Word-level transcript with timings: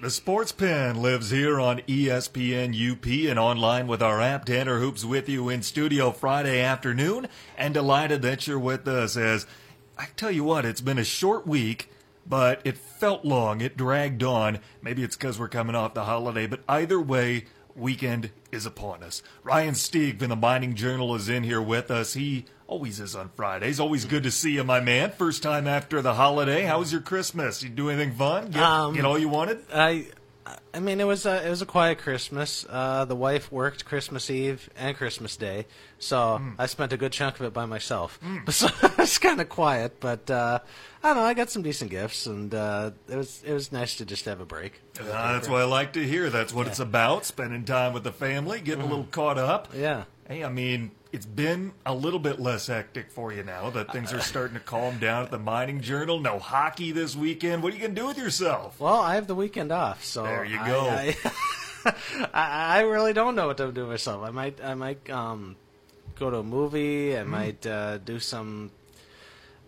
The 0.00 0.08
Sports 0.08 0.50
Pen 0.50 1.02
lives 1.02 1.28
here 1.28 1.60
on 1.60 1.80
ESPN 1.80 2.72
UP 2.74 3.04
and 3.28 3.38
online 3.38 3.86
with 3.86 4.02
our 4.02 4.18
app. 4.18 4.46
Tanner 4.46 4.78
Hoops 4.78 5.04
with 5.04 5.28
you 5.28 5.50
in 5.50 5.60
studio 5.60 6.10
Friday 6.10 6.62
afternoon, 6.62 7.28
and 7.58 7.74
delighted 7.74 8.22
that 8.22 8.46
you're 8.46 8.58
with 8.58 8.88
us. 8.88 9.14
As 9.18 9.46
I 9.98 10.06
tell 10.16 10.30
you 10.30 10.42
what, 10.42 10.64
it's 10.64 10.80
been 10.80 10.96
a 10.96 11.04
short 11.04 11.46
week, 11.46 11.90
but 12.26 12.62
it 12.64 12.78
felt 12.78 13.26
long. 13.26 13.60
It 13.60 13.76
dragged 13.76 14.22
on. 14.22 14.60
Maybe 14.80 15.04
it's 15.04 15.16
because 15.16 15.38
we're 15.38 15.48
coming 15.48 15.76
off 15.76 15.92
the 15.92 16.04
holiday, 16.04 16.46
but 16.46 16.60
either 16.66 16.98
way, 16.98 17.44
weekend 17.76 18.30
is 18.52 18.66
upon 18.66 19.02
us. 19.02 19.22
Ryan 19.42 19.74
Stieg 19.74 20.18
from 20.18 20.28
the 20.28 20.36
Mining 20.36 20.74
Journal 20.74 21.14
is 21.14 21.28
in 21.28 21.42
here 21.44 21.62
with 21.62 21.90
us. 21.90 22.14
He 22.14 22.44
always 22.66 23.00
is 23.00 23.14
on 23.16 23.30
Fridays. 23.34 23.80
Always 23.80 24.04
good 24.04 24.22
to 24.22 24.30
see 24.30 24.52
you, 24.52 24.64
my 24.64 24.80
man. 24.80 25.10
First 25.10 25.42
time 25.42 25.66
after 25.66 26.00
the 26.02 26.14
holiday. 26.14 26.62
How 26.62 26.78
was 26.78 26.92
your 26.92 27.00
Christmas? 27.00 27.60
Did 27.60 27.70
you 27.70 27.74
do 27.74 27.90
anything 27.90 28.14
fun? 28.14 28.50
Get, 28.50 28.62
Um, 28.62 28.94
get 28.94 29.04
all 29.04 29.18
you 29.18 29.28
wanted? 29.28 29.58
I, 29.72 30.06
I 30.74 30.80
mean, 30.80 31.00
it 31.00 31.06
was 31.06 31.26
a, 31.26 31.46
it 31.46 31.50
was 31.50 31.62
a 31.62 31.66
quiet 31.66 31.98
Christmas. 31.98 32.64
Uh, 32.68 33.04
the 33.04 33.16
wife 33.16 33.50
worked 33.52 33.84
Christmas 33.84 34.30
Eve 34.30 34.70
and 34.76 34.96
Christmas 34.96 35.36
Day, 35.36 35.66
so 35.98 36.38
Hmm. 36.38 36.50
I 36.58 36.66
spent 36.66 36.92
a 36.92 36.96
good 36.96 37.12
chunk 37.12 37.40
of 37.40 37.46
it 37.46 37.52
by 37.52 37.66
myself. 37.66 38.18
So 38.50 38.68
it's 38.98 39.18
kind 39.18 39.40
of 39.40 39.48
quiet, 39.48 40.00
but 40.00 40.30
uh, 40.30 40.58
I 41.02 41.08
don't 41.08 41.16
know. 41.16 41.22
I 41.22 41.34
got 41.34 41.50
some 41.50 41.62
decent 41.62 41.90
gifts, 41.90 42.26
and 42.26 42.54
uh, 42.54 42.90
it 43.08 43.16
was 43.16 43.42
it 43.44 43.52
was 43.52 43.72
nice 43.72 43.96
to 43.96 44.04
just 44.04 44.24
have 44.26 44.40
a 44.40 44.46
break. 44.46 44.80
Uh, 45.00 45.04
that's 45.32 45.48
what 45.48 45.60
I 45.60 45.64
like 45.64 45.92
to 45.94 46.06
hear. 46.06 46.30
That's 46.30 46.52
what 46.54 46.66
it's 46.66 46.80
about. 46.80 47.24
Spending 47.24 47.64
time 47.64 47.92
with 47.92 48.04
the 48.04 48.12
family, 48.12 48.60
getting 48.60 48.82
a 48.84 48.86
little 48.86 49.08
caught 49.10 49.38
up. 49.38 49.68
Yeah. 49.74 50.04
Hey, 50.28 50.44
I 50.44 50.48
mean, 50.48 50.90
it's 51.12 51.26
been 51.26 51.72
a 51.84 51.94
little 51.94 52.18
bit 52.20 52.38
less 52.38 52.68
hectic 52.68 53.10
for 53.10 53.32
you 53.32 53.42
now 53.42 53.70
that 53.70 53.92
things 53.92 54.12
are 54.12 54.20
starting 54.20 54.54
to 54.54 54.60
calm 54.60 54.98
down 54.98 55.24
at 55.24 55.30
the 55.30 55.38
Mining 55.38 55.80
Journal. 55.80 56.20
No 56.20 56.38
hockey 56.38 56.92
this 56.92 57.16
weekend. 57.16 57.62
What 57.62 57.72
are 57.72 57.76
you 57.76 57.82
going 57.82 57.94
to 57.94 58.00
do 58.00 58.06
with 58.06 58.18
yourself? 58.18 58.78
Well, 58.78 59.00
I 59.00 59.16
have 59.16 59.26
the 59.26 59.34
weekend 59.34 59.72
off, 59.72 60.04
so 60.04 60.22
There 60.22 60.44
you 60.44 60.58
go. 60.64 60.80
I, 60.88 61.16
I, 62.32 62.78
I 62.78 62.80
really 62.82 63.12
don't 63.12 63.34
know 63.34 63.46
what 63.48 63.56
to 63.56 63.72
do 63.72 63.80
with 63.82 63.90
myself. 63.90 64.22
I 64.22 64.30
might 64.30 64.62
I 64.62 64.74
might 64.74 65.08
um, 65.10 65.56
go 66.16 66.30
to 66.30 66.38
a 66.38 66.42
movie. 66.42 67.12
Hmm. 67.14 67.18
I 67.20 67.22
might 67.24 67.66
uh, 67.66 67.98
do 67.98 68.18
some. 68.18 68.70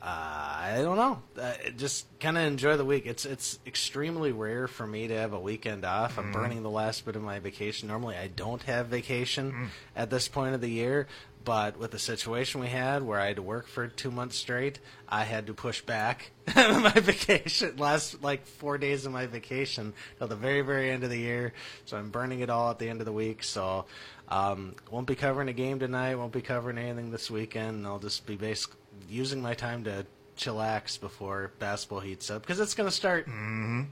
Uh, 0.00 0.06
I 0.06 0.78
don't 0.82 0.96
know. 0.96 1.22
Uh, 1.40 1.52
just 1.76 2.06
kind 2.18 2.36
of 2.36 2.42
enjoy 2.44 2.76
the 2.76 2.84
week. 2.84 3.06
It's 3.06 3.24
it's 3.24 3.60
extremely 3.66 4.32
rare 4.32 4.66
for 4.66 4.84
me 4.86 5.06
to 5.08 5.14
have 5.16 5.32
a 5.32 5.38
weekend 5.40 5.84
off. 5.84 6.14
Hmm. 6.14 6.20
I'm 6.20 6.32
burning 6.32 6.62
the 6.62 6.70
last 6.70 7.04
bit 7.04 7.14
of 7.16 7.22
my 7.22 7.38
vacation. 7.38 7.88
Normally, 7.88 8.16
I 8.16 8.26
don't 8.26 8.62
have 8.64 8.86
vacation 8.88 9.50
Hmm. 9.52 9.64
at 9.96 10.10
this 10.10 10.28
point 10.28 10.54
of 10.54 10.60
the 10.60 10.70
year. 10.70 11.06
But 11.44 11.78
with 11.78 11.90
the 11.90 11.98
situation 11.98 12.60
we 12.60 12.68
had, 12.68 13.02
where 13.02 13.18
I 13.18 13.26
had 13.26 13.36
to 13.36 13.42
work 13.42 13.66
for 13.66 13.88
two 13.88 14.10
months 14.10 14.36
straight, 14.36 14.78
I 15.08 15.24
had 15.24 15.46
to 15.46 15.54
push 15.54 15.80
back 15.80 16.30
my 16.56 16.92
vacation. 16.92 17.76
Last 17.76 18.22
like 18.22 18.46
four 18.46 18.78
days 18.78 19.06
of 19.06 19.12
my 19.12 19.26
vacation 19.26 19.92
till 20.18 20.28
the 20.28 20.36
very 20.36 20.62
very 20.62 20.90
end 20.90 21.04
of 21.04 21.10
the 21.10 21.18
year. 21.18 21.52
So 21.84 21.96
I'm 21.96 22.10
burning 22.10 22.40
it 22.40 22.50
all 22.50 22.70
at 22.70 22.78
the 22.78 22.88
end 22.88 23.00
of 23.00 23.06
the 23.06 23.12
week. 23.12 23.42
So 23.42 23.86
um, 24.28 24.74
won't 24.90 25.06
be 25.06 25.14
covering 25.14 25.48
a 25.48 25.52
game 25.52 25.78
tonight. 25.78 26.14
Won't 26.14 26.32
be 26.32 26.42
covering 26.42 26.78
anything 26.78 27.10
this 27.10 27.30
weekend. 27.30 27.86
I'll 27.86 27.98
just 27.98 28.26
be 28.26 28.36
basically 28.36 28.78
using 29.08 29.42
my 29.42 29.54
time 29.54 29.84
to 29.84 30.06
chillax 30.36 30.98
before 30.98 31.52
basketball 31.58 32.00
heats 32.00 32.30
up 32.30 32.42
because 32.42 32.58
it's 32.58 32.74
going 32.74 32.88
to 32.88 32.94
start 32.94 33.28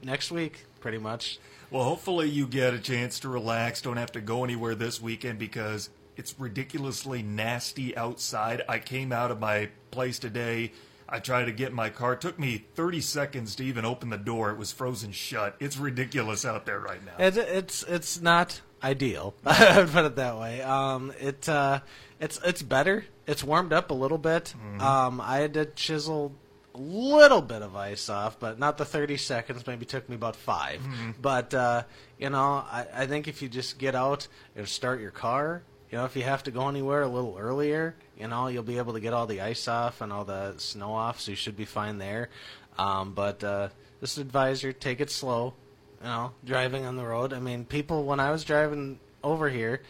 next 0.03 0.31
week, 0.31 0.65
pretty 0.79 0.97
much. 0.97 1.39
Well, 1.69 1.83
hopefully 1.83 2.29
you 2.29 2.47
get 2.47 2.73
a 2.73 2.79
chance 2.79 3.19
to 3.21 3.29
relax. 3.29 3.81
Don't 3.81 3.97
have 3.97 4.11
to 4.13 4.21
go 4.21 4.43
anywhere 4.43 4.75
this 4.75 5.01
weekend 5.01 5.39
because 5.39 5.89
it's 6.15 6.39
ridiculously 6.39 7.21
nasty 7.23 7.95
outside. 7.95 8.63
I 8.67 8.79
came 8.79 9.11
out 9.11 9.31
of 9.31 9.39
my 9.39 9.69
place 9.91 10.19
today. 10.19 10.71
I 11.07 11.19
tried 11.19 11.45
to 11.45 11.51
get 11.51 11.69
in 11.69 11.75
my 11.75 11.89
car. 11.89 12.13
It 12.13 12.21
took 12.21 12.39
me 12.39 12.65
30 12.75 13.01
seconds 13.01 13.55
to 13.55 13.63
even 13.63 13.83
open 13.83 14.09
the 14.09 14.17
door. 14.17 14.51
It 14.51 14.57
was 14.57 14.71
frozen 14.71 15.11
shut. 15.11 15.55
It's 15.59 15.77
ridiculous 15.77 16.45
out 16.45 16.65
there 16.65 16.79
right 16.79 17.03
now. 17.05 17.23
It, 17.23 17.35
it's 17.37 17.83
it's 17.83 18.21
not 18.21 18.61
ideal. 18.81 19.33
I 19.45 19.77
would 19.79 19.89
put 19.89 20.05
it 20.05 20.15
that 20.15 20.37
way. 20.39 20.61
Um, 20.61 21.13
it 21.19 21.49
uh, 21.49 21.81
it's 22.19 22.39
it's 22.45 22.61
better. 22.61 23.05
It's 23.27 23.43
warmed 23.43 23.73
up 23.73 23.91
a 23.91 23.93
little 23.93 24.17
bit. 24.17 24.53
Um, 24.79 25.19
I 25.21 25.37
had 25.37 25.53
to 25.55 25.65
chisel 25.65 26.33
a 26.73 26.77
little 26.79 27.41
bit 27.41 27.61
of 27.61 27.75
ice 27.75 28.07
off, 28.07 28.39
but 28.39 28.57
not 28.57 28.77
the 28.77 28.85
thirty 28.85 29.17
seconds. 29.17 29.67
Maybe 29.67 29.85
took 29.85 30.07
me 30.07 30.15
about 30.15 30.35
5 30.37 30.81
But 31.21 31.53
uh, 31.53 31.83
you 32.17 32.29
know, 32.29 32.63
I, 32.71 32.85
I 32.93 33.05
think 33.05 33.27
if 33.27 33.41
you 33.41 33.49
just 33.49 33.77
get 33.77 33.95
out 33.95 34.27
and 34.55 34.67
start 34.67 35.01
your 35.01 35.11
car, 35.11 35.63
you 35.91 35.97
know, 35.97 36.05
if 36.05 36.15
you 36.15 36.23
have 36.23 36.43
to 36.43 36.51
go 36.51 36.69
anywhere 36.69 37.01
a 37.01 37.07
little 37.07 37.37
earlier, 37.37 37.95
you 38.17 38.27
know, 38.27 38.47
you'll 38.47 38.63
be 38.63 38.77
able 38.77 38.93
to 38.93 38.99
get 38.99 39.13
all 39.13 39.27
the 39.27 39.41
ice 39.41 39.67
off 39.67 40.01
and 40.01 40.11
all 40.13 40.23
the 40.23 40.55
snow 40.57 40.93
off, 40.93 41.19
so 41.19 41.31
you 41.31 41.37
should 41.37 41.57
be 41.57 41.65
fine 41.65 41.97
there. 41.97 42.29
Um, 42.77 43.13
but 43.13 43.43
uh, 43.43 43.69
this 43.99 44.17
advisor, 44.17 44.71
take 44.71 45.01
it 45.01 45.11
slow 45.11 45.53
you 46.01 46.07
know, 46.07 46.31
driving 46.43 46.85
on 46.85 46.95
the 46.95 47.05
road. 47.05 47.33
I 47.33 47.39
mean, 47.39 47.65
people 47.65 48.03
when 48.05 48.19
I 48.19 48.31
was 48.31 48.43
driving 48.43 48.99
over 49.23 49.49
here, 49.49 49.81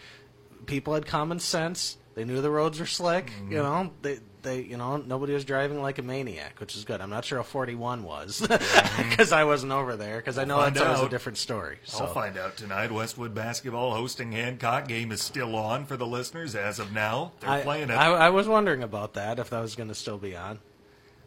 people 0.66 0.94
had 0.94 1.06
common 1.06 1.40
sense. 1.40 1.98
They 2.16 2.26
knew 2.26 2.42
the 2.42 2.52
roads 2.52 2.80
were 2.80 2.86
slick. 2.86 3.32
You 3.50 3.58
know, 3.58 3.92
they 4.02 4.20
they 4.42 4.62
you 4.62 4.78
know 4.78 4.98
nobody 4.98 5.34
was 5.34 5.46
driving 5.46 5.82
like 5.82 5.98
a 5.98 6.02
maniac, 6.02 6.60
which 6.60 6.76
is 6.76 6.86
good. 6.86 7.02
I'm 7.02 7.10
not 7.10 7.26
sure 7.26 7.40
how 7.40 7.44
41 7.44 8.04
was 8.04 8.42
because 8.42 9.32
I 9.32 9.44
wasn't 9.44 9.72
over 9.72 9.96
there. 9.96 10.18
Because 10.18 10.38
I 10.38 10.46
know 10.46 10.58
Find 10.58 10.76
that's 10.76 10.86
always 10.86 11.02
a 11.02 11.10
different 11.10 11.38
story. 11.38 11.78
So. 11.84 12.06
I'll 12.06 12.14
find 12.14 12.38
out 12.38 12.58
tonight. 12.58 12.92
Westwood 12.92 13.34
basketball 13.34 13.94
hosting 13.94 14.32
Hancock 14.32 14.88
game 14.88 15.12
is 15.12 15.22
still 15.22 15.56
on 15.56 15.86
for 15.86 15.98
the 15.98 16.08
listeners 16.08 16.56
as 16.56 16.80
of 16.80 16.92
now. 16.92 17.34
They're 17.40 17.50
I, 17.50 17.62
playing 17.62 17.90
it. 17.90 17.94
I, 17.94 18.08
I 18.12 18.30
was 18.30 18.48
wondering 18.48 18.84
about 18.84 19.14
that 19.14 19.40
if 19.40 19.50
that 19.50 19.60
was 19.60 19.76
going 19.76 19.90
to 19.90 19.96
still 19.96 20.18
be 20.18 20.36
on. 20.36 20.60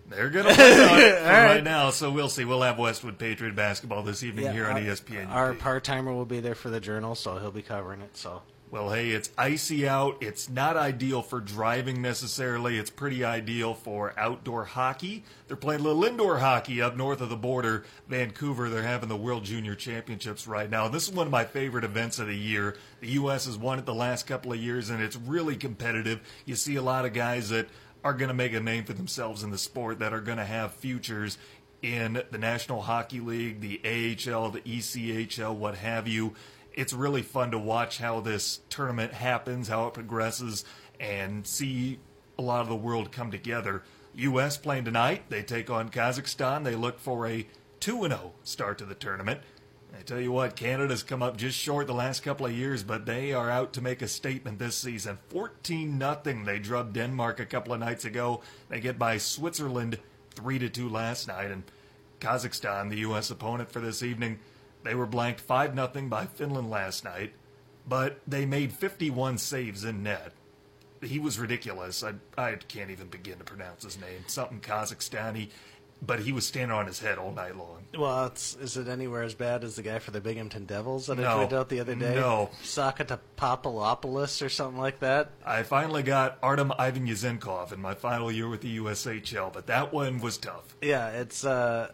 They're 0.07 0.31
going 0.31 0.47
to 0.47 0.55
play 0.55 0.85
on 0.85 0.99
it 1.01 1.25
right. 1.25 1.47
right 1.47 1.65
now, 1.65 1.91
so 1.91 2.11
we'll 2.11 2.29
see. 2.29 2.45
We'll 2.45 2.63
have 2.63 2.79
Westwood 2.79 3.19
Patriot 3.19 3.57
basketball 3.57 4.03
this 4.03 4.23
evening 4.23 4.53
here 4.53 4.67
on 4.67 4.73
our, 4.73 4.81
ESPN. 4.81 5.31
Our 5.31 5.55
part 5.55 5.85
timer 5.85 6.13
will 6.13 6.27
be 6.27 6.41
there 6.41 6.55
for 6.55 6.69
the 6.69 6.81
journal, 6.81 7.15
so 7.15 7.39
he'll 7.39 7.51
be 7.51 7.63
covering 7.63 8.03
it. 8.03 8.15
So 8.17 8.43
Well, 8.75 8.91
hey, 8.91 9.11
it's 9.11 9.31
icy 9.39 9.87
out. 9.87 10.17
It's 10.21 10.51
not 10.51 10.77
ideal 10.77 11.23
for 11.23 11.39
driving 11.39 12.03
necessarily. 12.03 12.77
It's 12.77 12.91
pretty 12.91 13.25
ideal 13.25 13.73
for 13.73 14.13
outdoor 14.19 14.65
hockey. 14.65 15.23
They're 15.47 15.57
playing 15.57 15.83
a 15.83 15.85
little 15.85 16.03
indoor 16.03 16.39
hockey 16.39 16.83
up 16.83 16.97
north 16.97 17.21
of 17.21 17.29
the 17.29 17.37
border, 17.37 17.85
Vancouver. 18.09 18.69
They're 18.69 18.83
having 18.83 19.09
the 19.09 19.17
World 19.17 19.45
Junior 19.45 19.77
Championships 19.77 20.49
right 20.49 20.69
now. 20.69 20.89
This 20.89 21.07
is 21.07 21.15
one 21.15 21.29
of 21.29 21.31
my 21.31 21.45
favorite 21.45 21.85
events 21.85 22.19
of 22.19 22.27
the 22.27 22.37
year. 22.37 22.77
The 22.99 23.11
U.S. 23.11 23.47
has 23.47 23.57
won 23.57 23.79
it 23.79 23.87
the 23.87 23.95
last 23.95 24.27
couple 24.27 24.53
of 24.53 24.59
years, 24.59 24.91
and 24.91 25.01
it's 25.01 25.15
really 25.15 25.55
competitive. 25.55 26.21
You 26.45 26.57
see 26.57 26.75
a 26.75 26.83
lot 26.83 27.05
of 27.05 27.13
guys 27.13 27.51
that 27.51 27.69
are 28.03 28.13
going 28.13 28.27
to 28.27 28.35
make 28.35 28.55
a 28.55 28.61
name 28.61 28.83
for 28.83 28.93
themselves 28.93 29.45
in 29.45 29.51
the 29.51 29.57
sport 29.57 30.01
that 30.01 30.13
are 30.13 30.21
going 30.21 30.39
to 30.39 30.45
have 30.45 30.75
futures 30.75 31.39
in 31.81 32.21
the 32.33 32.39
National 32.39 32.83
Hockey 32.83 33.21
League, 33.21 33.61
the 33.61 33.79
AHL, 33.85 34.51
the 34.51 34.63
ECHL, 34.63 35.55
what 35.55 35.77
have 35.77 36.09
you. 36.09 36.35
It's 36.75 36.93
really 36.93 37.23
fun 37.23 37.53
to 37.53 37.59
watch 37.59 37.99
how 37.99 38.21
this 38.21 38.61
tournament 38.69 39.15
happens, 39.15 39.69
how 39.69 39.87
it 39.87 39.95
progresses, 39.95 40.65
and 40.99 41.47
see 41.47 42.01
a 42.37 42.43
lot 42.43 42.63
of 42.63 42.69
the 42.69 42.77
world 42.77 43.13
come 43.13 43.31
together. 43.31 43.83
U.S. 44.17 44.57
playing 44.57 44.85
tonight. 44.85 45.25
They 45.29 45.43
take 45.43 45.71
on 45.71 45.89
Kazakhstan. 45.89 46.65
They 46.65 46.75
look 46.75 46.99
for 46.99 47.27
a 47.27 47.47
2 47.81 48.03
0 48.03 48.33
start 48.43 48.79
to 48.79 48.85
the 48.85 48.95
tournament. 48.95 49.41
I 49.97 50.03
tell 50.03 50.21
you 50.21 50.33
what, 50.33 50.57
Canada's 50.57 51.05
come 51.05 51.23
up 51.23 51.37
just 51.37 51.57
short 51.57 51.87
the 51.87 51.95
last 51.95 52.25
couple 52.25 52.47
of 52.47 52.53
years, 52.53 52.83
but 52.83 53.07
they 53.07 53.33
are 53.33 53.49
out 53.49 53.73
to 53.75 53.81
make 53.81 54.03
a 54.03 54.09
statement 54.09 54.59
this 54.59 54.75
season. 54.75 55.19
14 55.29 55.97
nothing. 55.97 56.45
They 56.45 56.59
drubbed 56.59 56.95
Denmark 56.95 57.39
a 57.39 57.47
couple 57.47 57.73
of 57.73 57.79
nights 57.79 58.05
ago. 58.05 58.41
They 58.69 58.81
get 58.81 58.99
by 58.99 59.19
Switzerland 59.19 60.01
3 60.35 60.59
to 60.59 60.69
2 60.69 60.89
last 60.89 61.29
night 61.29 61.53
and 61.53 61.63
Kazakhstan, 62.21 62.91
the 62.91 62.99
US 62.99 63.31
opponent 63.31 63.71
for 63.71 63.81
this 63.81 64.03
evening, 64.03 64.41
they 64.85 64.95
were 64.95 65.07
blanked 65.07 65.41
5 65.41 65.75
nothing 65.75 66.09
by 66.09 66.27
Finland 66.27 66.71
last 66.71 67.03
night, 67.05 67.33
but 67.89 68.21
they 68.27 68.47
made 68.47 68.73
51 68.73 69.39
saves 69.39 69.85
in 69.85 70.03
net. 70.05 70.33
He 71.03 71.19
was 71.19 71.39
ridiculous. 71.39 72.03
I 72.05 72.15
I 72.41 72.55
can't 72.55 72.91
even 72.91 73.09
begin 73.09 73.39
to 73.39 73.45
pronounce 73.45 73.83
his 73.83 74.01
name. 74.01 74.25
Something 74.27 74.61
Kazakhstani, 74.61 75.51
but 76.01 76.21
he 76.21 76.33
was 76.33 76.47
standing 76.47 76.71
on 76.77 76.87
his 76.87 76.99
head 77.01 77.19
all 77.19 77.33
night 77.33 77.57
long. 77.57 77.85
Well, 77.97 78.27
it's, 78.27 78.57
is 78.57 78.77
it 78.79 78.89
anywhere 78.89 79.23
as 79.23 79.35
bad 79.35 79.65
as 79.65 79.77
the 79.77 79.83
guy 79.83 79.99
for 79.99 80.13
the 80.13 80.21
Binghamton 80.23 80.65
Devils 80.65 81.07
that 81.09 81.19
I 81.19 81.23
No. 81.23 81.29
tweeted 81.47 81.53
out 81.53 81.69
the 81.69 81.81
other 81.81 81.95
day? 81.95 82.15
No. 82.15 82.49
Sakata 82.63 83.19
Papalopoulos 83.37 84.45
or 84.45 84.49
something 84.49 84.81
like 84.81 85.01
that. 85.01 85.31
I 85.45 85.63
finally 85.63 86.03
got 86.03 86.39
Artem 86.43 86.73
Ivan 86.79 87.07
Yazenkov 87.07 87.73
in 87.73 87.81
my 87.81 87.95
final 87.95 88.31
year 88.33 88.49
with 88.49 88.63
the 88.63 88.79
USHL, 88.79 89.53
but 89.53 89.67
that 89.67 89.93
one 89.93 90.21
was 90.21 90.39
tough. 90.39 90.75
Yeah, 90.81 91.09
it's 91.11 91.45
uh, 91.45 91.91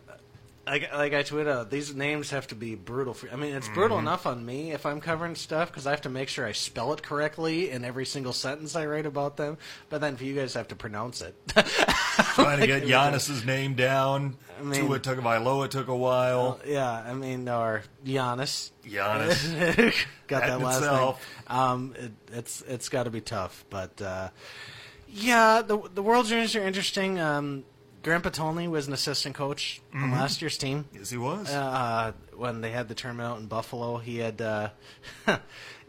like 0.67 0.93
like 0.93 1.13
I 1.15 1.23
tweeted 1.23 1.49
out. 1.49 1.71
These 1.71 1.95
names 1.95 2.31
have 2.31 2.47
to 2.49 2.55
be 2.55 2.75
brutal. 2.75 3.15
For, 3.15 3.31
I 3.31 3.37
mean, 3.37 3.55
it's 3.55 3.69
brutal 3.69 3.97
Mm-hmm. 3.97 4.07
enough 4.07 4.27
on 4.27 4.45
me 4.45 4.73
if 4.73 4.87
I'm 4.87 5.01
covering 5.01 5.35
stuff 5.35 5.69
because 5.71 5.87
I 5.87 5.91
have 5.91 6.03
to 6.03 6.09
make 6.09 6.29
sure 6.29 6.47
I 6.47 6.53
spell 6.53 6.93
it 6.93 7.03
correctly 7.03 7.71
in 7.71 7.85
every 7.85 8.07
single 8.07 8.33
sentence 8.33 8.77
I 8.77 8.87
write 8.87 9.07
about 9.07 9.37
them. 9.37 9.59
But 9.89 10.01
then 10.01 10.17
for 10.17 10.25
you 10.25 10.35
guys, 10.35 10.55
have 10.55 10.69
to 10.69 10.77
pronounce 10.77 11.23
it. 11.23 11.35
Trying 12.35 12.61
to 12.61 12.67
get 12.67 12.85
Giannis's 12.85 13.45
name 13.45 13.75
down. 13.75 14.37
I 14.59 14.63
mean- 14.63 14.81
Tua 14.87 15.01
Tagovailoa 15.01 15.71
took 15.71 15.89
a 15.89 15.97
while. 15.97 16.61
yeah, 16.67 16.91
I 16.91 17.15
mean, 17.15 17.49
or 17.49 17.83
Giannis. 18.05 18.71
Giannis. 18.87 19.95
got 20.29 20.41
That 20.43 20.47
that 20.49 20.61
last 20.61 20.79
itself. 20.79 21.27
name. 21.49 21.59
Um, 21.59 21.95
it, 21.99 22.13
it's 22.33 22.61
it's 22.63 22.89
got 22.89 23.05
to 23.05 23.11
be 23.11 23.21
tough, 23.23 23.65
but 23.71 24.01
uh, 24.03 24.29
yeah, 25.09 25.63
the 25.63 25.79
the 25.95 26.03
World 26.03 26.27
Juniors 26.27 26.55
are 26.55 26.63
interesting. 26.63 27.19
Um, 27.19 27.65
Grant 28.03 28.25
Potulny 28.25 28.69
was 28.69 28.87
an 28.87 28.93
assistant 28.93 29.35
coach 29.35 29.81
on 29.95 30.11
last 30.13 30.41
year's 30.41 30.57
team. 30.57 30.87
Yes, 30.93 31.11
he 31.11 31.19
was. 31.19 31.51
Uh, 31.51 32.13
when 32.35 32.61
they 32.63 32.71
had 32.71 32.89
the 32.89 32.95
tournament 32.95 33.29
out 33.29 33.39
in 33.39 33.47
Buffalo, 33.47 33.99
he 33.99 34.19
had 34.19 34.41
uh, 34.41 34.71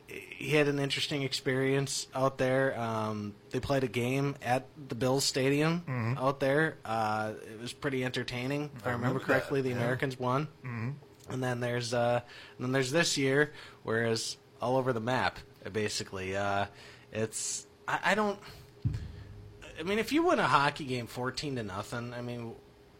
he 0.07 0.49
had 0.49 0.67
an 0.67 0.79
interesting 0.79 1.23
experience 1.23 2.07
out 2.13 2.37
there. 2.37 2.77
Um, 2.79 3.33
they 3.51 3.59
played 3.59 3.83
a 3.83 3.87
game 3.87 4.35
at 4.41 4.65
the 4.89 4.95
Bills 4.95 5.23
Stadium 5.23 6.15
out 6.19 6.39
there. 6.39 6.77
Uh, 6.83 7.33
it 7.49 7.61
was 7.61 7.73
pretty 7.73 8.03
entertaining, 8.03 8.69
if 8.75 8.85
I, 8.85 8.91
remember, 8.91 9.07
remember 9.07 9.19
that, 9.19 9.25
correctly. 9.25 9.61
The 9.61 9.69
yeah. 9.69 9.77
Americans 9.77 10.19
won, 10.19 10.47
and 10.63 11.43
then 11.43 11.59
there's 11.61 11.93
uh, 11.93 12.21
and 12.57 12.65
then 12.65 12.71
there's 12.73 12.91
this 12.91 13.17
year, 13.17 13.53
whereas 13.83 14.37
all 14.61 14.75
over 14.77 14.91
the 14.93 14.99
map, 14.99 15.39
basically. 15.71 16.35
Uh, 16.35 16.65
it's 17.13 17.65
I, 17.87 17.99
I 18.03 18.15
don't. 18.15 18.39
I 19.81 19.83
mean, 19.83 19.97
if 19.97 20.11
you 20.11 20.21
win 20.21 20.39
a 20.39 20.47
hockey 20.47 20.85
game 20.85 21.07
fourteen 21.07 21.55
to 21.55 21.63
nothing, 21.63 22.13
I 22.13 22.21
mean, 22.21 22.53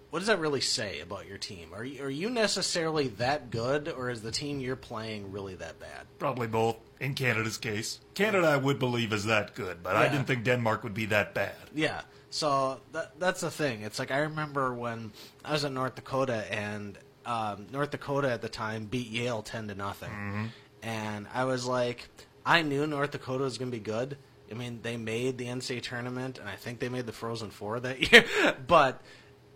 what 0.10 0.20
does 0.20 0.28
that 0.28 0.40
really 0.40 0.62
say 0.62 1.00
about 1.00 1.28
your 1.28 1.38
team? 1.38 1.70
Are 1.76 1.86
you, 1.86 2.04
are 2.04 2.10
you 2.10 2.30
necessarily 2.32 3.10
that 3.10 3.52
good, 3.52 3.88
or 3.88 4.10
is 4.10 4.24
the 4.24 4.32
team 4.32 4.60
you're 4.60 4.76
playing 4.76 5.32
really 5.32 5.54
that 5.56 5.80
bad? 5.80 6.08
Probably 6.18 6.48
both. 6.48 6.78
In 7.00 7.14
Canada's 7.14 7.58
case, 7.58 8.00
Canada 8.16 8.48
I 8.48 8.58
would 8.58 8.80
believe 8.80 9.14
is 9.14 9.26
that 9.26 9.54
good, 9.54 9.84
but 9.84 9.96
I 9.96 10.10
didn't 10.10 10.26
think 10.26 10.44
Denmark 10.44 10.84
would 10.84 10.94
be 10.94 11.06
that 11.06 11.34
bad. 11.34 11.56
Yeah. 11.74 12.02
So 12.30 12.82
that, 12.94 13.20
that's 13.20 13.42
the 13.42 13.52
thing. 13.52 13.82
It's 13.82 14.00
like 14.00 14.10
I 14.10 14.20
remember 14.20 14.74
when 14.74 15.12
I 15.46 15.52
was 15.52 15.64
in 15.64 15.76
North 15.76 15.96
Dakota, 15.96 16.52
and 16.52 16.98
um, 17.28 17.68
North 17.72 17.92
Dakota 17.92 18.32
at 18.32 18.42
the 18.42 18.50
time 18.50 18.86
beat 18.86 19.08
Yale 19.08 19.44
ten 19.44 19.68
to 19.68 19.76
nothing, 19.76 20.52
and 20.82 21.28
I 21.32 21.46
was 21.46 21.66
like, 21.66 22.10
I 22.44 22.64
knew 22.64 22.88
North 22.88 23.12
Dakota 23.12 23.44
was 23.44 23.58
going 23.58 23.70
to 23.72 23.78
be 23.78 23.84
good. 23.84 24.18
I 24.52 24.54
mean, 24.54 24.80
they 24.82 24.98
made 24.98 25.38
the 25.38 25.46
NCAA 25.46 25.82
tournament, 25.82 26.38
and 26.38 26.50
I 26.50 26.56
think 26.56 26.80
they 26.80 26.90
made 26.90 27.06
the 27.06 27.14
Frozen 27.14 27.52
Four 27.52 27.80
that 27.82 28.12
year, 28.12 28.26
but. 28.68 29.02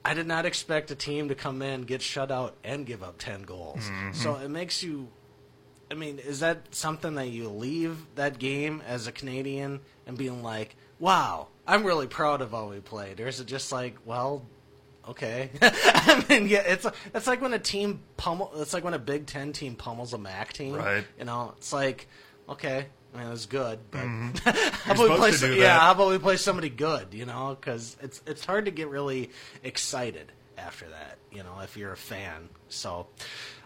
I 0.07 0.13
did 0.13 0.27
not 0.27 0.45
expect 0.45 0.91
a 0.91 0.95
team 0.95 1.29
to 1.29 1.33
come 1.33 1.63
in, 1.63 1.81
get 1.81 1.99
shut 1.99 2.29
out, 2.29 2.53
and 2.63 2.85
give 2.85 3.01
up 3.01 3.17
10 3.17 3.41
goals. 3.41 3.79
Mm-hmm. 3.79 4.13
So 4.13 4.35
it 4.35 4.49
makes 4.49 4.83
you 4.83 5.07
I 5.89 5.93
mean, 5.93 6.19
is 6.19 6.39
that 6.39 6.73
something 6.73 7.15
that 7.15 7.27
you 7.27 7.49
leave 7.49 7.97
that 8.15 8.39
game 8.39 8.81
as 8.87 9.07
a 9.07 9.11
Canadian 9.11 9.81
and 10.07 10.17
being 10.17 10.41
like, 10.41 10.75
"Wow, 10.99 11.47
I'm 11.67 11.83
really 11.83 12.07
proud 12.07 12.41
of 12.41 12.51
how 12.51 12.69
we 12.69 12.79
played," 12.79 13.19
or 13.19 13.27
is 13.27 13.39
it 13.39 13.47
just 13.47 13.71
like, 13.71 13.95
"Well, 14.03 14.45
okay"? 15.07 15.51
I 15.61 16.25
mean, 16.27 16.47
yeah, 16.47 16.63
it's 16.65 16.87
it's 17.13 17.27
like 17.27 17.41
when 17.41 17.53
a 17.53 17.59
team 17.59 18.01
pummel. 18.17 18.51
It's 18.55 18.73
like 18.73 18.83
when 18.83 18.95
a 18.95 18.99
Big 18.99 19.27
Ten 19.27 19.53
team 19.53 19.75
pummels 19.75 20.13
a 20.13 20.17
MAC 20.17 20.53
team. 20.53 20.73
Right. 20.73 21.05
You 21.19 21.25
know, 21.25 21.53
it's 21.57 21.71
like, 21.71 22.07
okay, 22.49 22.87
I 23.15 23.19
mean, 23.19 23.27
it 23.27 23.31
was 23.31 23.45
good, 23.45 23.79
but 23.91 23.99
how 24.43 24.93
You're 24.93 24.93
about 24.95 25.09
we 25.09 25.15
play? 25.15 25.31
to 25.31 25.37
some- 25.37 25.53
yeah, 25.53 25.79
how 25.79 25.91
about 25.93 26.09
we 26.09 26.17
play 26.17 26.35
somebody 26.37 26.69
good? 26.69 27.13
You 27.13 27.25
know, 27.25 27.57
because 27.59 27.95
it's 28.01 28.21
it's 28.27 28.43
hard 28.45 28.65
to 28.65 28.71
get 28.71 28.89
really 28.89 29.29
excited 29.63 30.31
after 30.57 30.85
that. 30.89 31.17
You 31.31 31.43
know, 31.43 31.59
if 31.63 31.77
you're 31.77 31.93
a 31.93 31.97
fan. 31.97 32.49
So, 32.69 33.07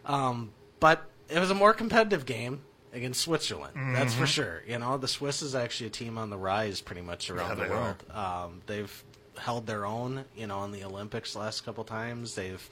um, 0.05 0.51
but 0.79 1.03
it 1.29 1.39
was 1.39 1.49
a 1.51 1.55
more 1.55 1.73
competitive 1.73 2.25
game 2.25 2.61
against 2.93 3.21
Switzerland. 3.21 3.73
That's 3.95 4.11
Mm-hmm. 4.13 4.21
for 4.21 4.27
sure. 4.27 4.63
You 4.67 4.79
know, 4.79 4.97
the 4.97 5.07
Swiss 5.07 5.41
is 5.41 5.55
actually 5.55 5.87
a 5.87 5.91
team 5.91 6.17
on 6.17 6.29
the 6.29 6.37
rise 6.37 6.81
pretty 6.81 7.01
much 7.01 7.29
around 7.29 7.57
Yeah, 7.57 7.65
the 7.65 7.71
world. 7.71 8.03
Um, 8.11 8.61
they've 8.65 9.03
held 9.37 9.65
their 9.67 9.85
own, 9.85 10.25
you 10.35 10.47
know, 10.47 10.63
in 10.63 10.71
the 10.71 10.83
Olympics 10.83 11.35
last 11.35 11.63
couple 11.65 11.83
times. 11.83 12.35
They've, 12.35 12.67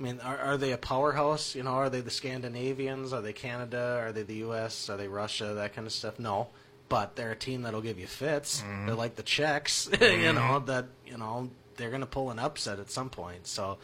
I 0.00 0.02
mean, 0.02 0.20
are, 0.20 0.38
are 0.38 0.56
they 0.56 0.72
a 0.72 0.78
powerhouse? 0.78 1.54
You 1.54 1.62
know, 1.62 1.72
are 1.72 1.90
they 1.90 2.00
the 2.00 2.10
Scandinavians? 2.10 3.12
Are 3.12 3.20
they 3.20 3.34
Canada? 3.34 4.00
Are 4.00 4.12
they 4.12 4.22
the 4.22 4.36
U.S.? 4.36 4.88
Are 4.88 4.96
they 4.96 5.08
Russia? 5.08 5.52
That 5.54 5.74
kind 5.74 5.86
of 5.86 5.92
stuff? 5.92 6.18
No, 6.18 6.48
but 6.88 7.16
they're 7.16 7.32
a 7.32 7.36
team 7.36 7.62
that'll 7.62 7.82
give 7.82 7.98
you 7.98 8.06
fits. 8.06 8.62
Mm-hmm. 8.62 8.86
They're 8.86 8.94
like 8.94 9.16
the 9.16 9.22
Czechs, 9.22 9.90
you 10.00 10.32
know, 10.32 10.60
that 10.60 10.86
you 11.06 11.18
know 11.18 11.50
they're 11.76 11.90
going 11.90 12.00
to 12.00 12.06
pull 12.06 12.30
an 12.30 12.38
upset 12.38 12.78
at 12.80 12.90
some 12.90 13.10
point. 13.10 13.46
So. 13.46 13.78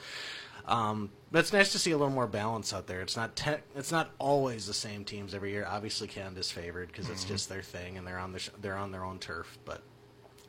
Um, 0.68 1.10
but 1.30 1.38
it's 1.38 1.52
nice 1.52 1.70
to 1.72 1.78
see 1.78 1.92
a 1.92 1.96
little 1.96 2.12
more 2.12 2.26
balance 2.26 2.74
out 2.74 2.88
there. 2.88 3.00
It's 3.00 3.16
not 3.16 3.36
te- 3.36 3.62
it's 3.76 3.92
not 3.92 4.10
always 4.18 4.66
the 4.66 4.74
same 4.74 5.04
teams 5.04 5.32
every 5.32 5.52
year. 5.52 5.64
Obviously, 5.64 6.08
Canada's 6.08 6.50
favored 6.50 6.88
because 6.88 7.08
it's 7.08 7.22
just 7.24 7.48
their 7.48 7.62
thing 7.62 7.96
and 7.96 8.04
they're 8.04 8.18
on 8.18 8.32
the 8.32 8.40
sh- 8.40 8.50
they're 8.60 8.76
on 8.76 8.90
their 8.90 9.04
own 9.04 9.20
turf. 9.20 9.58
But 9.64 9.82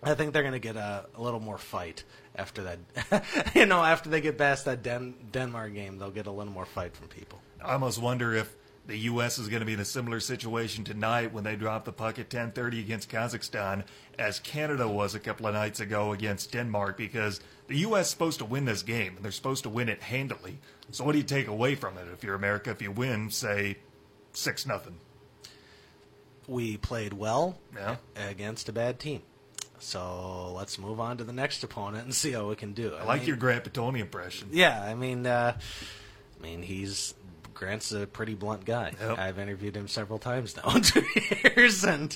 I 0.03 0.13
think 0.13 0.33
they're 0.33 0.43
going 0.43 0.53
to 0.53 0.59
get 0.59 0.75
a, 0.75 1.05
a 1.15 1.21
little 1.21 1.39
more 1.39 1.57
fight 1.57 2.03
after 2.35 2.63
that. 2.63 3.25
you 3.55 3.65
know, 3.65 3.83
after 3.83 4.09
they 4.09 4.21
get 4.21 4.37
past 4.37 4.65
that 4.65 4.83
Den- 4.83 5.15
Denmark 5.31 5.73
game, 5.73 5.97
they'll 5.97 6.11
get 6.11 6.27
a 6.27 6.31
little 6.31 6.53
more 6.53 6.65
fight 6.65 6.95
from 6.95 7.07
people. 7.07 7.39
I 7.63 7.73
almost 7.73 7.99
wonder 8.01 8.33
if 8.35 8.55
the 8.85 8.97
U.S. 8.99 9.37
is 9.37 9.49
going 9.49 9.59
to 9.59 9.65
be 9.65 9.73
in 9.73 9.79
a 9.79 9.85
similar 9.85 10.19
situation 10.19 10.83
tonight 10.83 11.33
when 11.33 11.43
they 11.43 11.55
drop 11.55 11.83
the 11.83 11.91
puck 11.91 12.19
at 12.19 12.29
10:30 12.29 12.79
against 12.79 13.09
Kazakhstan, 13.09 13.83
as 14.17 14.39
Canada 14.39 14.87
was 14.87 15.13
a 15.15 15.19
couple 15.19 15.47
of 15.47 15.53
nights 15.55 15.79
ago 15.79 16.13
against 16.13 16.51
Denmark, 16.53 16.95
because 16.95 17.41
the 17.67 17.77
U.S. 17.79 18.05
is 18.05 18.11
supposed 18.11 18.39
to 18.39 18.45
win 18.45 18.65
this 18.65 18.83
game 18.83 19.15
and 19.15 19.25
they're 19.25 19.31
supposed 19.31 19.63
to 19.63 19.69
win 19.69 19.89
it 19.89 20.01
handily. 20.03 20.59
So 20.91 21.03
what 21.03 21.13
do 21.13 21.17
you 21.17 21.23
take 21.25 21.47
away 21.47 21.75
from 21.75 21.97
it 21.97 22.05
if 22.13 22.23
you're 22.23 22.35
America? 22.35 22.69
If 22.69 22.81
you 22.81 22.91
win, 22.91 23.29
say 23.29 23.77
six 24.31 24.65
nothing, 24.65 24.99
We 26.47 26.77
played 26.77 27.11
well 27.13 27.57
Yeah. 27.75 27.97
against 28.15 28.69
a 28.69 28.71
bad 28.71 28.99
team. 28.99 29.21
So 29.79 30.53
let's 30.55 30.79
move 30.79 30.99
on 30.99 31.17
to 31.17 31.23
the 31.23 31.33
next 31.33 31.63
opponent 31.63 32.05
and 32.05 32.13
see 32.13 32.31
how 32.31 32.47
we 32.47 32.55
can 32.55 32.73
do. 32.73 32.93
I 32.95 33.03
like 33.05 33.21
mean- 33.21 33.27
your 33.29 33.37
Grant 33.37 33.63
Potulny 33.63 33.99
impression. 33.99 34.49
Yeah, 34.51 34.81
I 34.81 34.95
mean, 34.95 35.25
uh, 35.25 35.57
I 36.39 36.43
mean, 36.43 36.61
he's 36.61 37.13
Grant's 37.53 37.91
a 37.91 38.05
pretty 38.05 38.35
blunt 38.35 38.65
guy. 38.65 38.93
Yep. 38.99 39.17
I've 39.17 39.39
interviewed 39.39 39.75
him 39.75 39.87
several 39.87 40.19
times 40.19 40.55
now 40.55 40.75
in 40.75 40.81
two 40.83 41.05
years, 41.43 41.83
and 41.83 42.15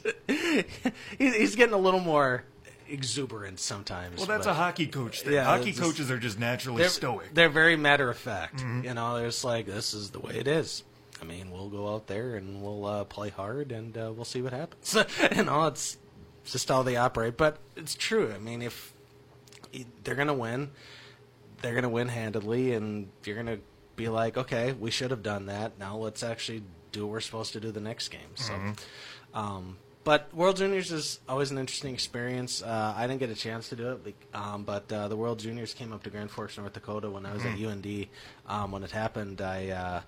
he's 1.18 1.56
getting 1.56 1.74
a 1.74 1.80
little 1.80 2.00
more 2.00 2.44
exuberant 2.88 3.60
sometimes. 3.60 4.18
Well, 4.18 4.28
that's 4.28 4.46
but 4.46 4.52
a 4.52 4.54
hockey 4.54 4.88
coach 4.88 5.22
thing. 5.22 5.34
Yeah, 5.34 5.46
hockey 5.46 5.70
it's 5.70 5.80
just- 5.80 5.90
coaches 5.90 6.12
are 6.12 6.20
just 6.20 6.38
naturally 6.40 6.82
they're, 6.82 6.90
stoic. 6.90 7.26
Mm-hmm. 7.28 7.36
They're 7.36 7.50
very 7.50 7.76
matter 7.76 8.10
of 8.10 8.18
fact. 8.18 8.62
You 8.84 8.94
know, 8.94 9.18
they're 9.18 9.28
just 9.28 9.44
like, 9.44 9.66
this 9.66 9.94
is 9.94 10.12
the 10.12 10.20
way 10.20 10.36
it 10.36 10.48
is. 10.48 10.84
I 11.22 11.26
mean, 11.26 11.52
we'll 11.52 11.70
go 11.70 11.94
out 11.94 12.08
there 12.08 12.36
and 12.36 12.64
we'll 12.64 12.86
uh, 12.86 13.04
play 13.04 13.30
hard, 13.30 13.72
and 13.72 13.96
uh, 13.98 14.12
we'll 14.14 14.26
see 14.26 14.42
what 14.42 14.54
happens. 14.54 14.96
you 15.36 15.44
know, 15.44 15.68
it's 15.68 15.98
just 16.46 16.68
how 16.70 16.84
they 16.84 16.96
operate. 16.96 17.38
But 17.38 17.58
it's 17.76 17.96
true. 17.96 18.32
I 18.34 18.40
mean, 18.40 18.62
if 18.62 18.94
they're 20.04 20.16
going 20.16 20.28
to 20.28 20.34
win, 20.34 20.72
they're 21.62 21.74
going 21.74 21.84
to 21.84 21.90
win 21.90 22.08
handedly, 22.08 22.74
and 22.74 23.10
you're 23.24 23.36
going 23.36 23.58
to 23.58 23.60
be 23.96 24.10
like, 24.10 24.38
okay, 24.38 24.74
we 24.74 24.92
should 24.92 25.12
have 25.12 25.24
done 25.24 25.46
that. 25.48 25.78
Now 25.80 25.98
let's 25.98 26.24
actually 26.24 26.64
do 26.92 27.06
what 27.06 27.14
we're 27.14 27.22
supposed 27.22 27.54
to 27.54 27.60
do 27.60 27.72
the 27.72 27.80
next 27.80 28.10
game. 28.10 28.36
So, 28.36 28.54
um, 29.34 29.78
but 30.04 30.34
World 30.34 30.58
Juniors 30.58 30.92
is 30.92 31.20
always 31.30 31.52
an 31.52 31.58
interesting 31.60 31.94
experience. 31.94 32.64
Uh, 32.64 32.94
I 32.98 33.06
didn't 33.06 33.20
get 33.20 33.30
a 33.30 33.36
chance 33.36 33.70
to 33.70 33.76
do 33.76 34.00
it, 34.06 34.16
um, 34.34 34.64
but 34.64 34.92
uh, 34.92 35.08
the 35.08 35.16
World 35.16 35.40
Juniors 35.40 35.74
came 35.74 35.94
up 35.94 36.04
to 36.04 36.10
Grand 36.10 36.32
Forks, 36.32 36.58
North 36.58 36.74
Dakota 36.74 37.10
when 37.10 37.26
I 37.26 37.34
was 37.34 37.46
at 37.46 37.60
UND. 37.60 38.08
Um, 38.48 38.72
when 38.72 38.84
it 38.84 38.92
happened, 38.92 39.42
I 39.42 39.70
uh, 39.70 40.02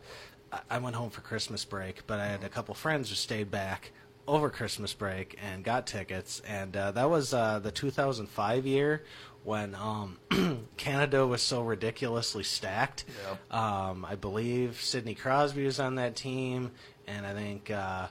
I 0.69 0.79
went 0.79 0.95
home 0.95 1.09
for 1.11 1.21
Christmas 1.21 1.63
break, 1.63 2.05
but 2.07 2.19
I 2.19 2.25
had 2.25 2.43
a 2.43 2.49
couple 2.49 2.73
friends 2.73 3.09
who 3.09 3.15
stayed 3.15 3.51
back 3.51 3.91
over 4.27 4.49
Christmas 4.49 4.93
break 4.93 5.37
and 5.41 5.63
got 5.63 5.87
tickets, 5.87 6.41
and 6.47 6.75
uh, 6.75 6.91
that 6.91 7.09
was 7.09 7.33
uh, 7.33 7.59
the 7.59 7.71
2005 7.71 8.65
year 8.65 9.03
when 9.43 9.75
um, 9.75 10.17
Canada 10.77 11.27
was 11.27 11.41
so 11.41 11.61
ridiculously 11.61 12.43
stacked. 12.43 13.05
Yep. 13.27 13.53
Um, 13.53 14.05
I 14.05 14.15
believe 14.15 14.81
Sidney 14.81 15.15
Crosby 15.15 15.65
was 15.65 15.79
on 15.79 15.95
that 15.95 16.15
team, 16.15 16.71
and 17.07 17.25
I 17.25 17.33
think 17.33 17.69
uh, 17.69 18.07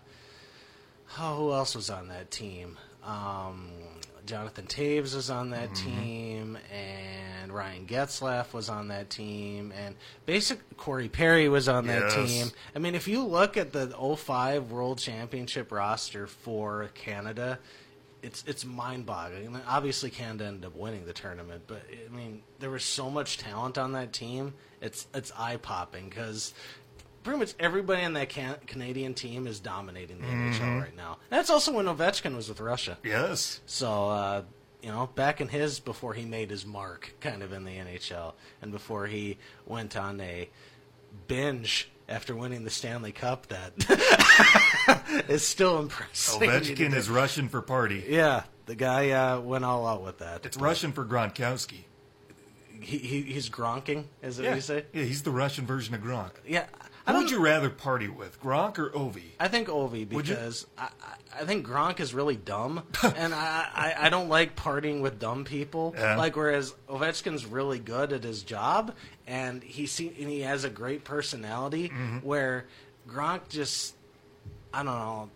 oh, 1.18 1.36
who 1.36 1.52
else 1.52 1.74
was 1.74 1.90
on 1.90 2.08
that 2.08 2.30
team? 2.30 2.76
Um, 3.04 3.70
Jonathan 4.26 4.66
Toews 4.66 5.14
was 5.14 5.30
on 5.30 5.50
that 5.50 5.70
mm-hmm. 5.70 6.00
team, 6.00 6.58
and 6.72 7.52
Ryan 7.52 7.86
Getzlaf 7.86 8.52
was 8.52 8.68
on 8.68 8.88
that 8.88 9.10
team, 9.10 9.72
and 9.76 9.96
basic 10.26 10.76
Corey 10.76 11.08
Perry 11.08 11.48
was 11.48 11.68
on 11.68 11.86
that 11.86 12.02
Yes. 12.02 12.14
team. 12.14 12.50
I 12.74 12.78
mean, 12.78 12.94
if 12.94 13.08
you 13.08 13.24
look 13.24 13.56
at 13.56 13.72
the 13.72 13.94
05 14.16 14.70
World 14.70 14.98
Championship 14.98 15.72
roster 15.72 16.26
for 16.26 16.90
Canada, 16.94 17.58
it's 18.22 18.44
it's 18.46 18.64
mind-boggling. 18.64 19.46
I 19.46 19.50
mean, 19.50 19.62
obviously, 19.66 20.10
Canada 20.10 20.46
ended 20.46 20.64
up 20.66 20.76
winning 20.76 21.04
the 21.04 21.12
tournament, 21.12 21.64
but 21.66 21.82
I 22.06 22.14
mean, 22.14 22.42
there 22.60 22.70
was 22.70 22.84
so 22.84 23.10
much 23.10 23.38
talent 23.38 23.78
on 23.78 23.92
that 23.92 24.12
team. 24.12 24.54
It's 24.80 25.06
it's 25.12 25.32
eye-popping 25.36 26.08
because 26.08 26.54
pretty 27.22 27.38
much 27.38 27.54
everybody 27.58 28.02
on 28.04 28.12
that 28.14 28.28
can- 28.28 28.56
Canadian 28.66 29.14
team 29.14 29.46
is 29.46 29.60
dominating 29.60 30.20
the 30.20 30.26
NHL 30.26 30.80
right 30.80 30.96
now. 30.96 31.18
That's 31.30 31.50
also 31.50 31.72
when 31.72 31.86
Ovechkin 31.86 32.34
was 32.36 32.48
with 32.48 32.60
Russia. 32.60 32.98
yes. 33.04 33.60
So, 33.66 34.08
uh, 34.08 34.42
you 34.82 34.90
know, 34.90 35.08
back 35.14 35.40
in 35.40 35.48
his 35.48 35.78
before 35.80 36.14
he 36.14 36.24
made 36.24 36.50
his 36.50 36.66
mark, 36.66 37.14
kind 37.20 37.42
of 37.42 37.52
in 37.52 37.64
the 37.64 37.70
NHL, 37.72 38.32
and 38.60 38.72
before 38.72 39.06
he 39.06 39.38
went 39.66 39.96
on 39.96 40.20
a 40.20 40.48
binge 41.28 41.88
after 42.08 42.34
winning 42.34 42.64
the 42.64 42.70
Stanley 42.70 43.12
Cup, 43.12 43.46
that 43.46 45.24
is 45.28 45.46
still 45.46 45.78
impressive. 45.78 46.42
Ovechkin 46.42 46.94
is 46.94 47.08
Russian 47.08 47.48
for 47.48 47.62
party. 47.62 48.04
Yeah, 48.08 48.42
the 48.66 48.74
guy 48.74 49.10
uh, 49.10 49.40
went 49.40 49.64
all 49.64 49.86
out 49.86 50.02
with 50.02 50.18
that. 50.18 50.44
It's 50.44 50.56
Russian 50.56 50.92
for 50.92 51.04
Gronkowski. 51.04 51.84
He, 52.80 52.98
he 52.98 53.22
he's 53.22 53.48
gronking, 53.48 54.06
is 54.22 54.40
it 54.40 54.46
what 54.46 54.56
you 54.56 54.60
say? 54.60 54.84
yeah, 54.92 55.04
he's 55.04 55.22
the 55.22 55.30
Russian 55.30 55.64
version 55.66 55.94
of 55.94 56.00
Gronk. 56.00 56.32
Yeah, 56.44 56.66
Who 57.06 57.14
would 57.14 57.30
you 57.30 57.40
rather 57.40 57.68
party 57.70 58.08
with, 58.08 58.40
Gronk 58.40 58.78
or 58.78 58.90
Ovi? 58.90 59.32
I 59.40 59.48
think 59.48 59.68
Ovi 59.68 60.10
Would 60.12 60.28
you? 60.28 60.34
because 60.34 60.66
I, 60.78 60.88
I, 61.02 61.42
I 61.42 61.44
think 61.44 61.66
Gronk 61.66 62.00
is 62.00 62.14
really 62.14 62.36
dumb, 62.36 62.82
and 63.02 63.34
I, 63.34 63.68
I, 63.74 63.94
I 64.06 64.08
don't 64.08 64.28
like 64.28 64.54
partying 64.56 65.00
with 65.00 65.18
dumb 65.18 65.44
people. 65.44 65.94
Yeah. 65.96 66.16
Like 66.16 66.36
whereas 66.36 66.74
Ovechkin's 66.88 67.44
really 67.44 67.78
good 67.78 68.12
at 68.12 68.22
his 68.22 68.42
job, 68.42 68.94
and 69.26 69.62
he 69.62 69.86
see, 69.86 70.08
and 70.08 70.28
he 70.28 70.40
has 70.40 70.64
a 70.64 70.70
great 70.70 71.04
personality. 71.04 71.88
Mm-hmm. 71.88 72.18
Where 72.18 72.66
Gronk 73.08 73.48
just, 73.48 73.94
I 74.72 74.78
don't 74.78 74.86
know, 74.86 75.30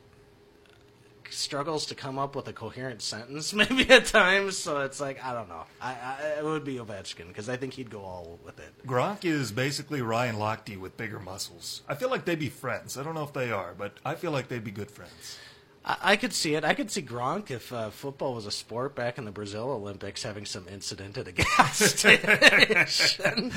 struggles 1.30 1.86
to 1.86 1.94
come 1.94 2.18
up 2.18 2.36
with 2.36 2.48
a 2.48 2.52
coherent 2.52 3.02
sentence 3.02 3.52
maybe 3.54 3.88
at 3.90 4.06
times. 4.06 4.56
So 4.58 4.80
it's 4.80 5.00
like 5.00 5.22
I 5.24 5.32
don't 5.32 5.48
know. 5.48 5.64
I, 5.80 5.92
I 5.92 6.38
it 6.38 6.44
would 6.44 6.64
be 6.64 6.76
Ovechkin 6.76 7.28
because 7.28 7.48
I 7.48 7.56
think 7.56 7.74
he'd 7.74 7.90
go 7.90 8.00
all 8.00 8.38
with 8.44 8.58
it. 8.58 8.86
Gronk 8.86 9.24
is 9.24 9.52
basically 9.52 10.02
Ryan 10.02 10.36
Lochte 10.36 10.78
with 10.78 10.96
bigger 10.96 11.18
muscles. 11.18 11.82
I 11.88 11.94
feel 11.94 12.10
like 12.10 12.24
they'd 12.24 12.38
be 12.38 12.48
friends. 12.48 12.96
I 12.96 13.02
don't 13.02 13.14
know 13.14 13.24
if 13.24 13.32
they 13.32 13.50
are, 13.50 13.74
but 13.76 13.94
I 14.04 14.14
feel 14.14 14.30
like 14.30 14.48
they'd 14.48 14.64
be 14.64 14.70
good 14.70 14.90
friends. 14.90 15.38
I, 15.86 16.16
could 16.16 16.32
see 16.32 16.56
it. 16.56 16.64
I 16.64 16.74
could 16.74 16.90
see 16.90 17.02
Gronk 17.02 17.50
if 17.50 17.72
uh, 17.72 17.90
football 17.90 18.34
was 18.34 18.44
a 18.44 18.50
sport 18.50 18.96
back 18.96 19.18
in 19.18 19.24
the 19.24 19.30
Brazil 19.30 19.70
Olympics 19.70 20.24
having 20.24 20.44
some 20.44 20.66
incident 20.68 21.16
at 21.16 21.28
a 21.28 21.32
gas 21.32 21.78
station. 21.78 23.52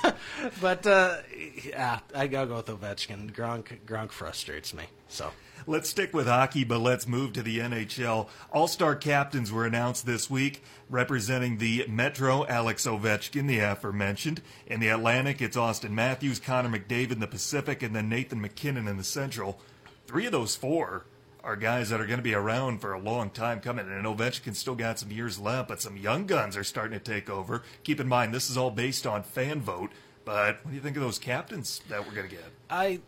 but 0.60 0.86
uh, 0.86 1.16
yeah, 1.64 1.98
I 2.14 2.28
gotta 2.28 2.46
go 2.46 2.56
with 2.56 2.66
Ovechkin. 2.66 3.32
Gronk, 3.32 3.80
Gronk 3.84 4.12
frustrates 4.12 4.72
me. 4.72 4.84
So 5.08 5.32
Let's 5.66 5.88
stick 5.88 6.12
with 6.12 6.26
hockey, 6.26 6.64
but 6.64 6.80
let's 6.80 7.06
move 7.06 7.34
to 7.34 7.42
the 7.42 7.60
NHL. 7.60 8.28
All 8.52 8.66
star 8.66 8.96
captains 8.96 9.52
were 9.52 9.64
announced 9.64 10.06
this 10.06 10.28
week, 10.28 10.64
representing 10.90 11.58
the 11.58 11.86
Metro, 11.88 12.44
Alex 12.46 12.84
Ovechkin, 12.84 13.46
the 13.46 13.60
aforementioned. 13.60 14.42
In 14.66 14.80
the 14.80 14.88
Atlantic, 14.88 15.40
it's 15.40 15.56
Auston 15.56 15.90
Matthews, 15.90 16.40
Connor 16.40 16.76
McDavid 16.76 17.12
in 17.12 17.20
the 17.20 17.28
Pacific, 17.28 17.82
and 17.82 17.94
then 17.94 18.08
Nathan 18.08 18.40
MacKinnon 18.40 18.88
in 18.88 18.96
the 18.96 19.04
Central. 19.04 19.60
Three 20.06 20.26
of 20.26 20.32
those 20.32 20.56
four 20.56 21.04
are 21.44 21.56
guys 21.56 21.90
that 21.90 22.00
are 22.00 22.06
going 22.06 22.18
to 22.18 22.22
be 22.22 22.34
around 22.34 22.80
for 22.80 22.92
a 22.92 22.98
long 23.00 23.30
time 23.30 23.60
coming, 23.60 23.86
and 23.88 24.04
Ovechkin 24.06 24.54
still 24.54 24.74
got 24.76 24.98
some 24.98 25.10
years 25.10 25.38
left, 25.38 25.68
but 25.68 25.80
some 25.80 25.96
young 25.96 26.26
guns 26.26 26.56
are 26.56 26.64
starting 26.64 26.98
to 26.98 27.04
take 27.04 27.28
over. 27.28 27.62
Keep 27.84 27.98
in 28.00 28.08
mind, 28.08 28.32
this 28.32 28.48
is 28.48 28.56
all 28.56 28.70
based 28.70 29.06
on 29.06 29.22
fan 29.24 29.60
vote, 29.60 29.90
but 30.24 30.64
what 30.64 30.70
do 30.70 30.76
you 30.76 30.80
think 30.82 30.96
of 30.96 31.02
those 31.02 31.18
captains 31.18 31.80
that 31.88 32.06
we're 32.06 32.14
going 32.14 32.28
to 32.28 32.34
get? 32.34 32.44
I. 32.70 33.00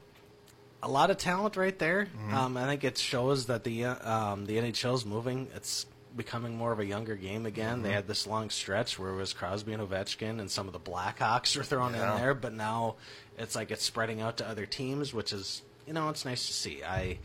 A 0.83 0.89
lot 0.89 1.09
of 1.11 1.17
talent 1.17 1.57
right 1.57 1.79
there. 1.79 2.09
Um, 2.31 2.59
I 2.59 2.67
think 2.67 2.85
it 2.85 2.99
shows 2.99 3.47
that 3.47 3.65
the 3.65 3.87
um, 3.87 4.45
the 4.45 4.59
NHL 4.59 4.95
is 4.95 5.07
moving. 5.07 5.49
It's 5.57 5.87
becoming 6.15 6.59
more 6.59 6.73
of 6.73 6.79
a 6.79 6.85
younger 6.85 7.17
game 7.17 7.47
again. 7.47 7.81
They 7.81 7.91
had 7.91 8.07
this 8.07 8.27
long 8.27 8.51
stretch 8.51 8.99
where 8.99 9.11
it 9.11 9.17
was 9.17 9.33
Crosby 9.33 9.73
and 9.73 9.83
Ovechkin, 9.83 10.41
and 10.41 10.51
some 10.51 10.67
of 10.67 10.75
the 10.75 10.79
Blackhawks 10.81 11.57
were 11.57 11.63
thrown 11.63 11.95
Yeah. 11.95 12.13
in 12.17 12.21
there. 12.21 12.35
But 12.35 12.53
now 12.53 12.97
it's 13.39 13.57
like 13.57 13.71
it's 13.71 13.83
spreading 13.83 14.21
out 14.21 14.37
to 14.37 14.47
other 14.47 14.67
teams, 14.67 15.15
which 15.15 15.33
is 15.33 15.63
you 15.87 15.95
know 15.95 16.11
it's 16.11 16.27
nice 16.27 16.47
to 16.49 16.53
see. 16.53 16.85
I 16.85 17.17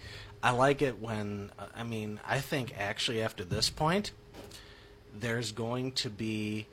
I 0.41 0.51
like 0.51 0.81
it 0.81 0.99
when 1.01 1.51
uh, 1.59 1.65
I 1.75 1.83
mean 1.83 2.19
I 2.27 2.39
think 2.39 2.73
actually 2.77 3.21
after 3.21 3.43
this 3.43 3.69
point 3.69 4.11
there's 5.13 5.51
going 5.51 5.91
to 5.93 6.09
be 6.09 6.67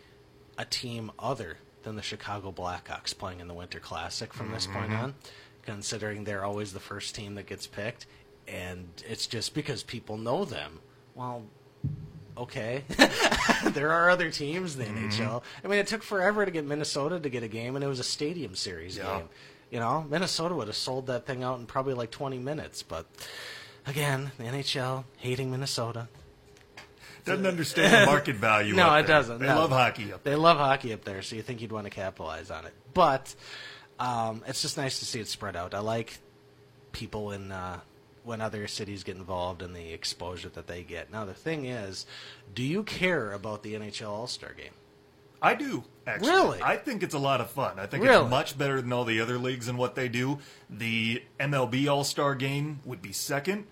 a 0.59 0.65
team 0.65 1.11
other 1.19 1.57
than 1.83 1.97
the 1.97 2.03
Chicago 2.03 2.53
Blackhawks 2.53 3.17
playing 3.17 3.41
in 3.41 3.49
the 3.49 3.55
Winter 3.55 3.81
Classic 3.81 4.33
from 4.33 4.51
this 4.53 4.67
point 4.67 4.93
on, 4.93 5.15
considering 5.63 6.25
they're 6.25 6.45
always 6.45 6.73
the 6.73 6.81
first 6.81 7.15
team 7.15 7.35
that 7.37 7.47
gets 7.47 7.67
picked, 7.67 8.07
and 8.49 8.89
it's 9.09 9.27
just 9.27 9.55
because 9.55 9.83
people 9.83 10.17
know 10.17 10.45
them. 10.45 10.81
Well, 11.15 11.45
okay. 12.37 12.85
there 13.67 13.91
are 13.93 14.11
other 14.11 14.31
teams 14.31 14.77
in 14.77 14.81
the 14.95 15.01
NHL. 15.01 15.43
I 15.65 15.69
mean, 15.69 15.79
it 15.79 15.87
took 15.87 16.03
forever 16.03 16.45
to 16.45 16.51
get 16.51 16.65
Minnesota 16.65 17.21
to 17.21 17.29
get 17.29 17.43
a 17.43 17.49
game, 17.49 17.75
and 17.77 17.85
it 17.85 17.89
was 17.89 18.01
a 18.01 18.05
stadium 18.05 18.55
series 18.55 18.97
Yeah. 18.97 19.19
game. 19.19 19.29
You 19.71 19.81
know, 19.81 20.07
Minnesota 20.09 20.55
would 20.55 20.69
have 20.69 20.77
sold 20.77 21.07
that 21.09 21.27
thing 21.27 21.43
out 21.43 21.59
in 21.59 21.67
probably 21.67 21.95
like 21.95 22.11
20 22.11 22.39
minutes, 22.39 22.83
but 22.83 23.07
again, 23.87 24.33
the 24.39 24.45
NHL 24.45 25.05
hating 25.19 25.51
Minnesota. 25.51 26.09
Doesn't 27.25 27.47
understand 27.47 27.93
the 27.93 28.07
market 28.11 28.37
value. 28.37 28.75
No, 28.77 28.95
it 28.95 29.07
there. 29.07 29.17
doesn't, 29.17 29.41
They 29.41 29.47
no. 29.47 29.57
love 29.57 29.71
hockey 29.71 30.13
up 30.13 30.23
there. 30.23 30.35
They 30.35 30.39
love 30.41 30.59
hockey 30.59 30.93
up 30.93 31.05
there, 31.05 31.23
so 31.23 31.35
you 31.35 31.43
think 31.43 31.61
you'd 31.61 31.73
want 31.73 31.85
to 31.85 31.91
capitalize 31.91 32.51
on 32.53 32.67
it. 32.67 32.73
But 32.95 33.35
um, 33.99 34.45
it's 34.47 34.63
just 34.63 34.77
nice 34.77 35.01
to 35.01 35.05
see 35.05 35.19
it 35.21 35.27
spread 35.29 35.57
out. 35.57 35.75
I 35.75 35.81
like 35.81 36.19
people 36.93 37.33
in 37.33 37.51
uh, 37.51 37.81
when 38.23 38.41
other 38.41 38.69
cities 38.69 39.03
get 39.03 39.17
involved 39.17 39.61
and 39.63 39.75
the 39.75 39.93
exposure 39.93 40.49
that 40.51 40.69
they 40.69 40.83
get. 40.85 41.11
Now 41.11 41.25
the 41.25 41.35
thing 41.35 41.65
is, 41.65 42.07
do 42.55 42.63
you 42.63 42.85
care 42.85 43.33
about 43.33 43.63
the 43.65 43.75
NHL 43.75 44.09
All 44.09 44.27
Star 44.29 44.53
Game? 44.53 44.73
I 45.43 45.55
do, 45.55 45.85
actually. 46.07 46.29
Really? 46.31 46.63
I 46.63 46.77
think 46.77 47.03
it's 47.03 47.15
a 47.15 47.19
lot 47.19 47.41
of 47.41 47.51
fun. 47.51 47.79
I 47.79 47.87
think 47.87 48.03
Really? 48.05 48.23
it's 48.25 48.31
much 48.31 48.57
better 48.59 48.81
than 48.81 48.93
all 48.93 49.05
the 49.05 49.21
other 49.21 49.39
leagues 49.39 49.69
and 49.69 49.77
what 49.79 49.95
they 49.95 50.09
do. 50.09 50.39
The 50.71 51.23
MLB 51.39 51.89
All 51.91 52.05
Star 52.05 52.35
game 52.35 52.81
would 52.85 53.03
be 53.03 53.13
second. 53.13 53.67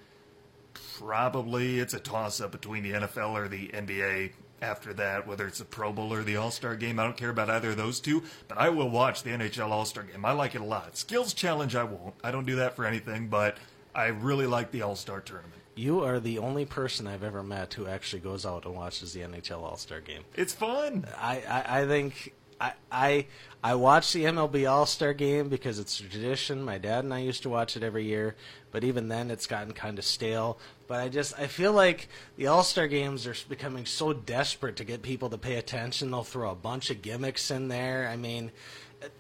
Probably 0.99 1.79
it's 1.81 1.95
a 1.95 2.01
toss 2.01 2.41
up 2.41 2.53
between 2.53 2.83
the 2.83 2.93
NFL 2.93 3.31
or 3.33 3.49
the 3.49 3.69
NBA 3.69 4.33
after 4.63 4.93
that, 4.95 5.27
whether 5.27 5.47
it's 5.47 5.59
the 5.59 5.65
Pro 5.65 5.93
Bowl 5.93 6.13
or 6.13 6.23
the 6.23 6.37
All 6.37 6.51
Star 6.51 6.77
game. 6.77 6.99
I 6.99 7.05
don't 7.05 7.17
care 7.17 7.31
about 7.31 7.51
either 7.51 7.71
of 7.71 7.77
those 7.77 8.01
two, 8.01 8.23
but 8.49 8.59
I 8.59 8.69
will 8.71 8.89
watch 8.91 9.23
the 9.23 9.31
NHL 9.31 9.71
All 9.71 9.85
Star 9.85 10.05
game. 10.05 10.25
I 10.25 10.33
like 10.33 10.55
it 10.55 10.61
a 10.61 10.65
lot. 10.65 10.97
Skills 10.97 11.35
Challenge, 11.35 11.75
I 11.75 11.85
won't. 11.85 12.15
I 12.23 12.31
don't 12.31 12.47
do 12.47 12.57
that 12.57 12.77
for 12.77 12.85
anything, 12.87 13.29
but 13.29 13.57
I 13.95 14.07
really 14.07 14.47
like 14.47 14.71
the 14.71 14.83
All 14.83 14.97
Star 14.97 15.21
tournament. 15.21 15.63
You 15.77 16.05
are 16.05 16.21
the 16.21 16.39
only 16.39 16.65
person 16.65 17.07
I've 17.07 17.25
ever 17.25 17.43
met 17.43 17.75
who 17.75 17.87
actually 17.87 18.21
goes 18.21 18.47
out 18.47 18.65
and 18.65 18.75
watches 18.75 19.13
the 19.13 19.21
NHL 19.21 19.63
All 19.63 19.77
Star 19.77 20.01
Game. 20.01 20.23
It's 20.35 20.53
fun. 20.53 21.07
I, 21.19 21.43
I, 21.49 21.81
I 21.81 21.87
think 21.87 22.33
I, 22.61 22.73
I 22.91 23.27
I 23.63 23.75
watch 23.75 24.13
the 24.13 24.25
MLB 24.25 24.71
All 24.71 24.87
Star 24.87 25.13
Game 25.13 25.49
because 25.49 25.79
it's 25.79 25.99
a 25.99 26.05
tradition. 26.05 26.63
My 26.63 26.79
dad 26.79 27.05
and 27.05 27.13
I 27.13 27.19
used 27.21 27.43
to 27.43 27.49
watch 27.49 27.77
it 27.77 27.83
every 27.83 28.05
year, 28.05 28.37
but 28.71 28.85
even 28.85 29.09
then, 29.09 29.31
it's 29.31 29.47
gotten 29.47 29.73
kind 29.73 29.99
of 29.99 30.05
stale. 30.05 30.59
But 30.87 31.01
I 31.01 31.09
just 31.09 31.39
I 31.39 31.47
feel 31.47 31.73
like 31.73 32.09
the 32.37 32.47
All 32.47 32.63
Star 32.63 32.87
games 32.87 33.27
are 33.27 33.35
becoming 33.49 33.87
so 33.87 34.13
desperate 34.13 34.77
to 34.77 34.85
get 34.85 35.03
people 35.03 35.31
to 35.31 35.39
pay 35.39 35.57
attention. 35.57 36.11
They'll 36.11 36.23
throw 36.23 36.51
a 36.51 36.55
bunch 36.55 36.91
of 36.91 37.03
gimmicks 37.03 37.51
in 37.51 37.69
there. 37.69 38.09
I 38.09 38.17
mean. 38.17 38.53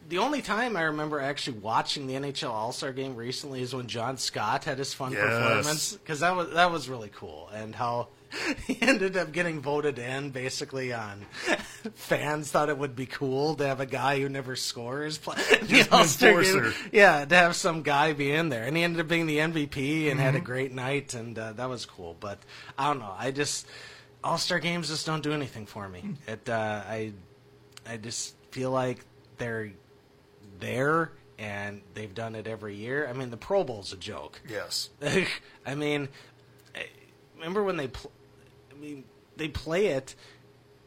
The 0.09 0.19
only 0.19 0.43
time 0.43 0.77
I 0.77 0.83
remember 0.83 1.21
actually 1.21 1.59
watching 1.59 2.07
the 2.07 2.15
NHL 2.15 2.51
All 2.51 2.73
Star 2.73 2.93
Game 2.93 3.15
recently 3.17 3.63
is 3.63 3.75
when 3.75 3.87
John 3.87 4.17
Scott 4.17 4.65
had 4.65 4.79
his 4.79 4.95
fun 4.95 5.13
Yes. 5.13 5.23
performance 5.23 5.93
because 5.95 6.21
that 6.21 6.35
was 6.37 6.51
that 6.55 6.71
was 6.71 6.89
really 6.89 7.11
cool, 7.15 7.51
and 7.55 7.75
how 7.75 8.09
he 8.67 8.79
ended 8.81 9.17
up 9.17 9.33
getting 9.33 9.61
voted 9.61 9.99
in 9.99 10.31
basically 10.31 10.93
on 10.93 11.25
fans 11.95 12.51
thought 12.51 12.69
it 12.69 12.77
would 12.79 12.97
be 12.97 13.07
cool 13.07 13.55
to 13.57 13.67
have 13.67 13.81
a 13.81 13.87
guy 13.87 14.21
who 14.21 14.29
never 14.29 14.57
scores 14.57 15.19
play 15.19 15.37
the 15.63 15.87
All-Star 15.93 16.43
game. 16.43 16.73
Yeah, 16.93 17.25
to 17.25 17.35
have 17.35 17.55
some 17.57 17.83
guy 17.83 18.13
be 18.13 18.33
in 18.33 18.49
there, 18.49 18.65
and 18.65 18.77
he 18.77 18.83
ended 18.83 19.01
up 19.01 19.09
being 19.09 19.27
the 19.27 19.39
MVP 19.39 20.11
and 20.11 20.19
had 20.21 20.35
a 20.35 20.39
Mm-hmm. 20.39 20.45
great 20.47 20.73
night, 20.73 21.15
and 21.15 21.39
uh, 21.39 21.53
that 21.55 21.69
was 21.69 21.87
cool. 21.87 22.17
But 22.19 22.39
I 22.79 22.89
don't 22.89 22.99
know, 23.01 23.15
I 23.17 23.31
just 23.31 23.67
All 24.23 24.39
Star 24.39 24.59
games 24.59 24.89
just 24.89 25.07
don't 25.07 25.23
do 25.23 25.33
anything 25.33 25.67
for 25.67 25.89
me. 25.89 26.01
Hmm. 26.01 26.13
It 26.27 26.49
uh, 26.49 26.83
I 26.89 27.13
I 27.89 27.97
just 27.99 28.35
feel 28.51 28.71
like 28.71 29.05
they're 29.39 29.73
there. 30.61 31.13
And 31.37 31.83
they've 31.95 32.15
done 32.15 32.37
it 32.37 32.47
every 32.47 32.77
year. 32.77 33.09
I 33.09 33.13
mean, 33.13 33.31
the 33.31 33.37
Pro 33.37 33.65
Bowl's 33.65 33.93
a 33.93 33.97
joke. 33.97 34.41
Yes. 34.49 34.91
I 35.67 35.75
mean, 35.75 36.09
I- 36.77 36.87
remember 37.37 37.65
when 37.65 37.77
they, 37.77 37.89
pl- 37.89 38.13
I 38.71 38.75
mean, 38.81 39.03
they 39.37 39.49
play 39.49 39.87
it. 39.89 40.15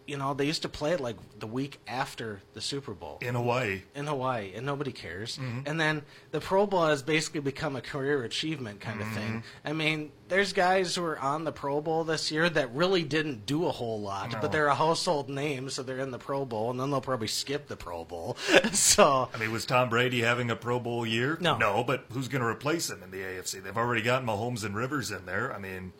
You 0.07 0.15
know, 0.17 0.33
they 0.33 0.45
used 0.45 0.61
to 0.61 0.69
play 0.69 0.93
it 0.93 1.01
like 1.01 1.17
the 1.37 1.47
week 1.47 1.79
after 1.87 2.41
the 2.53 2.61
Super 2.61 2.93
Bowl 2.93 3.17
In 3.21 3.35
Hawaii. 3.35 3.81
in 3.93 4.07
Hawaii, 4.07 4.53
and 4.55 4.65
nobody 4.65 4.93
cares. 4.93 5.37
Mm-hmm. 5.37 5.59
And 5.65 5.79
then 5.79 6.01
the 6.31 6.39
Pro 6.39 6.65
Bowl 6.65 6.85
has 6.85 7.01
basically 7.03 7.41
become 7.41 7.75
a 7.75 7.81
career 7.81 8.23
achievement 8.23 8.79
kind 8.79 9.01
of 9.01 9.07
Mm-hmm. 9.07 9.15
thing. 9.15 9.43
I 9.65 9.73
mean, 9.73 10.11
there's 10.29 10.53
guys 10.53 10.95
who 10.95 11.03
are 11.03 11.19
on 11.19 11.43
the 11.43 11.51
Pro 11.51 11.81
Bowl 11.81 12.05
this 12.05 12.31
year 12.31 12.49
that 12.49 12.73
really 12.73 13.03
didn't 13.03 13.45
do 13.45 13.65
a 13.67 13.71
whole 13.71 13.99
lot, 13.99 14.31
No. 14.31 14.39
but 14.41 14.51
they're 14.53 14.67
a 14.67 14.75
household 14.75 15.29
name, 15.29 15.69
so 15.69 15.83
they're 15.83 15.99
in 15.99 16.11
the 16.11 16.17
Pro 16.19 16.45
Bowl, 16.45 16.71
and 16.71 16.79
then 16.79 16.89
they'll 16.89 17.01
probably 17.01 17.27
skip 17.27 17.67
the 17.67 17.75
Pro 17.77 18.05
Bowl. 18.05 18.37
so 18.71 19.29
I 19.33 19.37
mean, 19.37 19.51
was 19.51 19.65
Tom 19.65 19.89
Brady 19.89 20.21
having 20.21 20.49
a 20.49 20.55
Pro 20.55 20.79
Bowl 20.79 21.05
year? 21.05 21.37
No. 21.41 21.57
No, 21.57 21.83
but 21.83 22.05
who's 22.13 22.27
going 22.29 22.41
to 22.41 22.47
replace 22.47 22.89
him 22.89 23.03
in 23.03 23.11
the 23.11 23.17
AFC? 23.17 23.61
They've 23.61 23.75
already 23.77 24.01
got 24.01 24.23
Mahomes 24.23 24.63
and 24.63 24.75
Rivers 24.75 25.11
in 25.11 25.25
there. 25.25 25.53
I 25.53 25.59
mean, 25.59 25.91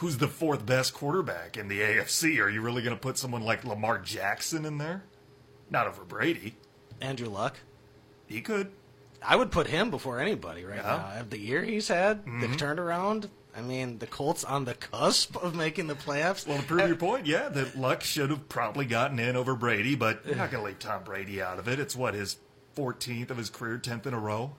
who's 0.00 0.16
the 0.18 0.28
fourth 0.28 0.66
best 0.66 0.92
quarterback 0.94 1.56
in 1.56 1.68
the 1.68 1.80
AFC? 1.80 2.38
Are 2.40 2.48
you 2.50 2.60
really 2.60 2.82
going 2.82 2.94
to 2.96 3.00
put 3.00 3.16
someone 3.16 3.42
like 3.42 3.64
Lamar 3.64 3.98
Jackson 3.98 4.64
in 4.64 4.78
there? 4.78 5.04
Not 5.70 5.86
over 5.86 6.04
Brady. 6.04 6.56
Andrew 7.00 7.28
Luck. 7.28 7.56
He 8.26 8.40
could. 8.40 8.70
I 9.22 9.36
would 9.36 9.50
put 9.50 9.66
him 9.66 9.90
before 9.90 10.18
anybody 10.18 10.64
right 10.64 10.76
Yeah. 10.76 10.82
Mm-hmm. 10.98 11.18
now. 11.18 11.24
The 11.28 11.38
year 11.38 11.62
he's 11.62 11.88
had, 11.88 12.24
the 12.24 12.48
turnaround. 12.48 13.28
I 13.56 13.62
mean, 13.62 13.98
the 13.98 14.06
Colts 14.06 14.44
on 14.44 14.64
the 14.64 14.74
cusp 14.74 15.36
of 15.36 15.54
making 15.56 15.88
the 15.88 15.94
playoffs. 15.96 16.46
Well, 16.46 16.58
to 16.58 16.62
prove 16.64 16.86
your 16.86 16.96
point, 16.96 17.26
yeah, 17.26 17.48
that 17.48 17.76
Luck 17.76 18.02
should 18.02 18.30
have 18.30 18.48
probably 18.48 18.84
gotten 18.86 19.18
in 19.18 19.34
over 19.36 19.54
Brady, 19.56 19.96
but 19.96 20.24
you're 20.24 20.36
not 20.36 20.50
going 20.52 20.62
to 20.62 20.68
leave 20.68 20.78
Tom 20.78 21.02
Brady 21.02 21.42
out 21.42 21.58
of 21.58 21.66
it. 21.68 21.80
It's 21.80 21.96
what, 21.96 22.14
his 22.14 22.36
14th 22.76 23.30
of 23.30 23.36
his 23.36 23.50
career, 23.50 23.76
10th 23.78 24.06
in 24.06 24.14
a 24.14 24.18
row? 24.20 24.52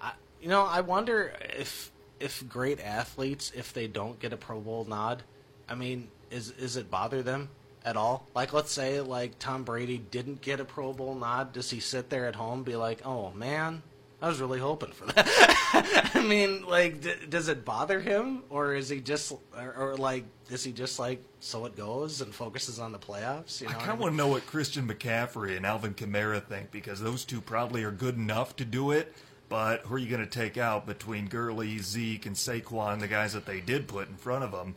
I, 0.00 0.12
you 0.40 0.48
know, 0.48 0.62
I 0.62 0.82
wonder 0.82 1.32
if 1.58 1.90
if 2.24 2.48
great 2.48 2.80
athletes, 2.80 3.52
if 3.54 3.72
they 3.74 3.86
don't 3.86 4.18
get 4.18 4.32
a 4.32 4.36
Pro 4.36 4.58
Bowl 4.58 4.84
nod, 4.84 5.22
I 5.68 5.74
mean, 5.74 6.08
is 6.30 6.50
is 6.52 6.76
it 6.76 6.90
bother 6.90 7.22
them 7.22 7.50
at 7.84 7.96
all? 7.96 8.26
Like, 8.34 8.52
let's 8.52 8.72
say 8.72 9.00
like 9.00 9.38
Tom 9.38 9.62
Brady 9.62 9.98
didn't 9.98 10.40
get 10.40 10.58
a 10.58 10.64
Pro 10.64 10.92
Bowl 10.94 11.14
nod, 11.14 11.52
does 11.52 11.70
he 11.70 11.80
sit 11.80 12.08
there 12.08 12.26
at 12.26 12.34
home 12.34 12.60
and 12.60 12.64
be 12.64 12.76
like, 12.76 13.04
oh 13.06 13.30
man, 13.32 13.82
I 14.22 14.28
was 14.28 14.40
really 14.40 14.58
hoping 14.58 14.92
for 14.92 15.04
that. 15.12 16.10
I 16.14 16.22
mean, 16.22 16.64
like, 16.64 17.02
d- 17.02 17.12
does 17.28 17.48
it 17.48 17.62
bother 17.62 18.00
him, 18.00 18.44
or 18.48 18.74
is 18.74 18.88
he 18.88 19.00
just, 19.00 19.32
or, 19.54 19.74
or, 19.76 19.96
like, 19.96 20.24
is 20.48 20.64
he 20.64 20.72
just 20.72 20.98
like, 20.98 21.22
so 21.40 21.66
it 21.66 21.76
goes 21.76 22.22
and 22.22 22.34
focuses 22.34 22.78
on 22.78 22.90
the 22.90 22.98
playoffs? 22.98 23.60
You 23.60 23.68
know 23.68 23.74
I 23.74 23.76
kind 23.76 23.90
of 23.92 23.98
want 23.98 24.12
to 24.14 24.16
know 24.16 24.28
what 24.28 24.46
Christian 24.46 24.88
McCaffrey 24.88 25.58
and 25.58 25.66
Alvin 25.66 25.92
Kamara 25.92 26.42
think 26.42 26.70
because 26.70 27.02
those 27.02 27.26
two 27.26 27.42
probably 27.42 27.84
are 27.84 27.90
good 27.90 28.16
enough 28.16 28.56
to 28.56 28.64
do 28.64 28.92
it. 28.92 29.14
But 29.54 29.82
who 29.82 29.94
are 29.94 29.98
you 29.98 30.08
going 30.08 30.20
to 30.20 30.28
take 30.28 30.58
out 30.58 30.84
between 30.84 31.28
Gurley, 31.28 31.78
Zeke, 31.78 32.26
and 32.26 32.34
Saquon, 32.34 32.98
the 32.98 33.06
guys 33.06 33.34
that 33.34 33.46
they 33.46 33.60
did 33.60 33.86
put 33.86 34.08
in 34.08 34.16
front 34.16 34.42
of 34.42 34.50
them? 34.50 34.74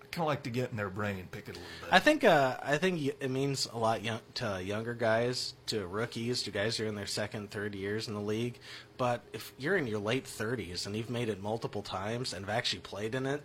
I 0.00 0.06
kind 0.12 0.22
of 0.22 0.28
like 0.28 0.44
to 0.44 0.50
get 0.50 0.70
in 0.70 0.76
their 0.76 0.88
brain, 0.88 1.18
and 1.18 1.28
pick 1.28 1.48
it 1.48 1.56
a 1.56 1.58
little 1.58 1.68
bit. 1.80 1.88
I 1.90 1.98
think 1.98 2.22
uh, 2.22 2.58
I 2.62 2.76
think 2.78 3.04
it 3.04 3.28
means 3.28 3.66
a 3.72 3.76
lot 3.76 4.04
young, 4.04 4.20
to 4.34 4.62
younger 4.62 4.94
guys, 4.94 5.54
to 5.66 5.84
rookies, 5.84 6.44
to 6.44 6.52
guys 6.52 6.76
who 6.76 6.84
are 6.84 6.86
in 6.86 6.94
their 6.94 7.06
second, 7.06 7.50
third 7.50 7.74
years 7.74 8.06
in 8.06 8.14
the 8.14 8.20
league. 8.20 8.60
But 8.98 9.22
if 9.32 9.52
you're 9.58 9.76
in 9.76 9.88
your 9.88 9.98
late 9.98 10.26
30s 10.26 10.86
and 10.86 10.94
you've 10.94 11.10
made 11.10 11.28
it 11.28 11.42
multiple 11.42 11.82
times 11.82 12.32
and 12.32 12.46
have 12.46 12.56
actually 12.56 12.82
played 12.82 13.16
in 13.16 13.26
it, 13.26 13.42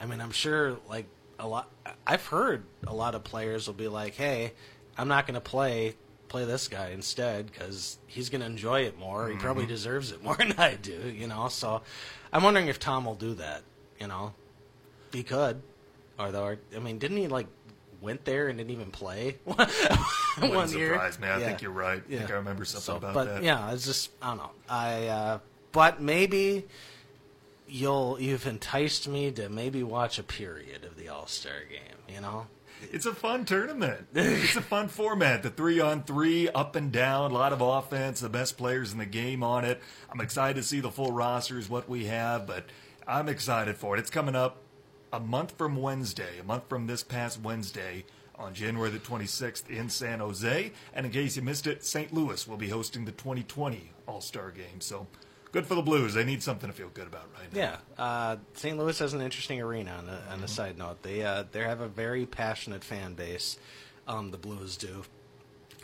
I 0.00 0.06
mean, 0.06 0.20
I'm 0.20 0.30
sure 0.30 0.76
like 0.88 1.06
a 1.40 1.48
lot. 1.48 1.72
I've 2.06 2.24
heard 2.26 2.62
a 2.86 2.94
lot 2.94 3.16
of 3.16 3.24
players 3.24 3.66
will 3.66 3.74
be 3.74 3.88
like, 3.88 4.14
"Hey, 4.14 4.52
I'm 4.96 5.08
not 5.08 5.26
going 5.26 5.34
to 5.34 5.40
play." 5.40 5.96
Play 6.34 6.46
this 6.46 6.66
guy 6.66 6.88
instead 6.88 7.46
because 7.46 7.96
he's 8.08 8.28
going 8.28 8.40
to 8.40 8.46
enjoy 8.48 8.80
it 8.86 8.98
more. 8.98 9.28
He 9.28 9.36
probably 9.36 9.66
deserves 9.66 10.10
it 10.10 10.20
more 10.24 10.34
than 10.34 10.50
I 10.58 10.74
do, 10.74 10.90
you 11.16 11.28
know. 11.28 11.46
So, 11.46 11.82
I'm 12.32 12.42
wondering 12.42 12.66
if 12.66 12.80
Tom 12.80 13.04
will 13.04 13.14
do 13.14 13.34
that. 13.34 13.62
You 14.00 14.08
know, 14.08 14.32
he 15.12 15.22
could. 15.22 15.62
Or 16.18 16.32
though, 16.32 16.56
I 16.74 16.78
mean, 16.80 16.98
didn't 16.98 17.18
he 17.18 17.28
like 17.28 17.46
went 18.00 18.24
there 18.24 18.48
and 18.48 18.58
didn't 18.58 18.72
even 18.72 18.90
play 18.90 19.36
one 19.44 19.56
Wouldn't 20.40 20.72
year? 20.72 20.94
surprise 20.94 21.20
me. 21.20 21.28
I 21.28 21.38
Yeah. 21.38 21.46
think 21.46 21.62
you're 21.62 21.70
right. 21.70 22.02
I 22.04 22.16
think 22.16 22.30
I 22.32 22.34
remember 22.34 22.64
something 22.64 22.82
So, 22.84 22.96
about 22.96 23.14
but 23.14 23.24
that. 23.26 23.42
yeah, 23.44 23.70
it's 23.72 23.84
just 23.86 24.10
I 24.20 24.30
don't 24.30 24.38
know. 24.38 24.50
I 24.68 25.06
uh, 25.06 25.38
but 25.70 26.02
maybe 26.02 26.64
you'll 27.68 28.20
you've 28.20 28.48
enticed 28.48 29.06
me 29.06 29.30
to 29.30 29.48
maybe 29.48 29.84
watch 29.84 30.18
a 30.18 30.24
period 30.24 30.84
of 30.84 30.96
the 30.96 31.08
All 31.10 31.28
Star 31.28 31.60
game. 31.70 31.98
You 32.12 32.20
know, 32.20 32.48
It's 32.92 33.06
a 33.06 33.14
fun 33.14 33.44
tournament. 33.44 34.06
it's 34.14 34.56
a 34.56 34.62
fun 34.62 34.88
format. 34.88 35.42
The 35.42 35.50
three 35.50 35.80
on 35.80 36.02
three, 36.02 36.48
up 36.48 36.76
and 36.76 36.92
down, 36.92 37.30
a 37.30 37.34
lot 37.34 37.52
of 37.52 37.60
offense, 37.60 38.20
the 38.20 38.28
best 38.28 38.56
players 38.56 38.92
in 38.92 38.98
the 38.98 39.06
game 39.06 39.42
on 39.42 39.64
it. 39.64 39.80
I'm 40.10 40.20
excited 40.20 40.56
to 40.56 40.62
see 40.62 40.80
the 40.80 40.90
full 40.90 41.12
rosters, 41.12 41.68
what 41.68 41.88
we 41.88 42.06
have, 42.06 42.46
but 42.46 42.66
I'm 43.06 43.28
excited 43.28 43.76
for 43.76 43.96
it. 43.96 44.00
It's 44.00 44.10
coming 44.10 44.34
up 44.34 44.58
a 45.12 45.20
month 45.20 45.56
from 45.56 45.76
Wednesday, 45.76 46.38
a 46.40 46.44
month 46.44 46.68
from 46.68 46.86
this 46.86 47.02
past 47.02 47.40
Wednesday 47.40 48.04
on 48.36 48.54
January 48.54 48.90
the 48.90 48.98
26th 48.98 49.68
in 49.70 49.88
San 49.88 50.18
Jose. 50.20 50.72
And 50.92 51.06
in 51.06 51.12
case 51.12 51.36
you 51.36 51.42
missed 51.42 51.66
it, 51.66 51.84
St. 51.84 52.12
Louis 52.12 52.46
will 52.48 52.56
be 52.56 52.68
hosting 52.68 53.04
the 53.04 53.12
2020 53.12 53.90
All 54.08 54.20
Star 54.20 54.50
game. 54.50 54.80
So 54.80 55.06
good 55.54 55.66
for 55.66 55.76
the 55.76 55.82
Blues. 55.82 56.12
They 56.14 56.24
need 56.24 56.42
something 56.42 56.68
to 56.68 56.76
feel 56.76 56.88
good 56.92 57.06
about 57.06 57.28
right 57.38 57.50
now. 57.54 57.78
yeah. 57.98 58.02
Uh, 58.04 58.36
St. 58.54 58.76
Louis 58.76 58.98
has 58.98 59.14
an 59.14 59.20
interesting 59.20 59.60
arena. 59.62 59.92
On 59.98 60.08
a, 60.08 60.32
on 60.32 60.42
a 60.42 60.48
side 60.48 60.76
note, 60.76 61.02
they 61.02 61.22
uh, 61.22 61.44
they 61.52 61.60
have 61.60 61.80
a 61.80 61.88
very 61.88 62.26
passionate 62.26 62.82
fan 62.84 63.14
base. 63.14 63.56
Um, 64.06 64.32
the 64.32 64.36
Blues 64.36 64.76
do. 64.76 65.04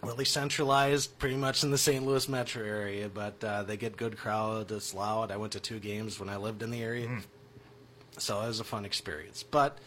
Really 0.03 0.25
centralized, 0.25 1.19
pretty 1.19 1.37
much 1.37 1.63
in 1.63 1.71
the 1.71 1.79
St. 1.79 2.05
Louis 2.05 2.27
metro 2.29 2.65
area, 2.65 3.09
but 3.09 3.43
uh, 3.45 3.63
they 3.63 3.77
get 3.77 3.97
good 3.97 4.17
crowd. 4.17 4.73
It's 4.73 4.93
loud. 4.95 5.31
I 5.31 5.37
went 5.37 5.53
to 5.53 5.61
two 5.61 5.79
games 5.79 6.19
when 6.19 6.29
I 6.31 6.37
lived 6.37 6.63
in 6.63 6.71
the 6.71 6.83
area. 6.83 7.09
So 8.19 8.41
it 8.43 8.47
was 8.49 8.61
a 8.61 8.65
fun 8.65 8.85
experience. 8.87 9.43
But 9.43 9.79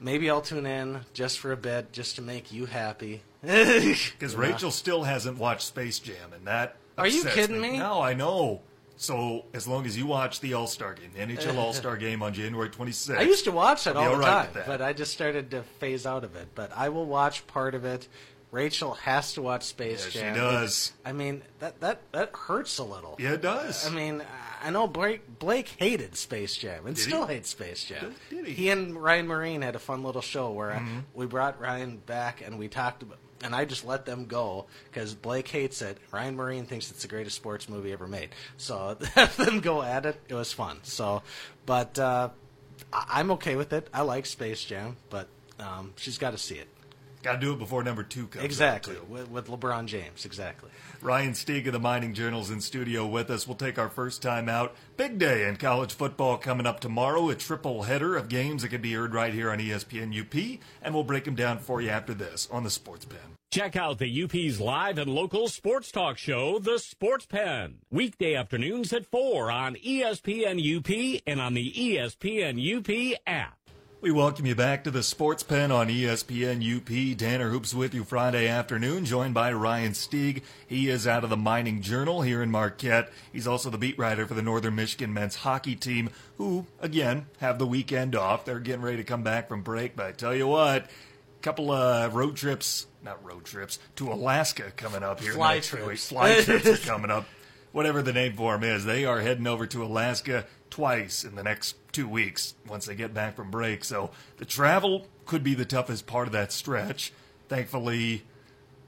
maybe 0.00 0.30
I'll 0.30 0.40
tune 0.40 0.64
in 0.66 1.00
just 1.12 1.38
for 1.38 1.52
a 1.52 1.56
bit, 1.56 1.92
just 1.92 2.16
to 2.16 2.22
make 2.22 2.52
you 2.52 2.66
happy. 2.66 3.22
Because 3.42 4.34
Rachel 4.36 4.70
still 4.70 5.02
hasn't 5.02 5.36
watched 5.38 5.66
Space 5.66 5.98
Jam, 5.98 6.32
and 6.34 6.46
that. 6.46 6.76
Are 6.96 7.06
you 7.06 7.24
kidding 7.24 7.60
me? 7.60 7.78
No, 7.78 8.00
I 8.00 8.14
know. 8.14 8.62
So 9.02 9.46
as 9.52 9.66
long 9.66 9.84
as 9.84 9.96
you 9.98 10.06
watch 10.06 10.38
the 10.40 10.54
All 10.54 10.66
Star 10.68 10.94
game, 10.94 11.10
the 11.12 11.20
NHL 11.20 11.56
All 11.58 11.72
Star 11.72 11.96
game 11.96 12.22
on 12.22 12.32
January 12.32 12.68
26th, 12.70 13.18
I 13.18 13.22
used 13.22 13.44
to 13.46 13.52
watch 13.52 13.86
it 13.86 13.96
I'll 13.96 13.98
all 13.98 14.04
the 14.10 14.14
all 14.14 14.20
right 14.20 14.52
time, 14.54 14.62
but 14.66 14.80
I 14.80 14.92
just 14.92 15.12
started 15.12 15.50
to 15.50 15.62
phase 15.80 16.06
out 16.06 16.22
of 16.22 16.36
it. 16.36 16.48
But 16.54 16.70
I 16.76 16.88
will 16.90 17.06
watch 17.06 17.46
part 17.48 17.74
of 17.74 17.84
it. 17.84 18.06
Rachel 18.52 18.92
has 18.94 19.32
to 19.32 19.42
watch 19.42 19.64
Space 19.64 20.14
Yeah, 20.14 20.32
she 20.34 20.38
does. 20.38 20.92
I 21.04 21.12
mean, 21.12 21.42
that 21.58 21.80
that 21.80 22.02
that 22.12 22.30
hurts 22.36 22.78
a 22.78 22.84
little. 22.84 23.16
Yeah, 23.18 23.32
it 23.32 23.42
does. 23.42 23.86
I 23.86 23.90
mean, 23.90 24.22
I 24.62 24.70
know 24.70 24.86
Blake, 24.86 25.38
Blake 25.40 25.68
hated 25.78 26.14
Space 26.16 26.54
Jam 26.56 26.86
and 26.86 26.94
Did 26.94 27.02
he? 27.04 27.10
still 27.10 27.26
hates 27.26 27.48
Space 27.48 27.84
Jam. 27.84 28.14
Did 28.30 28.46
he? 28.46 28.52
he? 28.52 28.68
and 28.70 28.94
Ryan 29.02 29.26
Marine 29.26 29.62
had 29.62 29.74
a 29.74 29.78
fun 29.80 30.04
little 30.04 30.20
show 30.22 30.50
where 30.52 30.70
Mm-hmm. 30.72 30.98
we 31.14 31.26
brought 31.26 31.60
Ryan 31.60 31.96
back 31.96 32.42
and 32.44 32.58
we 32.58 32.68
talked 32.68 33.02
about, 33.02 33.18
and 33.42 33.54
I 33.54 33.64
just 33.64 33.84
let 33.84 34.06
them 34.06 34.26
go 34.26 34.66
because 34.90 35.14
Blake 35.14 35.48
hates 35.48 35.82
it. 35.82 35.98
Ryan 36.10 36.36
Marine 36.36 36.64
thinks 36.66 36.90
it's 36.90 37.02
the 37.02 37.08
greatest 37.08 37.36
sports 37.36 37.68
movie 37.68 37.92
ever 37.92 38.06
made. 38.06 38.30
So 38.56 38.96
have 39.14 39.36
them 39.36 39.60
go 39.60 39.82
at 39.82 40.06
it. 40.06 40.20
It 40.28 40.34
was 40.34 40.52
fun. 40.52 40.78
So, 40.82 41.22
but 41.66 41.98
uh, 41.98 42.30
I'm 42.92 43.30
okay 43.32 43.56
with 43.56 43.72
it. 43.72 43.88
I 43.92 44.02
like 44.02 44.26
Space 44.26 44.64
Jam, 44.64 44.96
but 45.10 45.28
um, 45.58 45.92
she's 45.96 46.18
got 46.18 46.30
to 46.32 46.38
see 46.38 46.56
it. 46.56 46.68
Got 47.22 47.34
to 47.34 47.38
do 47.38 47.52
it 47.52 47.58
before 47.58 47.84
number 47.84 48.02
two 48.02 48.26
comes. 48.26 48.42
out, 48.42 48.44
Exactly 48.44 48.96
with, 49.08 49.30
with 49.30 49.46
LeBron 49.46 49.86
James. 49.86 50.24
Exactly. 50.24 50.70
Ryan 51.02 51.32
Stieg 51.32 51.66
of 51.66 51.72
the 51.72 51.80
Mining 51.80 52.14
Journal's 52.14 52.50
in 52.50 52.60
studio 52.60 53.04
with 53.04 53.28
us. 53.28 53.48
We'll 53.48 53.56
take 53.56 53.76
our 53.76 53.88
first 53.88 54.22
time 54.22 54.48
out. 54.48 54.76
Big 54.96 55.18
day 55.18 55.48
in 55.48 55.56
college 55.56 55.92
football 55.94 56.36
coming 56.36 56.64
up 56.64 56.78
tomorrow. 56.78 57.28
A 57.28 57.34
triple 57.34 57.82
header 57.82 58.16
of 58.16 58.28
games 58.28 58.62
that 58.62 58.68
can 58.68 58.80
be 58.80 58.92
heard 58.92 59.12
right 59.12 59.34
here 59.34 59.50
on 59.50 59.58
ESPN 59.58 60.16
UP, 60.16 60.60
and 60.80 60.94
we'll 60.94 61.02
break 61.02 61.24
them 61.24 61.34
down 61.34 61.58
for 61.58 61.80
you 61.80 61.90
after 61.90 62.14
this 62.14 62.46
on 62.52 62.62
the 62.62 62.70
Sports 62.70 63.04
Pen. 63.04 63.18
Check 63.50 63.74
out 63.74 63.98
the 63.98 64.22
UP's 64.22 64.60
live 64.60 64.96
and 64.96 65.12
local 65.12 65.48
sports 65.48 65.90
talk 65.90 66.18
show, 66.18 66.60
The 66.60 66.78
Sports 66.78 67.26
Pen. 67.26 67.78
Weekday 67.90 68.36
afternoons 68.36 68.92
at 68.92 69.04
4 69.04 69.50
on 69.50 69.74
ESPN 69.74 70.58
UP 70.78 71.20
and 71.26 71.40
on 71.40 71.54
the 71.54 71.72
ESPN 71.72 72.56
UP 72.78 73.18
app. 73.26 73.58
We 74.02 74.10
welcome 74.10 74.46
you 74.46 74.56
back 74.56 74.82
to 74.82 74.90
the 74.90 75.04
Sports 75.04 75.44
Pen 75.44 75.70
on 75.70 75.86
ESPN 75.86 76.58
UP. 76.60 77.16
Tanner 77.16 77.50
Hoops 77.50 77.72
with 77.72 77.94
you 77.94 78.02
Friday 78.02 78.48
afternoon, 78.48 79.04
joined 79.04 79.32
by 79.32 79.52
Ryan 79.52 79.92
Stieg. 79.92 80.42
He 80.66 80.88
is 80.88 81.06
out 81.06 81.22
of 81.22 81.30
the 81.30 81.36
Mining 81.36 81.82
Journal 81.82 82.22
here 82.22 82.42
in 82.42 82.50
Marquette. 82.50 83.12
He's 83.32 83.46
also 83.46 83.70
the 83.70 83.78
beat 83.78 83.96
writer 83.96 84.26
for 84.26 84.34
the 84.34 84.42
Northern 84.42 84.74
Michigan 84.74 85.14
men's 85.14 85.36
hockey 85.36 85.76
team, 85.76 86.10
who, 86.36 86.66
again, 86.80 87.26
have 87.38 87.60
the 87.60 87.66
weekend 87.66 88.16
off. 88.16 88.44
They're 88.44 88.58
getting 88.58 88.82
ready 88.82 88.96
to 88.96 89.04
come 89.04 89.22
back 89.22 89.48
from 89.48 89.62
break, 89.62 89.94
but 89.94 90.06
I 90.06 90.10
tell 90.10 90.34
you 90.34 90.48
what, 90.48 90.90
couple 91.40 91.70
of 91.70 92.16
road 92.16 92.34
trips, 92.34 92.88
not 93.04 93.24
road 93.24 93.44
trips, 93.44 93.78
to 93.94 94.12
Alaska 94.12 94.72
coming 94.76 95.04
up 95.04 95.20
here 95.20 95.34
Fly 95.34 95.54
next 95.54 95.68
trips. 95.68 95.86
week. 95.86 95.98
Fly 96.00 96.40
trips 96.40 96.66
are 96.66 96.76
coming 96.90 97.12
up. 97.12 97.26
Whatever 97.70 98.02
the 98.02 98.12
name 98.12 98.34
for 98.34 98.52
them 98.58 98.64
is, 98.64 98.84
they 98.84 99.04
are 99.04 99.20
heading 99.20 99.46
over 99.46 99.64
to 99.68 99.84
Alaska 99.84 100.44
twice 100.72 101.22
in 101.22 101.34
the 101.34 101.42
next 101.42 101.76
two 101.92 102.08
weeks 102.08 102.54
once 102.66 102.86
they 102.86 102.94
get 102.94 103.12
back 103.12 103.36
from 103.36 103.50
break. 103.50 103.84
So 103.84 104.10
the 104.38 104.44
travel 104.44 105.06
could 105.26 105.44
be 105.44 105.54
the 105.54 105.66
toughest 105.66 106.06
part 106.06 106.26
of 106.26 106.32
that 106.32 106.50
stretch. 106.50 107.12
Thankfully, 107.48 108.22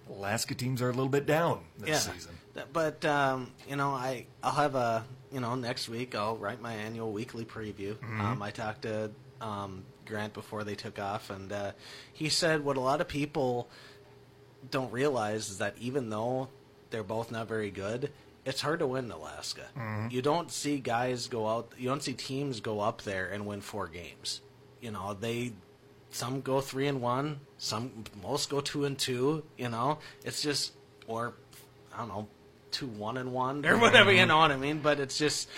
Alaska 0.09 0.55
teams 0.55 0.81
are 0.81 0.89
a 0.89 0.93
little 0.93 1.11
bit 1.11 1.27
down 1.27 1.61
this 1.79 1.89
yeah. 1.89 2.15
season. 2.15 2.39
But 2.73 3.05
um, 3.05 3.53
you 3.69 3.77
know, 3.77 3.91
I 3.91 4.27
I'll 4.43 4.53
have 4.53 4.75
a 4.75 5.05
you 5.31 5.41
know 5.41 5.55
next 5.55 5.89
week 5.89 6.15
I'll 6.15 6.37
write 6.37 6.63
my 6.63 6.73
annual 6.73 7.13
weekly 7.13 7.45
preview. 7.45 7.95
Mm-hmm. 7.95 8.21
Um, 8.21 8.43
I 8.43 8.51
talked 8.51 8.83
to 8.83 9.11
um, 9.41 9.85
Grant 10.07 10.33
before 10.33 10.65
they 10.65 10.75
took 10.75 10.99
off, 10.99 11.31
and 11.31 11.53
uh, 11.53 11.73
he 12.13 12.29
said 12.29 12.65
what 12.65 12.77
a 12.77 12.81
lot 12.81 13.01
of 13.01 13.09
people 13.09 13.69
don't 14.71 14.91
realize 14.91 15.51
is 15.51 15.59
that 15.59 15.75
even 15.79 16.09
though 16.09 16.49
they're 16.91 17.03
both 17.03 17.31
not 17.31 17.49
very 17.49 17.71
good, 17.71 18.11
it's 18.45 18.61
hard 18.61 18.81
to 18.81 18.87
win 18.87 19.07
in 19.07 19.11
Alaska. 19.11 19.63
Mm-hmm. 19.77 20.09
You 20.11 20.23
don't 20.23 20.51
see 20.51 20.79
guys 20.79 21.29
go 21.29 21.49
out. 21.49 21.73
You 21.79 21.89
don't 21.89 22.03
see 22.03 22.13
teams 22.13 22.61
go 22.61 22.81
up 22.81 23.03
there 23.03 23.27
and 23.27 23.47
win 23.47 23.61
four 23.61 23.89
games. 23.89 24.41
You 24.81 24.91
know 24.91 25.17
they. 25.19 25.53
Some 26.11 26.43
go 26.43 26.61
three 26.61 26.87
and 26.87 27.01
one. 27.01 27.41
Some 27.59 28.05
most 28.23 28.49
go 28.49 28.61
two 28.61 28.85
and 28.85 28.97
two. 28.97 29.43
You 29.59 29.69
know, 29.69 29.99
it's 30.25 30.43
just 30.43 30.73
or 31.07 31.35
I 31.93 31.99
don't 31.99 32.09
know, 32.09 32.29
two 32.71 32.87
one 32.87 33.17
and 33.17 33.33
one 33.33 33.65
or 33.67 33.79
whatever. 33.79 34.13
You 34.13 34.27
know 34.27 34.39
what 34.39 34.53
I 34.53 34.57
mean? 34.57 34.79
But 34.79 35.01
it's 35.01 35.19
just 35.19 35.49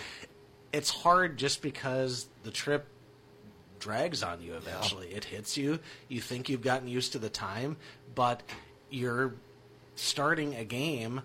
it's 0.72 0.90
hard 0.90 1.36
just 1.36 1.62
because 1.62 2.26
the 2.44 2.50
trip 2.50 2.86
drags 3.78 4.22
on 4.22 4.40
you 4.42 4.54
eventually. 4.54 5.08
It 5.08 5.24
hits 5.24 5.56
you. 5.56 5.78
You 6.08 6.20
think 6.20 6.48
you've 6.48 6.62
gotten 6.62 6.88
used 6.88 7.12
to 7.12 7.18
the 7.18 7.28
time, 7.28 7.76
but 8.14 8.42
you're 8.90 9.34
starting 9.94 10.54
a 10.54 10.64
game 10.64 11.22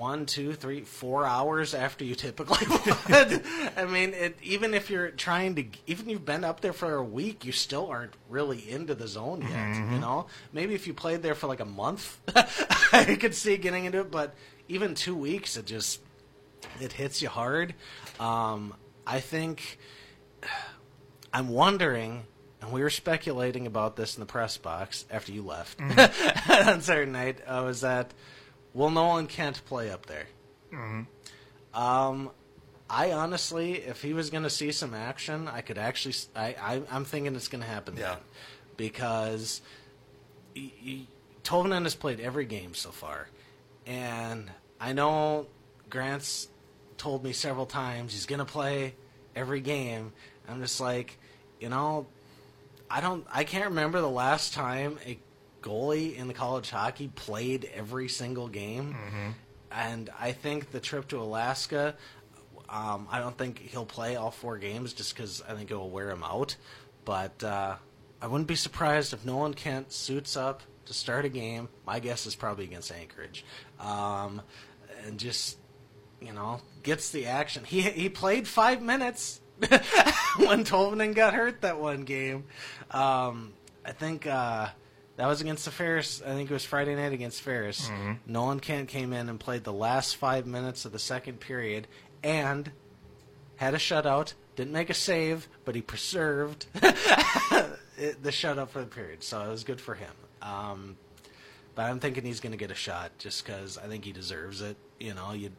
one, 0.00 0.24
two, 0.24 0.54
three, 0.54 0.80
four 0.80 1.26
hours 1.26 1.74
after 1.74 2.04
you 2.04 2.14
typically 2.14 2.66
would. 3.08 3.42
I 3.76 3.84
mean, 3.84 4.14
it, 4.14 4.38
even 4.42 4.72
if 4.72 4.88
you're 4.88 5.10
trying 5.10 5.54
to, 5.56 5.64
even 5.86 6.06
if 6.06 6.10
you've 6.10 6.24
been 6.24 6.42
up 6.42 6.60
there 6.60 6.72
for 6.72 6.94
a 6.94 7.04
week, 7.04 7.44
you 7.44 7.52
still 7.52 7.86
aren't 7.86 8.14
really 8.30 8.68
into 8.68 8.94
the 8.94 9.06
zone 9.06 9.42
yet. 9.42 9.76
You 9.92 9.98
know, 9.98 10.26
maybe 10.54 10.74
if 10.74 10.86
you 10.86 10.94
played 10.94 11.22
there 11.22 11.34
for 11.34 11.48
like 11.48 11.60
a 11.60 11.66
month, 11.66 12.18
I 12.92 13.16
could 13.20 13.34
see 13.34 13.58
getting 13.58 13.84
into 13.84 14.00
it. 14.00 14.10
But 14.10 14.34
even 14.68 14.94
two 14.94 15.14
weeks, 15.14 15.58
it 15.58 15.66
just 15.66 16.00
it 16.80 16.92
hits 16.92 17.20
you 17.20 17.28
hard. 17.28 17.74
Um, 18.18 18.74
I 19.06 19.20
think 19.20 19.78
I'm 21.32 21.50
wondering, 21.50 22.24
and 22.62 22.72
we 22.72 22.80
were 22.80 22.90
speculating 22.90 23.66
about 23.66 23.96
this 23.96 24.16
in 24.16 24.20
the 24.20 24.26
press 24.26 24.56
box 24.56 25.04
after 25.10 25.30
you 25.30 25.42
left 25.42 25.78
on 26.48 26.80
Saturday 26.80 27.10
night. 27.10 27.40
Uh, 27.46 27.64
was 27.66 27.82
that 27.82 28.14
will 28.74 28.90
Nolan 28.90 29.26
Kent 29.26 29.62
play 29.66 29.90
up 29.90 30.06
there? 30.06 30.26
Um, 31.74 32.30
I 32.88 33.12
honestly, 33.12 33.74
if 33.74 34.02
he 34.02 34.12
was 34.12 34.30
going 34.30 34.42
to 34.42 34.50
see 34.50 34.72
some 34.72 34.94
action, 34.94 35.48
I 35.48 35.60
could 35.60 35.78
actually. 35.78 36.14
I'm 36.34 37.04
thinking 37.04 37.36
it's 37.36 37.48
going 37.48 37.62
to 37.62 37.68
happen. 37.68 37.96
Yeah. 37.96 38.14
then. 38.14 38.18
because 38.76 39.62
he, 40.54 40.72
he, 40.76 41.08
has 41.48 41.94
played 41.94 42.20
every 42.20 42.44
game 42.44 42.74
so 42.74 42.90
far, 42.90 43.28
and 43.86 44.50
I 44.80 44.92
know 44.92 45.46
Grant's 45.88 46.48
told 46.96 47.24
me 47.24 47.32
several 47.32 47.66
times 47.66 48.12
he's 48.12 48.26
going 48.26 48.40
to 48.40 48.44
play 48.44 48.94
every 49.34 49.60
game. 49.60 50.12
I'm 50.48 50.60
just 50.60 50.80
like, 50.80 51.18
you 51.60 51.68
know, 51.68 52.06
I 52.90 53.00
don't. 53.00 53.24
I 53.32 53.44
can't 53.44 53.66
remember 53.66 54.00
the 54.00 54.10
last 54.10 54.52
time 54.52 54.98
a 55.06 55.18
goalie 55.62 56.16
in 56.16 56.28
the 56.28 56.34
college 56.34 56.70
hockey 56.70 57.08
played 57.08 57.68
every 57.74 58.08
single 58.08 58.48
game, 58.48 58.96
and 59.70 60.10
I 60.18 60.32
think 60.32 60.70
the 60.70 60.80
trip 60.80 61.08
to 61.08 61.18
Alaska. 61.20 61.94
Um, 62.68 63.08
I 63.10 63.18
don't 63.18 63.36
think 63.36 63.58
he'll 63.58 63.84
play 63.84 64.14
all 64.16 64.30
four 64.30 64.56
games 64.56 64.92
just 64.92 65.14
because 65.14 65.42
I 65.48 65.54
think 65.54 65.70
it 65.70 65.74
will 65.74 65.90
wear 65.90 66.10
him 66.10 66.22
out. 66.22 66.54
But 67.04 67.42
uh, 67.42 67.76
I 68.22 68.26
wouldn't 68.26 68.46
be 68.46 68.54
surprised 68.54 69.12
if 69.12 69.24
Nolan 69.24 69.54
Kent 69.54 69.92
suits 69.92 70.36
up 70.36 70.62
to 70.86 70.94
start 70.94 71.24
a 71.24 71.28
game. 71.28 71.68
My 71.86 71.98
guess 71.98 72.26
is 72.26 72.34
probably 72.34 72.64
against 72.64 72.92
Anchorage, 72.92 73.44
um, 73.80 74.42
and 75.04 75.18
just 75.18 75.58
you 76.20 76.32
know 76.32 76.60
gets 76.82 77.10
the 77.10 77.26
action. 77.26 77.64
He 77.64 77.80
he 77.82 78.08
played 78.08 78.46
five 78.46 78.82
minutes 78.82 79.40
when 79.60 80.64
Tolvanen 80.64 81.14
got 81.14 81.34
hurt 81.34 81.62
that 81.62 81.80
one 81.80 82.02
game. 82.02 82.44
Um, 82.90 83.52
I 83.84 83.92
think 83.92 84.26
uh, 84.26 84.68
that 85.20 85.26
was 85.26 85.42
against 85.42 85.66
the 85.66 85.70
Ferris. 85.70 86.22
I 86.24 86.30
think 86.30 86.50
it 86.50 86.54
was 86.54 86.64
Friday 86.64 86.94
night 86.94 87.12
against 87.12 87.42
Ferris. 87.42 87.90
Nolan 88.24 88.58
Kent 88.58 88.88
came 88.88 89.12
in 89.12 89.28
and 89.28 89.38
played 89.38 89.64
the 89.64 89.72
last 89.72 90.16
five 90.16 90.46
minutes 90.46 90.86
of 90.86 90.92
the 90.92 90.98
second 90.98 91.40
period 91.40 91.88
and 92.22 92.72
had 93.56 93.74
a 93.74 93.76
shutout. 93.76 94.32
Didn't 94.56 94.72
make 94.72 94.88
a 94.88 94.94
save, 94.94 95.46
but 95.66 95.74
he 95.74 95.82
preserved 95.82 96.64
it, 96.74 98.22
the 98.22 98.30
shutout 98.30 98.70
for 98.70 98.80
the 98.80 98.86
period. 98.86 99.22
So 99.22 99.42
it 99.42 99.50
was 99.50 99.62
good 99.62 99.78
for 99.78 99.94
him. 99.94 100.12
Um, 100.40 100.96
but 101.74 101.82
I'm 101.82 102.00
thinking 102.00 102.24
he's 102.24 102.40
going 102.40 102.52
to 102.52 102.58
get 102.58 102.70
a 102.70 102.74
shot 102.74 103.10
just 103.18 103.44
because 103.44 103.76
I 103.76 103.88
think 103.88 104.06
he 104.06 104.12
deserves 104.12 104.62
it. 104.62 104.78
You 104.98 105.12
know, 105.12 105.32
you 105.32 105.50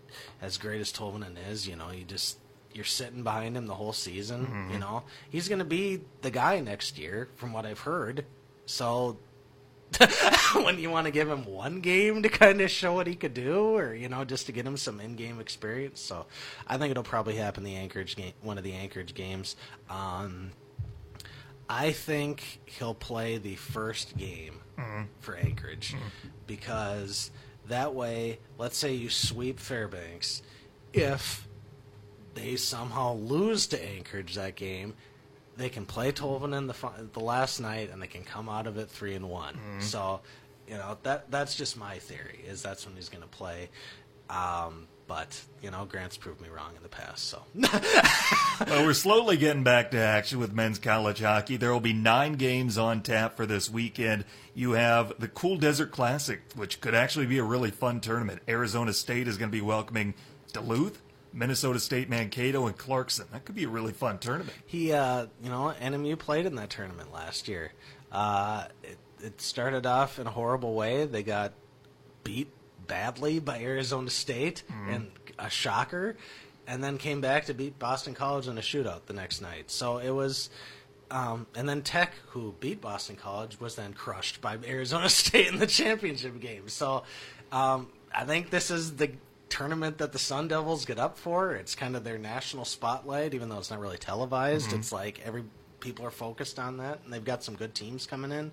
as 0.41 0.57
great 0.57 0.81
as 0.81 0.91
Tolvanen 0.91 1.35
is, 1.51 1.67
you 1.67 1.75
know, 1.75 1.91
you 1.91 2.03
just 2.03 2.39
you're 2.73 2.83
sitting 2.83 3.21
behind 3.21 3.55
him 3.55 3.67
the 3.67 3.75
whole 3.75 3.93
season. 3.93 4.69
You 4.73 4.79
know, 4.79 5.03
he's 5.29 5.47
going 5.47 5.59
to 5.59 5.65
be 5.65 6.01
the 6.23 6.31
guy 6.31 6.59
next 6.61 6.97
year, 6.97 7.29
from 7.35 7.53
what 7.53 7.67
I've 7.67 7.81
heard. 7.81 8.25
So 8.65 9.17
when 10.55 10.79
you 10.79 10.89
want 10.89 11.05
to 11.05 11.11
give 11.11 11.29
him 11.29 11.45
one 11.45 11.81
game 11.81 12.23
to 12.23 12.29
kind 12.29 12.61
of 12.61 12.71
show 12.71 12.93
what 12.93 13.07
he 13.07 13.15
could 13.15 13.33
do, 13.33 13.75
or 13.75 13.93
you 13.93 14.09
know, 14.09 14.23
just 14.23 14.45
to 14.45 14.51
get 14.51 14.65
him 14.65 14.77
some 14.77 14.99
in-game 14.99 15.39
experience. 15.39 15.99
So 15.99 16.25
I 16.67 16.77
think 16.77 16.91
it'll 16.91 17.03
probably 17.03 17.35
happen 17.35 17.63
the 17.63 17.75
Anchorage 17.75 18.15
game, 18.15 18.33
one 18.41 18.57
of 18.57 18.63
the 18.63 18.73
Anchorage 18.73 19.13
games. 19.13 19.55
Um, 19.89 20.51
I 21.69 21.91
think 21.91 22.59
he'll 22.65 22.93
play 22.93 23.37
the 23.37 23.55
first 23.55 24.17
game 24.17 24.59
for 25.19 25.35
Anchorage 25.35 25.95
because 26.47 27.31
that 27.67 27.93
way, 27.93 28.39
let's 28.57 28.77
say 28.77 28.93
you 28.93 29.09
sweep 29.09 29.59
Fairbanks, 29.59 30.41
if 30.93 31.47
they 32.33 32.55
somehow 32.55 33.13
lose 33.13 33.67
to 33.67 33.83
Anchorage 33.95 34.35
that 34.35 34.55
game, 34.55 34.95
they 35.57 35.69
can 35.69 35.85
play 35.85 36.11
Tolvanen 36.11 36.67
the 36.67 36.73
fi- 36.73 36.93
the 37.13 37.19
last 37.19 37.59
night 37.59 37.89
and 37.91 38.01
they 38.01 38.07
can 38.07 38.23
come 38.23 38.49
out 38.49 38.67
of 38.67 38.77
it 38.77 38.89
three 38.89 39.13
and 39.15 39.29
one. 39.29 39.57
So, 39.79 40.21
you 40.67 40.75
know 40.75 40.97
that 41.03 41.29
that's 41.31 41.55
just 41.55 41.77
my 41.77 41.97
theory 41.99 42.39
is 42.47 42.61
that's 42.61 42.85
when 42.85 42.95
he's 42.95 43.09
going 43.09 43.23
to 43.23 43.27
play. 43.29 43.69
Um, 44.29 44.87
but 45.07 45.41
you 45.61 45.71
know, 45.71 45.83
Grant's 45.85 46.15
proved 46.15 46.39
me 46.39 46.47
wrong 46.47 46.71
in 46.77 46.83
the 46.83 46.89
past. 46.89 47.25
So 47.27 47.41
Well, 48.65 48.85
we're 48.85 48.93
slowly 48.93 49.35
getting 49.35 49.63
back 49.63 49.91
to 49.91 49.97
action 49.97 50.39
with 50.39 50.53
men's 50.53 50.79
college 50.79 51.19
hockey. 51.19 51.57
There 51.57 51.73
will 51.73 51.81
be 51.81 51.91
nine 51.93 52.33
games 52.33 52.77
on 52.77 53.01
tap 53.01 53.35
for 53.35 53.45
this 53.45 53.69
weekend. 53.69 54.23
You 54.53 54.71
have 54.71 55.13
the 55.19 55.27
Cool 55.27 55.57
Desert 55.57 55.91
Classic, 55.91 56.41
which 56.55 56.79
could 56.79 56.93
actually 56.95 57.25
be 57.25 57.39
a 57.39 57.43
really 57.43 57.71
fun 57.71 57.99
tournament. 57.99 58.41
Arizona 58.47 58.93
State 58.93 59.27
is 59.27 59.37
going 59.37 59.49
to 59.49 59.55
be 59.55 59.61
welcoming 59.61 60.13
Duluth, 60.53 61.01
Minnesota 61.33 61.79
State, 61.79 62.09
Mankato, 62.09 62.67
and 62.67 62.77
Clarkson. 62.77 63.27
That 63.31 63.45
could 63.45 63.55
be 63.55 63.63
a 63.63 63.69
really 63.69 63.93
fun 63.93 64.17
tournament. 64.19 64.53
he, 64.65 64.91
uh, 64.91 65.27
you 65.41 65.49
know, 65.49 65.73
NMU 65.81 66.17
played 66.17 66.45
in 66.45 66.55
that 66.55 66.69
tournament 66.69 67.13
last 67.13 67.47
year. 67.47 67.73
Uh, 68.11 68.65
it, 68.83 68.97
it 69.23 69.41
started 69.41 69.85
off 69.85 70.19
in 70.19 70.27
a 70.27 70.31
horrible 70.31 70.73
way. 70.73 71.05
They 71.05 71.23
got 71.23 71.53
beat 72.23 72.49
badly 72.87 73.39
by 73.39 73.59
Arizona 73.61 74.09
State 74.09 74.63
and 74.89 75.11
a 75.39 75.49
shocker, 75.49 76.17
and 76.67 76.83
then 76.83 76.97
came 76.97 77.21
back 77.21 77.45
to 77.45 77.53
beat 77.53 77.79
Boston 77.79 78.13
College 78.13 78.47
in 78.47 78.57
a 78.57 78.61
shootout 78.61 79.05
the 79.05 79.13
next 79.13 79.41
night. 79.41 79.71
So 79.71 79.97
it 79.97 80.11
was. 80.11 80.49
Um, 81.09 81.45
and 81.55 81.67
then 81.67 81.81
Tech, 81.81 82.13
who 82.27 82.55
beat 82.61 82.79
Boston 82.79 83.17
College, 83.17 83.59
was 83.59 83.75
then 83.75 83.91
crushed 83.91 84.39
by 84.39 84.57
Arizona 84.65 85.09
State 85.21 85.47
in 85.47 85.59
the 85.59 85.67
championship 85.67 86.39
game. 86.39 86.69
So 86.69 87.03
um, 87.51 87.89
I 88.15 88.23
think 88.23 88.49
this 88.49 88.71
is 88.71 88.95
the 88.95 89.11
tournament 89.51 89.99
that 89.99 90.13
the 90.13 90.19
Sun 90.19 90.47
Devils 90.47 90.85
get 90.85 90.97
up 90.97 91.17
for. 91.17 91.53
It's 91.53 91.75
kind 91.75 91.95
of 91.95 92.03
their 92.03 92.17
national 92.17 92.65
spotlight, 92.65 93.35
even 93.35 93.49
though 93.49 93.59
it's 93.59 93.69
not 93.69 93.79
really 93.79 93.97
televised. 93.97 94.71
It's 94.73 94.91
like 94.91 95.19
every 95.23 95.43
people 95.79 96.05
are 96.05 96.11
focused 96.11 96.57
on 96.57 96.77
that, 96.77 96.99
and 97.03 97.13
they've 97.13 97.23
got 97.23 97.43
some 97.43 97.55
good 97.55 97.75
teams 97.75 98.07
coming 98.07 98.31
in. 98.31 98.51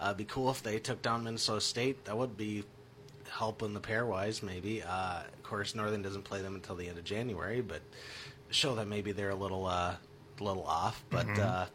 Uh, 0.00 0.06
it'd 0.06 0.16
be 0.18 0.24
cool 0.24 0.50
if 0.50 0.62
they 0.62 0.78
took 0.78 1.00
down 1.00 1.24
Minnesota 1.24 1.60
State. 1.60 2.04
That 2.04 2.18
would 2.18 2.36
be 2.36 2.64
helping 3.30 3.72
the 3.72 3.80
pairwise 3.80 4.42
maybe. 4.42 4.82
Uh, 4.82 5.20
of 5.22 5.42
course, 5.42 5.74
Northern 5.74 6.02
doesn't 6.02 6.24
play 6.24 6.42
them 6.42 6.56
until 6.56 6.74
the 6.74 6.88
end 6.88 6.98
of 6.98 7.04
January, 7.04 7.60
but 7.60 7.80
show 8.50 8.74
that 8.74 8.88
maybe 8.88 9.12
they're 9.12 9.30
a 9.30 9.36
little 9.36 9.66
uh, 9.66 9.94
little 10.40 10.66
off. 10.66 11.02
But 11.10 11.38
uh, 11.38 11.66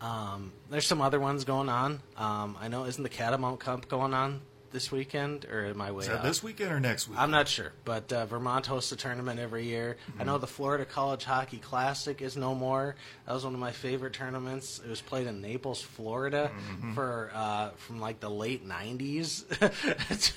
um, 0.00 0.52
there's 0.70 0.86
some 0.86 1.02
other 1.02 1.20
ones 1.20 1.44
going 1.44 1.68
on. 1.68 2.00
Um, 2.16 2.56
I 2.58 2.68
know 2.68 2.84
isn't 2.84 3.02
the 3.02 3.10
Catamount 3.10 3.60
Cup 3.60 3.88
going 3.88 4.14
on 4.14 4.40
this 4.72 4.92
weekend, 4.92 5.44
or 5.46 5.66
am 5.66 5.80
I 5.80 5.90
way 5.90 6.02
Is 6.02 6.08
that 6.08 6.18
off? 6.18 6.22
this 6.22 6.42
weekend 6.42 6.72
or 6.72 6.80
next 6.80 7.08
week? 7.08 7.18
I'm 7.18 7.30
not 7.30 7.48
sure, 7.48 7.72
but 7.84 8.12
uh, 8.12 8.26
Vermont 8.26 8.66
hosts 8.66 8.92
a 8.92 8.96
tournament 8.96 9.40
every 9.40 9.64
year. 9.66 9.96
I 10.18 10.24
know 10.24 10.38
the 10.38 10.46
Florida 10.46 10.84
College 10.84 11.24
Hockey 11.24 11.58
Classic 11.58 12.20
is 12.22 12.36
no 12.36 12.54
more. 12.54 12.94
That 13.26 13.34
was 13.34 13.44
one 13.44 13.54
of 13.54 13.60
my 13.60 13.72
favorite 13.72 14.12
tournaments. 14.12 14.80
It 14.84 14.88
was 14.88 15.00
played 15.00 15.26
in 15.26 15.40
Naples, 15.40 15.82
Florida, 15.82 16.50
for 16.94 17.30
uh, 17.34 17.70
from 17.70 18.00
like 18.00 18.20
the 18.20 18.30
late 18.30 18.66
'90s 18.66 19.44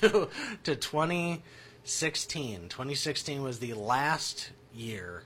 to 0.00 0.28
to 0.64 0.76
2016. 0.76 2.68
2016 2.68 3.42
was 3.42 3.58
the 3.58 3.74
last 3.74 4.50
year, 4.74 5.22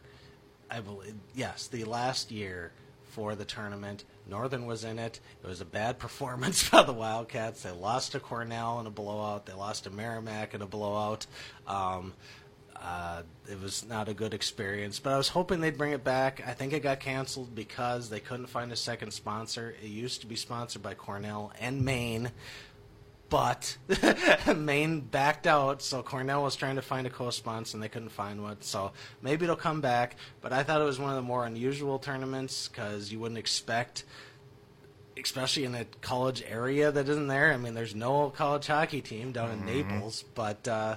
I 0.71 0.81
believe. 0.81 1.15
Yes, 1.35 1.67
the 1.69 1.85
last 1.85 2.31
year 2.31 2.73
for 3.11 3.35
the 3.35 3.45
tournament. 3.45 4.05
Northern 4.29 4.67
was 4.67 4.85
in 4.85 4.99
it. 4.99 5.21
It 5.43 5.47
was 5.47 5.61
a 5.61 5.65
bad 5.65 5.99
performance 5.99 6.69
by 6.69 6.83
the 6.83 6.93
Wildcats. 6.93 7.63
They 7.63 7.71
lost 7.71 8.13
to 8.13 8.21
Cornell 8.21 8.81
in 8.81 8.87
a 8.87 8.91
blowout. 8.91 9.47
They 9.47 9.55
lost 9.55 9.85
to 9.85 9.91
Merrimack 9.91 10.55
in 10.55 10.63
a 10.63 10.67
blowout. 10.67 11.27
Um, 11.67 12.13
uh, 12.81 13.23
it 13.51 13.61
was 13.61 13.87
not 13.89 14.09
a 14.09 14.15
good 14.15 14.35
experience, 14.35 15.01
but 15.01 15.13
I 15.13 15.17
was 15.17 15.29
hoping 15.29 15.61
they'd 15.61 15.77
bring 15.77 15.93
it 15.93 16.05
back. 16.05 16.43
I 16.47 16.53
think 16.53 16.73
it 16.73 16.81
got 16.81 17.01
canceled 17.01 17.55
because 17.55 18.09
they 18.09 18.21
couldn't 18.21 18.47
find 18.47 18.71
a 18.71 18.77
second 18.77 19.11
sponsor. 19.11 19.75
It 19.83 19.89
used 19.89 20.21
to 20.21 20.27
be 20.27 20.37
sponsored 20.37 20.83
by 20.83 20.95
Cornell 20.95 21.53
and 21.61 21.85
Maine, 21.85 22.31
but 23.29 23.77
Maine 24.57 25.01
backed 25.01 25.47
out, 25.47 25.83
so 25.83 26.03
Cornell 26.03 26.43
was 26.43 26.57
trying 26.57 26.77
to 26.77 26.83
find 26.83 27.07
a 27.07 27.11
co-sponsor 27.11 27.77
and 27.77 27.83
they 27.83 27.89
couldn't 27.89 28.09
find 28.09 28.43
one. 28.43 28.57
So 28.61 28.93
maybe 29.21 29.45
it'll 29.45 29.57
come 29.57 29.81
back. 29.81 30.17
But 30.41 30.53
I 30.53 30.63
thought 30.63 30.81
it 30.81 30.85
was 30.85 30.99
one 30.99 31.11
of 31.11 31.17
the 31.17 31.23
more 31.23 31.45
unusual 31.45 31.99
tournaments 31.99 32.69
because 32.69 33.13
you 33.13 33.19
wouldn't 33.21 33.39
expect, 33.39 34.05
especially 35.23 35.65
in 35.65 35.75
a 35.75 35.85
college 36.01 36.43
area 36.49 36.91
that 36.91 37.09
isn't 37.09 37.27
there. 37.29 37.53
I 37.53 37.59
mean, 37.59 37.75
there's 37.75 37.95
no 37.95 38.31
college 38.31 38.67
hockey 38.67 39.03
team 39.03 39.33
down 39.33 39.51
in 39.51 39.67
Naples, 39.67 40.25
but 40.35 40.67
uh, 40.67 40.97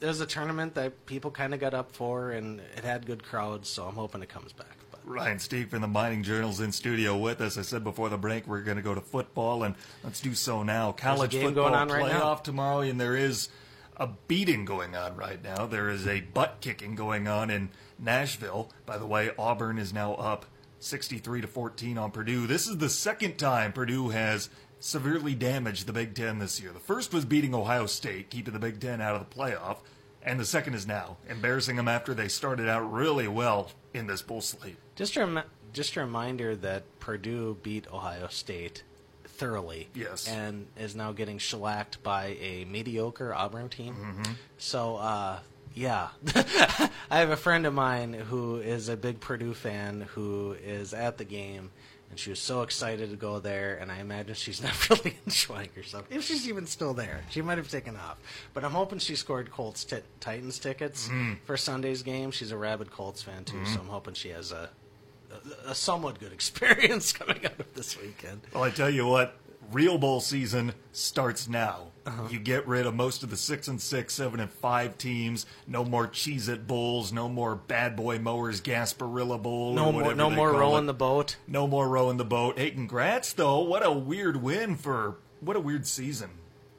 it 0.00 0.06
was 0.06 0.20
a 0.20 0.26
tournament 0.26 0.74
that 0.74 1.06
people 1.06 1.30
kind 1.32 1.52
of 1.52 1.58
got 1.58 1.74
up 1.74 1.92
for, 1.92 2.30
and 2.30 2.60
it 2.76 2.84
had 2.84 3.06
good 3.06 3.24
crowds. 3.24 3.68
So 3.68 3.86
I'm 3.86 3.94
hoping 3.94 4.22
it 4.22 4.28
comes 4.28 4.52
back. 4.52 4.75
Ryan 5.06 5.38
Stieg 5.38 5.70
from 5.70 5.82
the 5.82 5.86
Mining 5.88 6.24
Journal's 6.24 6.60
in 6.60 6.72
studio 6.72 7.16
with 7.16 7.40
us. 7.40 7.56
I 7.56 7.62
said 7.62 7.84
before 7.84 8.08
the 8.08 8.18
break 8.18 8.46
we're 8.46 8.62
going 8.62 8.76
to 8.76 8.82
go 8.82 8.94
to 8.94 9.00
football, 9.00 9.62
and 9.62 9.76
let's 10.02 10.20
do 10.20 10.34
so 10.34 10.64
now. 10.64 10.90
College 10.90 11.32
football 11.32 11.52
going 11.52 11.74
on 11.74 11.88
right 11.88 12.02
playoff 12.02 12.20
now. 12.20 12.34
tomorrow, 12.34 12.80
and 12.80 13.00
there 13.00 13.16
is 13.16 13.48
a 13.96 14.08
beating 14.26 14.64
going 14.64 14.96
on 14.96 15.16
right 15.16 15.42
now. 15.42 15.66
There 15.66 15.88
is 15.88 16.08
a 16.08 16.22
butt 16.22 16.56
kicking 16.60 16.96
going 16.96 17.28
on 17.28 17.50
in 17.50 17.70
Nashville. 18.00 18.70
By 18.84 18.98
the 18.98 19.06
way, 19.06 19.30
Auburn 19.38 19.78
is 19.78 19.92
now 19.92 20.14
up 20.14 20.46
63 20.80 21.40
to 21.42 21.46
14 21.46 21.96
on 21.96 22.10
Purdue. 22.10 22.48
This 22.48 22.66
is 22.66 22.78
the 22.78 22.88
second 22.88 23.38
time 23.38 23.72
Purdue 23.72 24.08
has 24.08 24.50
severely 24.80 25.36
damaged 25.36 25.86
the 25.86 25.92
Big 25.92 26.14
Ten 26.16 26.40
this 26.40 26.60
year. 26.60 26.72
The 26.72 26.80
first 26.80 27.14
was 27.14 27.24
beating 27.24 27.54
Ohio 27.54 27.86
State, 27.86 28.28
keeping 28.28 28.54
the 28.54 28.60
Big 28.60 28.80
Ten 28.80 29.00
out 29.00 29.14
of 29.14 29.28
the 29.28 29.34
playoff. 29.34 29.78
And 30.20 30.40
the 30.40 30.44
second 30.44 30.74
is 30.74 30.88
now 30.88 31.18
embarrassing 31.28 31.76
them 31.76 31.86
after 31.86 32.12
they 32.12 32.26
started 32.26 32.68
out 32.68 32.92
really 32.92 33.28
well 33.28 33.70
in 33.96 34.06
this 34.06 34.22
bowl 34.22 34.40
slate. 34.40 34.76
just 34.94 35.16
a 35.16 35.20
rem- 35.20 35.42
just 35.72 35.96
a 35.96 36.00
reminder 36.00 36.54
that 36.56 36.84
Purdue 37.00 37.56
beat 37.62 37.86
Ohio 37.92 38.28
State 38.28 38.82
thoroughly. 39.24 39.88
Yes. 39.94 40.26
and 40.28 40.66
is 40.78 40.94
now 40.96 41.12
getting 41.12 41.36
shellacked 41.38 42.02
by 42.02 42.36
a 42.40 42.64
mediocre 42.64 43.34
Auburn 43.34 43.68
team. 43.68 43.94
Mm-hmm. 43.94 44.32
So 44.58 44.96
uh, 44.96 45.38
Yeah. 45.74 46.08
I 47.10 47.18
have 47.18 47.30
a 47.30 47.36
friend 47.36 47.66
of 47.66 47.74
mine 47.74 48.14
who 48.14 48.56
is 48.56 48.88
a 48.88 48.96
big 48.96 49.20
Purdue 49.20 49.52
fan 49.54 50.02
who 50.14 50.56
is 50.64 50.94
at 50.94 51.18
the 51.18 51.24
game, 51.24 51.70
and 52.10 52.18
she 52.18 52.30
was 52.30 52.38
so 52.38 52.62
excited 52.62 53.10
to 53.10 53.16
go 53.16 53.40
there, 53.40 53.76
and 53.76 53.90
I 53.90 53.98
imagine 53.98 54.34
she's 54.34 54.62
not 54.62 54.90
really 54.90 55.16
enjoying 55.24 55.70
herself. 55.74 56.06
If 56.10 56.24
she's 56.24 56.48
even 56.48 56.66
still 56.66 56.94
there, 56.94 57.22
she 57.30 57.42
might 57.42 57.58
have 57.58 57.70
taken 57.70 57.96
off. 57.96 58.18
But 58.54 58.64
I'm 58.64 58.72
hoping 58.72 58.98
she 58.98 59.16
scored 59.16 59.50
Colts 59.50 59.84
t- 59.84 59.98
Titans 60.20 60.58
tickets 60.58 61.08
mm-hmm. 61.08 61.34
for 61.44 61.56
Sunday's 61.56 62.02
game. 62.02 62.30
She's 62.30 62.52
a 62.52 62.56
rabid 62.56 62.90
Colts 62.90 63.22
fan, 63.22 63.44
too, 63.44 63.56
mm-hmm. 63.56 63.74
so 63.74 63.80
I'm 63.80 63.88
hoping 63.88 64.14
she 64.14 64.30
has 64.30 64.52
a, 64.52 64.70
a, 65.30 65.70
a 65.70 65.74
somewhat 65.74 66.18
good 66.20 66.32
experience 66.34 67.12
coming 67.12 67.44
out 67.44 67.58
of 67.58 67.74
this 67.74 68.00
weekend. 68.00 68.42
Well, 68.54 68.62
I 68.62 68.70
tell 68.70 68.90
you 68.90 69.06
what, 69.06 69.36
real 69.72 69.98
bowl 69.98 70.20
season 70.20 70.72
starts 70.92 71.48
now. 71.48 71.88
Uh-huh. 72.06 72.28
You 72.30 72.38
get 72.38 72.66
rid 72.68 72.86
of 72.86 72.94
most 72.94 73.22
of 73.24 73.30
the 73.30 73.36
six 73.36 73.66
and 73.66 73.80
six, 73.80 74.14
seven 74.14 74.38
and 74.38 74.50
five 74.50 74.96
teams. 74.96 75.44
No 75.66 75.84
more 75.84 76.06
Cheez 76.06 76.48
It 76.48 76.66
Bowls. 76.66 77.12
No 77.12 77.28
more 77.28 77.56
Bad 77.56 77.96
Boy 77.96 78.18
Mowers 78.20 78.60
Gasparilla 78.60 79.42
Bowl. 79.42 79.74
No 79.74 79.86
or 79.86 79.92
more, 79.92 80.14
no 80.14 80.30
more 80.30 80.52
rowing 80.52 80.84
it. 80.84 80.86
the 80.86 80.94
boat. 80.94 81.36
No 81.48 81.66
more 81.66 81.88
rowing 81.88 82.16
the 82.16 82.24
boat. 82.24 82.58
Hey, 82.58 82.70
congrats 82.70 83.32
though. 83.32 83.58
What 83.60 83.84
a 83.84 83.90
weird 83.90 84.36
win 84.42 84.76
for 84.76 85.16
what 85.40 85.56
a 85.56 85.60
weird 85.60 85.86
season 85.86 86.30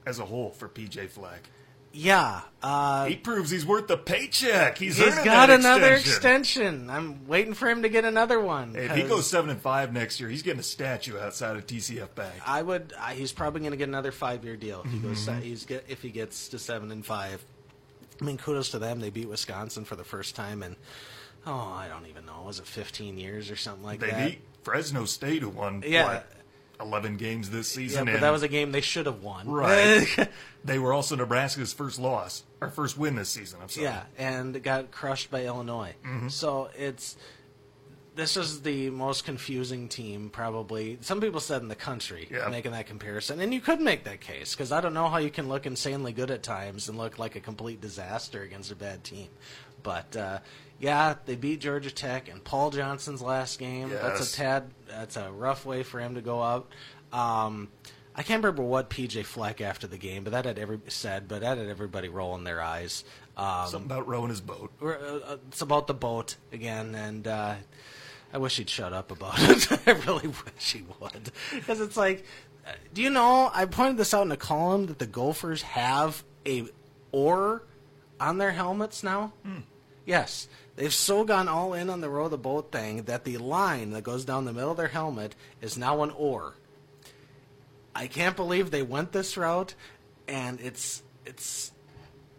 as 0.05 0.17
a 0.19 0.25
whole 0.25 0.51
for 0.51 0.69
PJ 0.69 1.09
Fleck. 1.09 1.49
Yeah, 1.97 2.41
uh, 2.61 3.05
he 3.05 3.15
proves 3.15 3.49
he's 3.49 3.65
worth 3.65 3.87
the 3.87 3.97
paycheck. 3.97 4.77
He's, 4.77 4.97
he's 4.97 5.15
got 5.15 5.49
another 5.49 5.95
extension. 5.95 6.63
extension. 6.63 6.89
I'm 6.91 7.27
waiting 7.27 7.55
for 7.55 7.67
him 7.67 7.81
to 7.81 7.89
get 7.89 8.05
another 8.05 8.39
one. 8.39 8.75
Hey, 8.75 8.85
if 8.85 8.95
he 8.95 9.01
goes 9.01 9.27
seven 9.27 9.49
and 9.49 9.59
five 9.59 9.91
next 9.91 10.19
year, 10.19 10.29
he's 10.29 10.43
getting 10.43 10.59
a 10.59 10.63
statue 10.63 11.17
outside 11.17 11.57
of 11.57 11.65
TCF 11.65 12.13
Bank. 12.13 12.35
I 12.45 12.61
would. 12.61 12.93
I, 12.99 13.15
he's 13.15 13.31
probably 13.31 13.61
going 13.61 13.71
to 13.71 13.77
get 13.77 13.87
another 13.87 14.11
five 14.11 14.43
year 14.43 14.55
deal 14.55 14.83
if 14.85 14.91
he 14.91 14.99
goes. 14.99 15.25
Mm-hmm. 15.25 15.41
He's 15.41 15.65
get, 15.65 15.85
if 15.87 16.03
he 16.03 16.09
gets 16.11 16.49
to 16.49 16.59
seven 16.59 16.91
and 16.91 17.03
five. 17.03 17.43
I 18.21 18.25
mean, 18.25 18.37
kudos 18.37 18.69
to 18.71 18.79
them. 18.79 18.99
They 18.99 19.09
beat 19.09 19.27
Wisconsin 19.27 19.83
for 19.83 19.95
the 19.95 20.03
first 20.03 20.35
time, 20.35 20.61
and 20.61 20.75
oh, 21.47 21.51
I 21.51 21.87
don't 21.87 22.05
even 22.07 22.27
know. 22.27 22.43
Was 22.45 22.59
it 22.59 22.67
15 22.67 23.17
years 23.17 23.49
or 23.49 23.55
something 23.55 23.83
like 23.83 24.01
they 24.01 24.11
that? 24.11 24.17
They 24.17 24.29
beat 24.29 24.41
Fresno 24.61 25.05
State, 25.05 25.41
who 25.41 25.49
won 25.49 25.83
yeah. 25.83 26.05
Like 26.05 26.25
11 26.79 27.17
games 27.17 27.49
this 27.49 27.67
season. 27.67 28.07
Yeah, 28.07 28.13
but 28.13 28.21
that 28.21 28.31
was 28.31 28.43
a 28.43 28.47
game 28.47 28.71
they 28.71 28.81
should 28.81 29.05
have 29.05 29.23
won. 29.23 29.49
Right. 29.49 30.07
they 30.63 30.79
were 30.79 30.93
also 30.93 31.15
Nebraska's 31.15 31.73
first 31.73 31.99
loss 31.99 32.43
or 32.61 32.69
first 32.69 32.97
win 32.97 33.15
this 33.15 33.29
season. 33.29 33.59
I'm 33.61 33.69
sorry. 33.69 33.85
Yeah, 33.85 34.03
and 34.17 34.61
got 34.61 34.91
crushed 34.91 35.31
by 35.31 35.45
Illinois. 35.45 35.95
Mm-hmm. 36.05 36.29
So 36.29 36.69
it's 36.77 37.17
this 38.17 38.35
is 38.35 38.63
the 38.63 38.89
most 38.89 39.23
confusing 39.23 39.87
team 39.87 40.29
probably. 40.29 40.97
Some 41.01 41.21
people 41.21 41.39
said 41.39 41.61
in 41.61 41.67
the 41.67 41.75
country 41.75 42.27
yeah. 42.29 42.49
making 42.49 42.71
that 42.71 42.87
comparison, 42.87 43.39
and 43.39 43.53
you 43.53 43.61
could 43.61 43.79
make 43.79 44.03
that 44.03 44.19
case 44.19 44.53
because 44.53 44.71
I 44.71 44.81
don't 44.81 44.93
know 44.93 45.07
how 45.07 45.19
you 45.19 45.29
can 45.29 45.47
look 45.47 45.65
insanely 45.65 46.11
good 46.11 46.31
at 46.31 46.43
times 46.43 46.89
and 46.89 46.97
look 46.97 47.19
like 47.19 47.35
a 47.35 47.39
complete 47.39 47.79
disaster 47.79 48.41
against 48.41 48.71
a 48.71 48.75
bad 48.75 49.03
team. 49.03 49.29
But 49.83 50.17
uh, 50.17 50.39
yeah, 50.79 51.15
they 51.25 51.35
beat 51.35 51.59
Georgia 51.61 51.91
Tech 51.91 52.29
and 52.29 52.43
Paul 52.43 52.71
Johnson's 52.71 53.21
last 53.21 53.59
game. 53.59 53.89
That's 53.89 54.33
a 54.33 54.35
tad. 54.35 54.71
That's 54.87 55.17
a 55.17 55.31
rough 55.31 55.65
way 55.65 55.83
for 55.83 55.99
him 55.99 56.15
to 56.15 56.21
go 56.21 56.41
out. 56.41 56.67
Um, 57.11 57.69
I 58.15 58.23
can't 58.23 58.43
remember 58.43 58.63
what 58.63 58.89
PJ 58.89 59.25
Fleck 59.25 59.61
after 59.61 59.85
the 59.87 59.97
game, 59.97 60.23
but 60.23 60.31
that 60.31 60.45
had 60.45 60.57
every 60.57 60.79
said, 60.87 61.27
but 61.27 61.41
that 61.41 61.57
had 61.57 61.67
everybody 61.67 62.09
rolling 62.09 62.43
their 62.43 62.61
eyes. 62.61 63.03
Um, 63.37 63.67
Something 63.67 63.91
about 63.91 64.07
rowing 64.07 64.29
his 64.29 64.41
boat. 64.41 64.71
uh, 64.81 64.87
uh, 64.87 65.37
it's 65.49 65.61
about 65.61 65.85
the 65.87 65.93
boat 65.93 66.35
again, 66.51 66.95
and 66.95 67.27
uh, 67.27 67.53
I 68.33 68.37
wish 68.39 68.57
he'd 68.57 68.69
shut 68.69 68.93
up 68.93 69.11
about 69.11 69.35
it. 69.37 69.67
I 69.87 69.91
really 69.91 70.27
wish 70.27 70.73
he 70.73 70.83
would, 70.99 71.31
because 71.53 71.79
it's 71.79 71.95
like, 71.97 72.25
uh, 72.65 72.71
do 72.93 73.03
you 73.03 73.11
know? 73.11 73.51
I 73.53 73.65
pointed 73.65 73.97
this 73.97 74.13
out 74.15 74.25
in 74.25 74.31
a 74.31 74.37
column 74.37 74.87
that 74.87 74.97
the 74.97 75.05
Gophers 75.05 75.61
have 75.61 76.23
a 76.47 76.65
oar 77.11 77.61
on 78.19 78.39
their 78.39 78.51
helmets 78.51 79.03
now. 79.03 79.33
Yes, 80.07 80.47
they've 80.77 80.93
so 80.93 81.25
gone 81.25 81.49
all 81.49 81.73
in 81.73 81.89
on 81.89 81.99
the 81.99 82.09
row 82.09 82.29
the 82.29 82.37
boat 82.37 82.71
thing 82.71 83.03
that 83.03 83.25
the 83.25 83.37
line 83.37 83.91
that 83.91 84.03
goes 84.03 84.23
down 84.23 84.45
the 84.45 84.53
middle 84.53 84.71
of 84.71 84.77
their 84.77 84.87
helmet 84.87 85.35
is 85.61 85.77
now 85.77 86.01
an 86.01 86.11
oar. 86.11 86.55
I 87.93 88.07
can't 88.07 88.37
believe 88.37 88.71
they 88.71 88.83
went 88.83 89.11
this 89.11 89.35
route, 89.35 89.75
and 90.25 90.61
it's 90.61 91.03
it's 91.25 91.73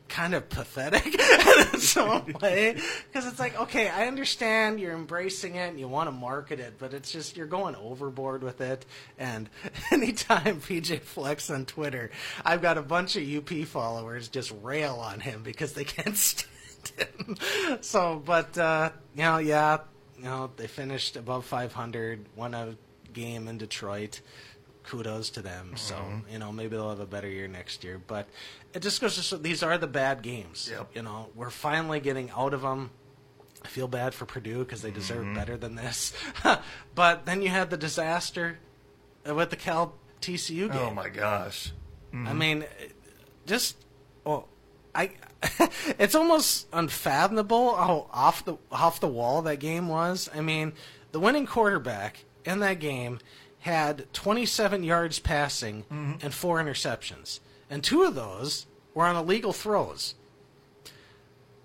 kind 0.08 0.32
of 0.32 0.48
pathetic 0.48 1.04
in 1.06 1.14
its 1.14 1.94
own 1.98 2.34
way 2.40 2.74
because 3.06 3.30
it's 3.30 3.38
like 3.38 3.60
okay 3.60 3.90
i 3.90 4.06
understand 4.06 4.80
you're 4.80 4.94
embracing 4.94 5.56
it 5.56 5.68
and 5.68 5.78
you 5.78 5.86
want 5.86 6.06
to 6.06 6.10
market 6.10 6.58
it 6.58 6.72
but 6.78 6.94
it's 6.94 7.12
just 7.12 7.36
you're 7.36 7.46
going 7.46 7.76
overboard 7.76 8.42
with 8.42 8.62
it 8.62 8.86
and 9.18 9.50
anytime 9.92 10.62
pj 10.62 10.98
fleck's 10.98 11.50
on 11.50 11.66
twitter 11.66 12.10
i've 12.42 12.62
got 12.62 12.78
a 12.78 12.82
bunch 12.82 13.16
of 13.16 13.36
up 13.36 13.66
followers 13.66 14.28
just 14.28 14.50
rail 14.62 14.94
on 14.94 15.20
him 15.20 15.42
because 15.42 15.74
they 15.74 15.84
can't 15.84 16.16
stand 16.16 16.48
so 17.80 18.22
but 18.24 18.56
uh 18.58 18.90
you 19.14 19.22
know 19.22 19.38
yeah 19.38 19.78
you 20.18 20.24
know 20.24 20.50
they 20.56 20.66
finished 20.66 21.16
above 21.16 21.44
500 21.44 22.26
won 22.36 22.54
a 22.54 22.76
game 23.12 23.48
in 23.48 23.58
detroit 23.58 24.20
kudos 24.84 25.28
to 25.30 25.42
them. 25.42 25.72
So 25.76 25.94
Mm-hmm. 25.96 26.32
you 26.32 26.38
know 26.38 26.50
maybe 26.52 26.76
they'll 26.76 26.88
have 26.90 27.00
a 27.00 27.06
better 27.06 27.28
year 27.28 27.46
next 27.48 27.84
year. 27.84 28.00
But 28.06 28.26
it 28.72 28.80
just 28.80 29.00
goes 29.00 29.16
to 29.16 29.22
show 29.22 29.36
these 29.36 29.62
are 29.62 29.76
the 29.76 29.86
bad 29.86 30.22
games. 30.22 30.68
Yep. 30.70 30.90
You 30.94 31.02
know 31.02 31.28
we're 31.34 31.50
finally 31.50 32.00
getting 32.00 32.30
out 32.30 32.54
of 32.54 32.62
them. 32.62 32.90
I 33.62 33.68
feel 33.68 33.88
bad 33.88 34.14
for 34.14 34.24
Purdue 34.24 34.60
because 34.60 34.82
they 34.82 34.90
deserve 34.90 35.24
Mm-hmm. 35.24 35.34
better 35.34 35.56
than 35.58 35.74
this. 35.74 36.12
but 36.94 37.26
then 37.26 37.42
you 37.42 37.48
had 37.50 37.70
the 37.70 37.76
disaster 37.76 38.58
with 39.26 39.50
the 39.50 39.56
Cal 39.56 39.94
TCU 40.22 40.72
game. 40.72 40.80
Oh 40.80 40.90
my 40.94 41.08
gosh. 41.10 41.72
I 42.14 42.32
mean, 42.32 42.64
just 43.46 43.76
well, 44.24 44.48
I. 44.94 45.10
it's 45.98 46.14
almost 46.14 46.66
unfathomable 46.72 47.76
how 47.76 48.06
off 48.12 48.44
the 48.44 48.56
off 48.72 49.00
the 49.00 49.08
wall 49.08 49.42
that 49.42 49.60
game 49.60 49.88
was. 49.88 50.28
I 50.34 50.40
mean, 50.40 50.72
the 51.12 51.20
winning 51.20 51.46
quarterback 51.46 52.24
in 52.44 52.60
that 52.60 52.80
game 52.80 53.20
had 53.60 54.12
27 54.12 54.84
yards 54.84 55.18
passing 55.18 55.82
mm-hmm. 55.84 56.14
and 56.22 56.34
four 56.34 56.58
interceptions, 56.58 57.40
and 57.70 57.84
two 57.84 58.02
of 58.02 58.14
those 58.14 58.66
were 58.94 59.04
on 59.04 59.16
illegal 59.16 59.52
throws. 59.52 60.14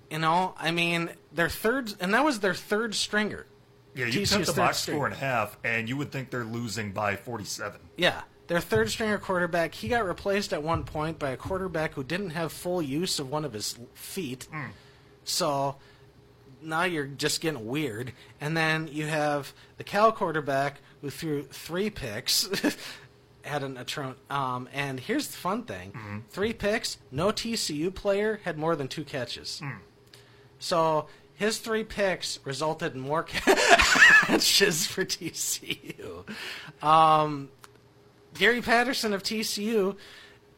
You 0.09 0.19
know, 0.19 0.53
I 0.59 0.69
mean, 0.69 1.09
their 1.31 1.49
third, 1.49 1.95
and 1.99 2.13
that 2.13 2.23
was 2.23 2.39
their 2.41 2.53
third 2.53 2.93
stringer. 2.93 3.47
Yeah, 3.95 4.05
you 4.07 4.25
cut 4.25 4.45
the 4.45 4.53
box 4.53 4.79
score 4.79 5.07
in 5.07 5.13
half, 5.13 5.57
and 5.63 5.87
you 5.87 5.97
would 5.97 6.11
think 6.11 6.29
they're 6.29 6.43
losing 6.43 6.91
by 6.91 7.15
47. 7.15 7.79
Yeah, 7.97 8.21
their 8.47 8.59
third 8.59 8.89
stringer 8.89 9.17
quarterback. 9.17 9.73
He 9.73 9.87
got 9.87 10.05
replaced 10.05 10.53
at 10.53 10.61
one 10.63 10.83
point 10.83 11.17
by 11.19 11.31
a 11.31 11.37
quarterback 11.37 11.93
who 11.93 12.03
didn't 12.03 12.31
have 12.31 12.51
full 12.51 12.81
use 12.81 13.19
of 13.19 13.29
one 13.29 13.45
of 13.45 13.53
his 13.53 13.77
feet. 13.93 14.47
So 15.23 15.75
now 16.61 16.83
you're 16.83 17.05
just 17.07 17.41
getting 17.41 17.65
weird. 17.67 18.11
And 18.41 18.55
then 18.57 18.89
you 18.91 19.05
have 19.05 19.53
the 19.77 19.83
Cal 19.83 20.11
quarterback 20.11 20.79
who 21.01 21.09
threw 21.09 21.43
three 21.43 21.89
picks. 21.89 22.47
Had 23.43 23.61
an 23.63 23.75
atron- 23.75 24.15
um, 24.29 24.69
and 24.71 24.97
here's 25.01 25.27
the 25.27 25.35
fun 25.35 25.63
thing: 25.63 26.23
three 26.29 26.53
picks. 26.53 26.97
No 27.11 27.27
TCU 27.27 27.93
player 27.93 28.39
had 28.45 28.57
more 28.57 28.73
than 28.77 28.87
two 28.87 29.03
catches. 29.03 29.61
So 30.59 31.07
his 31.33 31.57
three 31.57 31.83
picks 31.83 32.39
resulted 32.45 32.93
in 32.95 33.01
more 33.01 33.23
catches 33.23 34.87
for 34.87 35.03
TCU. 35.03 36.23
Um, 36.81 37.49
Gary 38.33 38.61
Patterson 38.61 39.13
of 39.13 39.23
TCU 39.23 39.95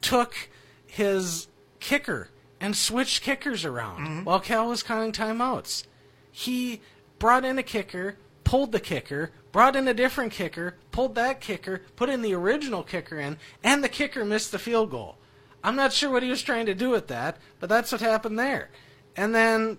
took 0.02 0.50
his 0.86 1.48
kicker 1.80 2.30
and 2.60 2.76
switched 2.76 3.22
kickers 3.22 3.66
around 3.66 4.00
mm-hmm. 4.00 4.24
while 4.24 4.40
Cal 4.40 4.70
was 4.70 4.84
calling 4.84 5.12
timeouts. 5.12 5.86
He 6.32 6.82
brought 7.20 7.46
in 7.46 7.58
a 7.58 7.64
kicker, 7.64 8.18
pulled 8.44 8.72
the 8.72 8.80
kicker, 8.80 9.32
brought 9.52 9.76
in 9.76 9.88
a 9.88 9.94
different 9.94 10.32
kicker, 10.32 10.76
pulled 10.92 11.16
that 11.16 11.42
kicker, 11.42 11.82
put 11.96 12.10
in 12.10 12.22
the 12.22 12.34
original 12.34 12.84
kicker 12.84 13.20
in, 13.20 13.38
and 13.64 13.84
the 13.84 13.90
kicker 13.90 14.26
missed 14.26 14.52
the 14.52 14.60
field 14.60 14.92
goal. 14.92 15.18
I'm 15.64 15.76
not 15.76 15.94
sure 15.94 16.12
what 16.12 16.24
he 16.24 16.30
was 16.30 16.42
trying 16.42 16.68
to 16.68 16.76
do 16.76 16.90
with 16.90 17.08
that, 17.08 17.38
but 17.60 17.70
that's 17.70 17.92
what 17.92 18.02
happened 18.02 18.38
there. 18.38 18.70
And 19.16 19.34
then 19.34 19.78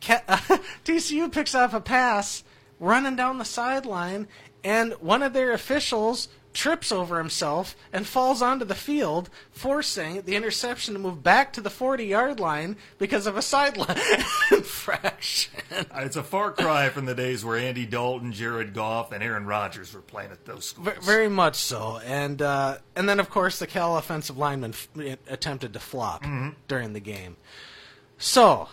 TCU 0.00 1.32
picks 1.32 1.54
up 1.54 1.72
a 1.72 1.80
pass 1.80 2.44
running 2.78 3.16
down 3.16 3.38
the 3.38 3.44
sideline, 3.44 4.28
and 4.64 4.92
one 4.94 5.22
of 5.22 5.32
their 5.32 5.52
officials 5.52 6.28
trips 6.52 6.92
over 6.92 7.18
himself 7.18 7.74
and 7.92 8.06
falls 8.06 8.42
onto 8.42 8.64
the 8.64 8.74
field, 8.74 9.30
forcing 9.50 10.22
the 10.22 10.36
interception 10.36 10.94
to 10.94 11.00
move 11.00 11.22
back 11.22 11.52
to 11.54 11.60
the 11.60 11.70
40 11.70 12.04
yard 12.04 12.38
line 12.40 12.76
because 12.98 13.26
of 13.26 13.36
a 13.36 13.42
sideline 13.42 13.98
infraction. 14.50 15.52
Uh, 15.70 16.00
It's 16.00 16.16
a 16.16 16.22
far 16.22 16.52
cry 16.52 16.88
from 16.88 17.06
the 17.06 17.14
days 17.14 17.44
where 17.44 17.56
Andy 17.58 17.86
Dalton, 17.86 18.32
Jared 18.32 18.74
Goff, 18.74 19.12
and 19.12 19.22
Aaron 19.22 19.46
Rodgers 19.46 19.92
were 19.94 20.00
playing 20.00 20.30
at 20.30 20.44
those 20.44 20.66
schools. 20.66 20.88
Ve- 20.88 21.00
Very 21.00 21.28
much 21.28 21.56
so, 21.56 22.00
and 22.04 22.40
uh, 22.42 22.78
and 22.96 23.08
then 23.08 23.18
of 23.20 23.30
course 23.30 23.58
the 23.58 23.66
Cal 23.66 23.96
offensive 23.96 24.36
lineman 24.38 24.72
f- 24.72 24.88
attempted 25.28 25.72
to 25.72 25.80
flop 25.80 26.24
during 26.68 26.92
the 26.92 27.00
game. 27.00 27.36
So 28.18 28.68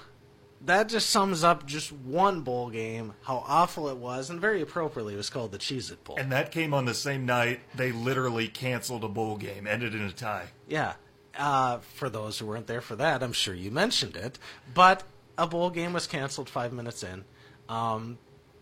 that 0.66 0.90
just 0.90 1.10
sums 1.10 1.44
up 1.44 1.66
just 1.66 1.92
one 1.92 2.42
bowl 2.42 2.70
game, 2.70 3.14
how 3.24 3.44
awful 3.48 3.88
it 3.90 3.98
was, 3.98 4.30
and 4.30 4.40
very 4.42 4.62
appropriately 4.62 5.14
it 5.14 5.18
was 5.18 5.30
called 5.30 5.52
the 5.52 5.58
Cheez 5.58 5.92
It 5.92 6.04
Bowl. 6.04 6.18
And 6.18 6.32
that 6.32 6.52
came 6.52 6.74
on 6.74 6.86
the 6.86 6.94
same 6.94 7.26
night 7.26 7.62
they 7.76 7.92
literally 7.92 8.48
canceled 8.48 9.04
a 9.04 9.08
bowl 9.08 9.38
game, 9.38 9.66
ended 9.68 9.96
in 9.96 10.02
a 10.02 10.12
tie. 10.12 10.48
yeah, 10.68 10.94
uh, 11.38 11.78
for 11.78 12.10
those 12.10 12.40
who 12.40 12.46
weren't 12.46 12.68
there 12.68 12.82
for 12.82 12.96
that, 12.98 13.24
I'm 13.24 13.32
sure 13.34 13.54
you 13.54 13.72
mentioned 13.72 14.16
it. 14.18 14.38
But 14.74 15.04
a 15.38 15.48
bowl 15.48 15.70
game 15.70 15.94
was 15.94 16.08
canceled 16.08 16.50
five 16.50 16.74
minutes 16.74 17.04
in. 17.04 17.24
Um, 17.70 18.18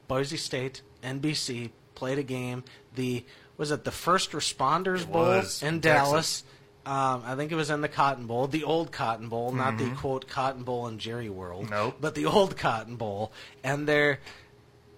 Boise 0.08 0.38
State, 0.38 0.82
NBC 1.02 1.72
played 1.96 2.20
a 2.20 2.24
game. 2.24 2.64
The 2.96 3.26
was 3.58 3.72
it 3.72 3.84
the 3.84 3.92
First 3.92 4.32
Responders 4.32 5.02
It 5.02 5.12
Bowl 5.12 5.24
was, 5.24 5.64
in 5.64 5.76
in 5.76 5.80
Dallas? 5.80 6.44
Um, 6.88 7.23
I 7.26 7.36
think 7.36 7.52
it 7.52 7.56
was 7.56 7.69
in 7.69 7.82
the 7.82 7.89
Cotton 7.89 8.28
Bowl, 8.28 8.47
the 8.47 8.63
old 8.63 8.91
Cotton 8.93 9.28
Bowl, 9.28 9.52
not 9.52 9.78
the 9.78 9.89
quote 9.91 10.28
Cotton 10.30 10.63
Bowl 10.63 10.88
in 10.88 11.00
Jerry 11.00 11.30
World, 11.30 11.65
Mm-hmm. 11.65 11.73
Nope. 11.73 11.97
but 12.00 12.15
the 12.15 12.26
old 12.28 12.56
Cotton 12.56 12.95
Bowl. 12.95 13.34
And 13.63 13.86
they're 13.88 14.19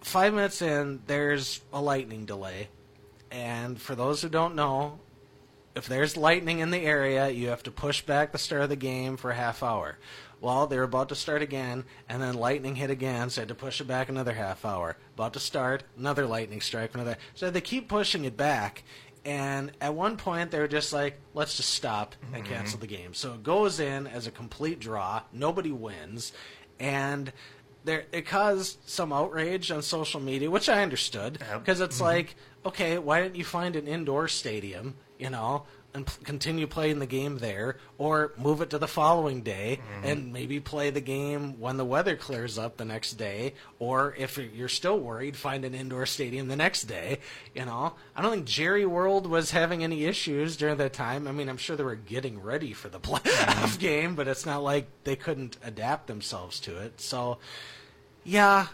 five 0.02 0.34
minutes 0.34 0.62
in, 0.62 1.02
there's 1.08 1.62
a 1.74 1.82
lightning 1.82 2.26
delay. 2.26 2.68
And 3.32 3.82
for 3.82 3.96
those 3.96 4.22
who 4.22 4.30
don't 4.30 4.54
know, 4.56 5.00
if 5.76 5.88
there's 5.88 6.16
lightning 6.16 6.60
in 6.60 6.72
the 6.72 6.80
area, 6.80 7.30
you 7.30 7.48
have 7.50 7.64
to 7.64 7.72
push 7.72 8.02
back 8.02 8.32
the 8.32 8.38
start 8.38 8.62
of 8.64 8.70
the 8.70 8.76
game 8.76 9.18
for 9.18 9.32
a 9.32 9.36
half 9.36 9.64
hour. 9.64 9.98
Well, 10.42 10.68
they're 10.68 10.84
about 10.84 11.10
to 11.10 11.16
start 11.16 11.42
again, 11.42 11.84
and 12.08 12.22
then 12.22 12.34
lightning 12.36 12.76
hit 12.76 12.90
again, 12.90 13.30
so 13.30 13.40
I 13.40 13.44
had 13.44 13.50
to 13.50 13.56
push 13.56 13.82
it 13.82 13.88
back 13.88 14.08
another 14.10 14.34
half 14.34 14.64
hour. 14.64 14.96
About 15.16 15.34
to 15.34 15.40
start, 15.40 15.84
another 15.98 16.26
lightning 16.26 16.62
strike, 16.62 16.94
another. 16.94 17.18
So 17.36 17.50
they 17.50 17.60
keep 17.62 17.90
pushing 17.90 18.24
it 18.26 18.38
back, 18.38 18.84
and 19.30 19.72
at 19.80 19.94
one 19.94 20.18
point 20.18 20.50
they 20.50 20.58
were 20.58 20.68
just 20.68 20.92
like, 20.92 21.20
"Let's 21.36 21.56
just 21.56 21.70
stop 21.70 22.16
and 22.34 22.44
mm-hmm. 22.44 22.52
cancel 22.52 22.80
the 22.80 22.88
game." 22.88 23.14
So 23.14 23.34
it 23.34 23.44
goes 23.44 23.80
in 23.80 24.08
as 24.08 24.26
a 24.26 24.32
complete 24.32 24.80
draw. 24.80 25.22
Nobody 25.32 25.72
wins, 25.72 26.34
and 26.80 27.32
there 27.84 28.06
it 28.12 28.26
caused 28.26 28.80
some 28.90 29.14
outrage 29.14 29.70
on 29.70 29.84
social 29.84 30.20
media, 30.20 30.50
which 30.50 30.68
I 30.68 30.82
understood 30.82 31.38
because 31.60 31.80
it's 31.80 31.98
mm-hmm. 31.98 32.06
like, 32.06 32.36
okay, 32.66 32.98
why 32.98 33.22
didn't 33.22 33.36
you 33.36 33.46
find 33.46 33.76
an 33.76 33.88
indoor 33.88 34.28
stadium, 34.28 34.96
you 35.20 35.30
know, 35.30 35.64
and 35.94 36.06
p- 36.06 36.24
continue 36.24 36.68
playing 36.68 37.00
the 37.00 37.06
game 37.06 37.40
there, 37.40 37.78
or 37.98 38.34
move 38.38 38.62
it 38.62 38.70
to 38.70 38.78
the 38.78 38.88
following 38.88 39.42
day 39.42 39.80
mm-hmm. 39.82 40.06
and 40.06 40.34
maybe 40.34 40.60
play 40.60 40.90
the 40.90 41.02
game 41.02 41.60
when 41.60 41.78
the 41.78 41.86
weather 41.86 42.16
clears 42.16 42.58
up 42.58 42.78
the 42.78 42.86
next 42.86 43.14
day, 43.14 43.54
or 43.80 44.16
if 44.18 44.38
you're 44.38 44.68
still 44.68 45.00
worried, 45.00 45.36
find 45.36 45.66
an 45.66 45.74
indoor 45.74 46.06
stadium 46.06 46.48
the 46.48 46.56
next 46.56 46.84
day, 46.84 47.20
you 47.56 47.66
know. 47.66 47.94
I 48.16 48.22
don't 48.22 48.32
think 48.32 48.46
Jerry 48.46 48.86
World 48.86 49.28
was 49.28 49.52
having 49.52 49.84
any 49.84 50.06
issues 50.06 50.58
during 50.58 50.78
that 50.78 50.94
time. 50.94 51.28
I 51.28 51.32
mean, 51.32 51.50
I'm 51.50 51.58
sure 51.58 51.76
they 51.76 51.84
were 51.84 51.96
getting 51.96 52.42
ready 52.42 52.74
for 52.74 52.90
the 52.90 53.00
playoff 53.00 53.22
mm-hmm. 53.22 53.80
game, 53.80 54.16
but 54.16 54.28
it's 54.28 54.46
not 54.46 54.64
like 54.64 54.88
they 55.04 55.16
couldn't 55.16 55.58
adapt 55.64 56.08
themselves 56.08 56.60
to 56.62 56.78
it. 56.78 57.02
So, 57.02 57.40
yeah, 58.24 58.68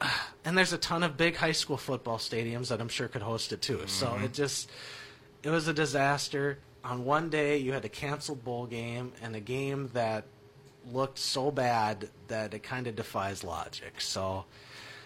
and 0.44 0.56
there's 0.56 0.72
a 0.72 0.78
ton 0.78 1.02
of 1.02 1.16
big 1.16 1.36
high 1.36 1.52
school 1.52 1.76
football 1.76 2.18
stadiums 2.18 2.68
that 2.68 2.80
I'm 2.80 2.88
sure 2.88 3.08
could 3.08 3.22
host 3.22 3.52
it 3.52 3.62
too. 3.62 3.82
So 3.86 4.06
mm-hmm. 4.06 4.24
it 4.24 4.34
just 4.34 4.70
it 5.44 5.50
was 5.50 5.68
a 5.68 5.72
disaster. 5.72 6.58
On 6.82 7.04
one 7.04 7.30
day, 7.30 7.58
you 7.58 7.72
had 7.72 7.84
a 7.84 7.88
canceled 7.88 8.44
bowl 8.44 8.66
game 8.66 9.12
and 9.22 9.36
a 9.36 9.40
game 9.40 9.90
that 9.94 10.24
looked 10.92 11.18
so 11.18 11.50
bad 11.50 12.08
that 12.28 12.52
it 12.52 12.62
kind 12.62 12.86
of 12.86 12.96
defies 12.96 13.42
logic. 13.44 14.00
So 14.00 14.44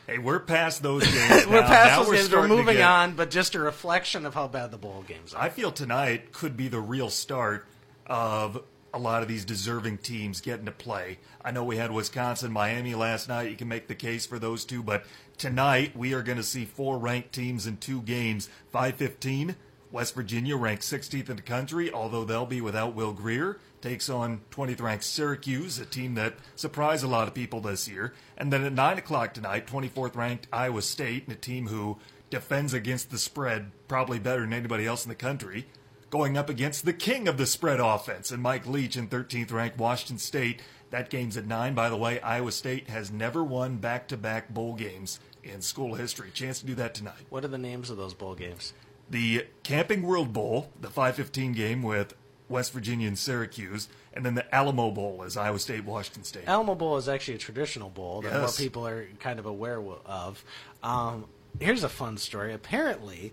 Hey, 0.06 0.16
we're 0.18 0.40
past 0.40 0.82
those 0.82 1.04
games. 1.12 1.46
we're 1.46 1.60
now. 1.60 1.66
past 1.66 1.90
Now 1.90 2.02
those 2.04 2.16
games. 2.22 2.32
We're 2.32 2.48
moving 2.48 2.76
get- 2.78 2.88
on, 2.88 3.12
but 3.14 3.30
just 3.30 3.54
a 3.54 3.60
reflection 3.60 4.24
of 4.24 4.32
how 4.34 4.48
bad 4.48 4.70
the 4.70 4.78
bowl 4.78 5.04
games 5.06 5.34
are. 5.34 5.42
I 5.42 5.50
feel 5.50 5.70
tonight 5.70 6.32
could 6.32 6.56
be 6.56 6.68
the 6.68 6.80
real 6.80 7.10
start 7.10 7.66
of 8.06 8.62
a 8.94 8.98
lot 8.98 9.20
of 9.22 9.28
these 9.28 9.44
deserving 9.44 9.98
teams 9.98 10.40
getting 10.40 10.64
to 10.64 10.72
play. 10.72 11.18
I 11.44 11.50
know 11.50 11.62
we 11.62 11.76
had 11.76 11.92
Wisconsin, 11.92 12.50
Miami 12.52 12.94
last 12.94 13.28
night. 13.28 13.50
You 13.50 13.56
can 13.56 13.68
make 13.68 13.86
the 13.86 13.94
case 13.94 14.24
for 14.24 14.38
those 14.38 14.64
two, 14.64 14.82
but 14.82 15.04
tonight 15.36 15.94
we 15.94 16.14
are 16.14 16.22
going 16.22 16.38
to 16.38 16.42
see 16.44 16.64
four 16.64 16.98
ranked 16.98 17.32
teams 17.34 17.66
in 17.66 17.76
two 17.76 18.00
games. 18.00 18.48
515, 18.72 19.56
West 19.90 20.14
Virginia 20.14 20.56
ranked 20.56 20.82
16th 20.82 21.30
in 21.30 21.36
the 21.36 21.42
country, 21.42 21.92
although 21.92 22.24
they'll 22.24 22.46
be 22.46 22.60
without 22.60 22.94
Will 22.94 23.12
Grier. 23.12 23.58
Takes 23.80 24.08
on 24.08 24.40
20th 24.50 24.82
ranked 24.82 25.04
Syracuse, 25.04 25.78
a 25.78 25.86
team 25.86 26.14
that 26.14 26.34
surprised 26.56 27.04
a 27.04 27.08
lot 27.08 27.28
of 27.28 27.34
people 27.34 27.60
this 27.60 27.88
year. 27.88 28.12
And 28.36 28.52
then 28.52 28.64
at 28.64 28.72
9 28.72 28.98
o'clock 28.98 29.34
tonight, 29.34 29.66
24th 29.66 30.16
ranked 30.16 30.48
Iowa 30.52 30.82
State, 30.82 31.24
and 31.24 31.32
a 31.32 31.38
team 31.40 31.68
who 31.68 31.98
defends 32.28 32.74
against 32.74 33.10
the 33.10 33.18
spread 33.18 33.70
probably 33.86 34.18
better 34.18 34.42
than 34.42 34.52
anybody 34.52 34.86
else 34.86 35.04
in 35.04 35.08
the 35.08 35.14
country 35.14 35.66
going 36.10 36.36
up 36.36 36.48
against 36.48 36.84
the 36.84 36.92
king 36.92 37.28
of 37.28 37.36
the 37.36 37.46
spread 37.46 37.80
offense 37.80 38.30
and 38.30 38.42
Mike 38.42 38.66
Leach 38.66 38.96
in 38.96 39.08
13th 39.08 39.52
ranked 39.52 39.78
Washington 39.78 40.18
State. 40.18 40.62
That 40.90 41.10
game's 41.10 41.36
at 41.36 41.46
9. 41.46 41.74
By 41.74 41.90
the 41.90 41.96
way, 41.96 42.18
Iowa 42.20 42.52
State 42.52 42.88
has 42.88 43.10
never 43.10 43.44
won 43.44 43.76
back 43.76 44.08
to 44.08 44.16
back 44.16 44.48
bowl 44.48 44.74
games 44.74 45.20
in 45.42 45.60
school 45.60 45.94
history. 45.94 46.30
Chance 46.32 46.60
to 46.60 46.66
do 46.66 46.74
that 46.76 46.94
tonight. 46.94 47.26
what 47.28 47.44
are 47.44 47.48
the 47.48 47.58
names 47.58 47.90
of 47.90 47.96
those 47.96 48.14
bowl 48.14 48.34
games? 48.34 48.72
The 49.10 49.46
Camping 49.62 50.02
World 50.02 50.32
Bowl, 50.32 50.70
the 50.80 50.88
515 50.90 51.52
game 51.52 51.82
with 51.82 52.14
West 52.48 52.72
Virginia 52.72 53.08
and 53.08 53.18
Syracuse, 53.18 53.88
and 54.12 54.24
then 54.24 54.34
the 54.34 54.54
Alamo 54.54 54.90
Bowl 54.90 55.22
is 55.22 55.36
Iowa 55.36 55.58
State, 55.58 55.84
Washington 55.84 56.24
State. 56.24 56.44
Alamo 56.46 56.74
Bowl 56.74 56.96
is 56.96 57.08
actually 57.08 57.34
a 57.34 57.38
traditional 57.38 57.88
bowl 57.90 58.22
that 58.22 58.32
more 58.32 58.42
Yes. 58.42 58.58
people 58.58 58.86
are 58.86 59.06
kind 59.20 59.38
of 59.38 59.46
aware 59.46 59.80
of. 60.06 60.44
Um, 60.82 61.26
here's 61.60 61.84
a 61.84 61.88
fun 61.88 62.16
story. 62.18 62.52
Apparently, 62.54 63.32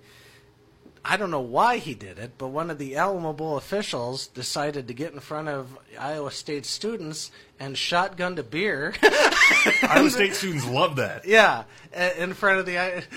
I 1.03 1.17
don't 1.17 1.29
know 1.31 1.39
why 1.41 1.77
he 1.77 1.93
did 1.93 2.19
it, 2.19 2.31
but 2.37 2.47
one 2.47 2.69
of 2.69 2.77
the 2.77 2.95
Alamo 2.97 3.31
Bowl 3.33 3.57
officials 3.57 4.27
decided 4.27 4.87
to 4.87 4.93
get 4.93 5.13
in 5.13 5.19
front 5.19 5.47
of 5.49 5.77
Iowa 5.99 6.31
State 6.31 6.65
students 6.65 7.31
and 7.59 7.75
shotgunned 7.75 8.37
a 8.39 8.43
beer. 8.43 8.93
Iowa 9.83 10.09
State 10.09 10.33
students 10.35 10.65
love 10.67 10.95
that. 10.97 11.25
yeah, 11.25 11.63
in 12.17 12.33
front 12.33 12.59
of 12.59 12.65
the. 12.65 13.03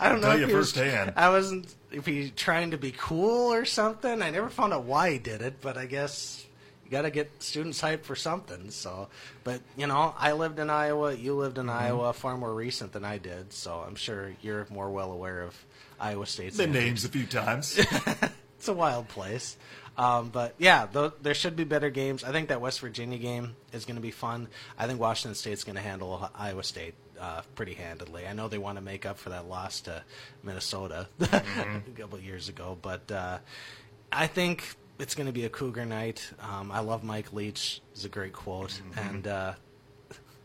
I, 0.00 0.08
don't 0.08 0.20
know 0.20 0.28
tell 0.28 0.40
if 0.42 0.48
you 0.48 0.54
firsthand. 0.54 1.12
I 1.16 1.28
wasn't 1.30 1.74
if 1.90 2.06
he 2.06 2.30
trying 2.30 2.70
to 2.72 2.78
be 2.78 2.92
cool 2.96 3.52
or 3.52 3.64
something. 3.64 4.22
I 4.22 4.30
never 4.30 4.48
found 4.48 4.72
out 4.72 4.84
why 4.84 5.12
he 5.12 5.18
did 5.18 5.42
it, 5.42 5.60
but 5.60 5.76
I 5.76 5.86
guess 5.86 6.44
you 6.84 6.90
got 6.90 7.02
to 7.02 7.10
get 7.10 7.30
students 7.42 7.80
hyped 7.82 8.02
for 8.04 8.14
something. 8.16 8.70
So, 8.70 9.08
but 9.44 9.60
you 9.76 9.86
know, 9.86 10.14
I 10.18 10.32
lived 10.32 10.58
in 10.58 10.70
Iowa. 10.70 11.14
You 11.14 11.34
lived 11.34 11.58
in 11.58 11.66
Mm-hmm. 11.66 11.78
Iowa 11.84 12.12
far 12.12 12.36
more 12.36 12.54
recent 12.54 12.92
than 12.92 13.04
I 13.04 13.18
did, 13.18 13.52
so 13.52 13.84
I'm 13.86 13.94
sure 13.96 14.32
you're 14.42 14.66
more 14.70 14.90
well 14.90 15.12
aware 15.12 15.42
of 15.42 15.56
Iowa 16.00 16.26
State's 16.26 16.56
The 16.56 16.64
antics. 16.64 16.84
names 16.84 17.04
a 17.04 17.08
few 17.08 17.26
times. 17.26 17.78
It's 18.58 18.66
a 18.66 18.72
wild 18.72 19.06
place. 19.06 19.56
Um, 19.96 20.30
but 20.30 20.54
yeah, 20.58 20.86
th- 20.92 21.12
there 21.22 21.32
should 21.34 21.54
be 21.54 21.62
better 21.62 21.90
games. 21.90 22.24
I 22.24 22.32
think 22.32 22.48
that 22.48 22.60
West 22.60 22.80
Virginia 22.80 23.18
game 23.18 23.54
is 23.72 23.84
going 23.84 23.94
to 23.94 24.02
be 24.02 24.10
fun. 24.10 24.48
I 24.76 24.88
think 24.88 24.98
Washington 24.98 25.36
State's 25.36 25.62
going 25.62 25.76
to 25.76 25.80
handle 25.80 26.28
Iowa 26.34 26.64
State 26.64 26.94
uh, 27.20 27.42
pretty 27.54 27.74
handedly. 27.74 28.26
I 28.26 28.32
know 28.32 28.48
they 28.48 28.58
want 28.58 28.76
to 28.78 28.82
make 28.82 29.06
up 29.06 29.18
for 29.18 29.30
that 29.30 29.48
loss 29.48 29.80
to 29.82 30.02
Minnesota 30.42 31.08
a 31.20 31.82
couple 31.96 32.18
years 32.20 32.48
ago, 32.48 32.76
but 32.80 33.10
uh, 33.10 33.38
I 34.12 34.26
think 34.26 34.76
it's 34.98 35.14
going 35.14 35.26
to 35.26 35.32
be 35.32 35.44
a 35.44 35.48
Cougar 35.48 35.84
night. 35.84 36.30
Um, 36.40 36.70
I 36.70 36.80
love 36.80 37.04
Mike 37.04 37.32
Leach. 37.32 37.80
It's 37.92 38.04
a 38.04 38.08
great 38.08 38.32
quote, 38.32 38.80
and 38.96 39.26
uh, 39.26 39.52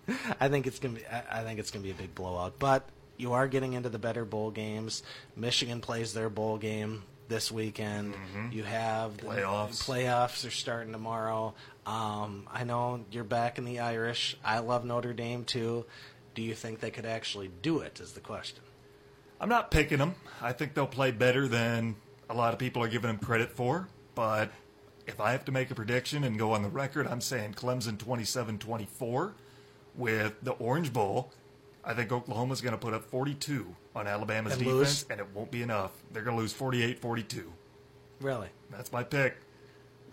I 0.40 0.50
think 0.50 0.68
it's 0.68 0.80
gonna 0.80 0.96
be. 0.96 1.06
I 1.06 1.42
I 1.42 1.44
think 1.44 1.60
it's 1.60 1.72
gonna 1.72 1.84
be 1.84 1.92
a 1.92 1.96
big 1.96 2.14
blowout. 2.14 2.60
But 2.60 2.88
you 3.18 3.34
are 3.34 3.48
getting 3.48 3.74
into 3.74 3.90
the 3.90 4.00
better 4.00 4.26
bowl 4.26 4.52
games. 4.52 5.04
Michigan 5.36 5.82
plays 5.82 6.14
their 6.14 6.30
bowl 6.30 6.58
game 6.58 7.04
this 7.30 7.52
weekend. 7.52 8.16
You 8.52 8.64
have 8.64 9.18
the 9.18 9.28
Playoffs. 9.28 9.84
Playoffs 9.84 10.48
are 10.48 10.52
starting 10.52 10.92
tomorrow. 10.92 11.54
Um, 11.86 12.48
I 12.52 12.64
know 12.64 13.06
you're 13.12 13.24
back 13.24 13.58
in 13.58 13.66
the 13.66 13.80
Irish. 13.80 14.38
I 14.44 14.60
love 14.60 14.86
Notre 14.86 15.14
Dame 15.14 15.44
too. 15.46 15.86
Do 16.36 16.42
you 16.42 16.54
think 16.56 16.80
they 16.80 16.92
could 16.92 17.06
actually 17.06 17.50
do 17.62 17.80
it? 17.80 18.00
Is 18.00 18.14
the 18.14 18.20
question. 18.20 18.60
I'm 19.40 19.50
not 19.50 19.72
picking 19.72 19.98
them. 19.98 20.16
I 20.42 20.54
think 20.54 20.74
they'll 20.74 20.88
play 20.88 21.12
better 21.12 21.48
than 21.48 21.96
a 22.30 22.34
lot 22.34 22.54
of 22.54 22.60
people 22.60 22.82
are 22.84 22.88
giving 22.88 23.08
them 23.10 23.18
credit 23.20 23.52
for. 23.52 23.88
But 24.16 24.52
if 25.06 25.20
I 25.20 25.32
have 25.32 25.44
to 25.46 25.52
make 25.52 25.70
a 25.70 25.76
prediction 25.76 26.24
and 26.24 26.38
go 26.40 26.54
on 26.54 26.64
the 26.64 26.70
record, 26.70 27.08
I'm 27.08 27.22
saying 27.22 27.54
Clemson 27.54 27.98
27 27.98 28.58
24 28.60 29.34
with 29.96 30.34
the 30.42 30.52
Orange 30.54 30.94
Bowl. 30.94 31.32
I 31.86 31.94
think 31.94 32.12
Oklahoma's 32.12 32.62
going 32.62 32.72
to 32.72 32.78
put 32.78 32.94
up 32.94 33.04
42 33.04 33.76
on 33.96 34.08
Alabama's 34.08 34.54
And 34.54 34.62
defense, 34.62 34.78
lose? 34.78 35.06
and 35.10 35.20
it 35.20 35.28
won't 35.34 35.52
be 35.52 35.62
enough. 35.62 35.92
They're 36.14 36.24
going 36.24 36.38
to 36.38 36.42
lose 36.42 36.54
48 36.54 37.00
42. 37.00 37.52
Really? 38.22 38.48
That's 38.72 38.92
my 38.94 39.04
pick. 39.04 39.36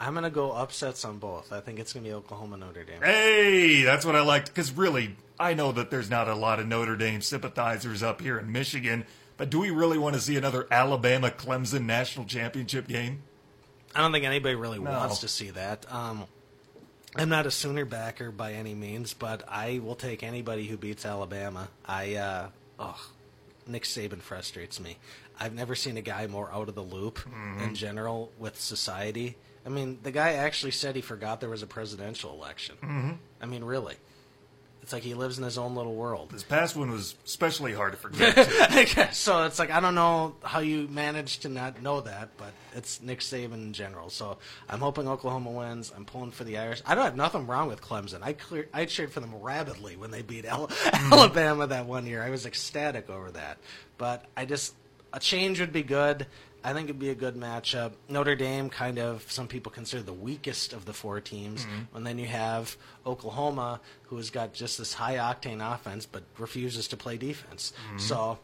I'm 0.01 0.15
gonna 0.15 0.31
go 0.31 0.51
upsets 0.53 1.05
on 1.05 1.19
both. 1.19 1.53
I 1.53 1.61
think 1.61 1.79
it's 1.79 1.93
gonna 1.93 2.05
be 2.05 2.13
Oklahoma 2.13 2.57
Notre 2.57 2.85
Dame. 2.85 3.03
Hey, 3.03 3.83
that's 3.83 4.05
what 4.07 4.17
I 4.17 4.23
liked. 4.23 4.49
Because 4.49 4.73
really, 4.73 5.15
I 5.39 5.53
know 5.55 5.73
that 5.73 5.91
there's 5.91 6.09
not 6.09 6.27
a 6.27 6.35
lot 6.35 6.59
of 6.59 6.67
Notre 6.67 6.97
Dame 6.97 7.21
sympathizers 7.21 8.03
up 8.03 8.23
here 8.23 8.39
in 8.39 8.51
Michigan, 8.51 9.05
but 9.37 9.51
do 9.51 9.61
we 9.61 9.71
really 9.71 9.99
want 9.99 10.15
to 10.15 10.21
see 10.21 10.37
another 10.37 10.67
Alabama 10.71 11.31
Clemson 11.31 11.85
national 11.85 12.25
championship 12.25 12.89
game? 12.89 13.23
I 13.95 14.01
don't 14.01 14.11
think 14.13 14.25
anybody 14.25 14.55
really 14.55 14.79
No. 14.79 14.91
wants 14.91 15.19
to 15.19 15.29
see 15.29 15.51
that. 15.51 15.85
Um, 15.93 16.25
I'm 17.17 17.29
not 17.29 17.45
a 17.45 17.51
Sooner 17.51 17.85
backer 17.85 18.31
by 18.31 18.53
any 18.55 18.75
means, 18.75 19.13
but 19.15 19.43
I 19.49 19.81
will 19.81 19.97
take 19.97 20.23
anybody 20.23 20.67
who 20.67 20.77
beats 20.77 21.05
Alabama. 21.05 21.69
I, 21.85 22.15
uh, 22.15 22.49
oh, 22.79 23.11
Nick 23.67 23.83
Saban 23.83 24.21
frustrates 24.23 24.79
me. 24.81 24.97
I've 25.39 25.53
never 25.55 25.75
seen 25.75 25.97
a 25.97 26.03
guy 26.03 26.27
more 26.27 26.51
out 26.53 26.69
of 26.69 26.75
the 26.75 26.83
loop 26.83 27.19
in 27.63 27.75
general 27.75 28.31
with 28.39 28.61
society. 28.61 29.37
I 29.65 29.69
mean, 29.69 29.99
the 30.03 30.11
guy 30.11 30.33
actually 30.35 30.73
said 30.73 30.97
he 30.97 31.03
forgot 31.03 31.41
there 31.41 31.51
was 31.51 31.63
a 31.63 31.67
presidential 31.67 32.33
election. 32.33 32.77
Mm-hmm. 32.83 33.11
I 33.41 33.47
mean, 33.47 33.65
really. 33.65 33.97
It's 34.83 34.95
like 34.95 35.03
he 35.03 35.15
lives 35.15 35.37
in 35.39 35.45
his 35.45 35.59
own 35.59 35.75
little 35.75 35.95
world. 35.95 36.31
This 36.31 36.43
past 36.43 36.75
one 36.75 36.91
was 36.91 37.15
especially 37.27 37.75
hard 37.75 37.93
to 37.93 37.99
forget. 37.99 39.15
so 39.15 39.45
it's 39.45 39.59
like 39.59 39.71
I 39.71 39.79
don't 39.79 39.95
know 39.95 40.37
how 40.43 40.61
you 40.61 40.89
managed 40.89 41.43
to 41.43 41.49
not 41.49 41.83
know 41.83 42.01
that, 42.01 42.31
but 42.39 42.53
it's 42.75 43.03
Nick 43.03 43.21
Saban 43.21 43.53
in 43.53 43.73
general. 43.73 44.09
So 44.09 44.39
I'm 44.69 44.81
hoping 44.81 45.07
Oklahoma 45.07 45.51
wins. 45.51 45.93
I'm 45.95 46.05
pulling 46.07 46.31
for 46.31 46.45
the 46.45 46.59
Irish. 46.59 46.83
I 46.87 46.95
don't 46.95 47.05
have 47.05 47.17
nothing 47.17 47.47
wrong 47.47 47.69
with 47.69 47.83
Clemson. 47.83 48.23
I 48.23 48.33
clear, 48.33 48.69
I 48.73 48.87
cheered 48.87 49.13
for 49.13 49.21
them 49.21 49.35
rabidly 49.35 49.97
when 49.97 50.11
they 50.11 50.23
beat 50.23 50.47
Al- 50.47 50.71
Alabama 50.93 51.67
that 51.67 51.87
one 51.87 52.07
year. 52.07 52.23
I 52.23 52.31
was 52.31 52.47
ecstatic 52.47 53.11
over 53.11 53.31
that. 53.33 53.59
But 53.99 54.25
I 54.37 54.47
just 54.47 54.75
a 55.13 55.21
change 55.21 55.61
would 55.61 55.73
be 55.73 55.83
good. 55.83 56.27
I 56.63 56.73
think 56.73 56.89
it'd 56.89 56.99
be 56.99 57.11
a 57.11 57.15
good 57.15 57.37
matchup. 57.37 57.93
Notre 58.09 58.37
Dame, 58.37 58.69
kind 58.69 58.99
of, 58.99 59.31
some 59.31 59.49
people 59.49 59.73
consider 59.73 60.03
the 60.03 60.13
weakest 60.13 60.73
of 60.73 60.85
the 60.85 60.93
four 60.93 61.21
teams. 61.21 61.65
Mm-hmm. 61.65 61.97
And 61.97 62.07
then 62.07 62.19
you 62.19 62.27
have 62.27 62.77
Oklahoma, 63.07 63.81
who 64.05 64.17
has 64.17 64.31
got 64.31 64.53
just 64.53 64.79
this 64.79 64.95
high 64.95 65.17
octane 65.17 65.61
offense, 65.75 66.07
but 66.07 66.23
refuses 66.39 66.89
to 66.89 66.97
play 66.97 67.17
defense. 67.17 67.73
Mm-hmm. 67.89 67.99
So 67.99 68.39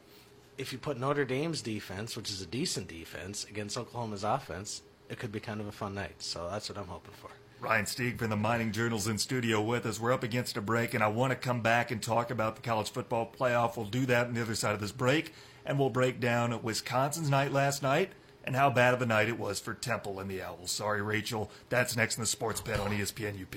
if 0.57 0.73
you 0.73 0.79
put 0.79 0.99
Notre 0.99 1.25
Dame's 1.25 1.61
defense, 1.61 2.17
which 2.17 2.31
is 2.31 2.41
a 2.41 2.47
decent 2.47 2.89
defense, 2.89 3.45
against 3.45 3.77
Oklahoma's 3.77 4.25
offense, 4.25 4.83
it 5.09 5.19
could 5.19 5.33
be 5.33 5.41
kind 5.41 5.61
of 5.61 5.67
a 5.67 5.73
fun 5.73 5.95
night. 5.95 6.23
So 6.23 6.49
that's 6.51 6.69
what 6.69 6.79
I'm 6.79 6.89
hoping 6.89 7.15
for. 7.15 7.31
Ryan 7.59 7.87
Stieg 7.87 8.19
from 8.19 8.29
the 8.29 8.37
Mining 8.37 8.71
Journal's 8.71 9.09
in 9.09 9.17
studio 9.17 9.63
with 9.63 9.87
us. 9.87 9.99
We're 9.99 10.13
up 10.13 10.23
against 10.23 10.59
a 10.59 10.61
break, 10.61 10.93
and 10.93 11.03
I 11.03 11.09
want 11.09 11.31
to 11.31 11.37
come 11.37 11.63
back 11.63 11.91
and 11.91 12.03
talk 12.03 12.31
about 12.31 12.57
the 12.57 12.63
college 12.63 12.91
football 12.91 13.31
playoff. 13.39 13.77
We'll 13.77 13.87
do 13.87 14.05
that 14.07 14.27
on 14.27 14.35
the 14.35 14.43
other 14.43 14.55
side 14.55 14.75
of 14.75 14.81
this 14.81 14.93
break, 14.93 15.33
and 15.67 15.79
we'll 15.79 15.91
break 15.91 16.21
down 16.21 16.63
Wisconsin's 16.63 17.29
night 17.29 17.53
last 17.53 17.83
night 17.83 18.13
and 18.45 18.55
how 18.55 18.71
bad 18.71 18.95
of 18.95 19.03
a 19.03 19.07
night 19.07 19.29
it 19.29 19.39
was 19.39 19.61
for 19.61 19.75
Temple 19.75 20.21
and 20.21 20.31
the 20.31 20.41
Owls. 20.41 20.71
Sorry, 20.71 21.03
Rachel. 21.03 21.51
That's 21.69 21.97
next 21.97 22.17
in 22.17 22.23
the 22.23 22.27
Sports 22.27 22.61
Pen 22.61 22.81
on 22.81 22.93
ESPN 22.93 23.43
UP. 23.43 23.57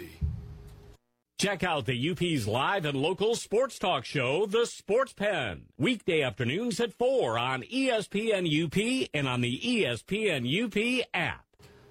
Check 1.37 1.63
out 1.63 1.85
the 1.85 2.09
UP's 2.09 2.47
live 2.47 2.83
and 2.83 2.97
local 2.97 3.33
sports 3.33 3.79
talk 3.79 4.03
show, 4.03 4.45
The 4.45 4.65
Sports 4.65 5.13
Pen. 5.13 5.67
Weekday 5.77 6.21
afternoons 6.21 6.81
at 6.81 6.93
4 6.93 7.37
on 7.39 7.61
ESPN 7.63 8.45
UP 8.65 9.09
and 9.13 9.25
on 9.25 9.39
the 9.39 9.57
ESPN 9.57 10.43
UP 10.43 11.05
app. 11.13 11.45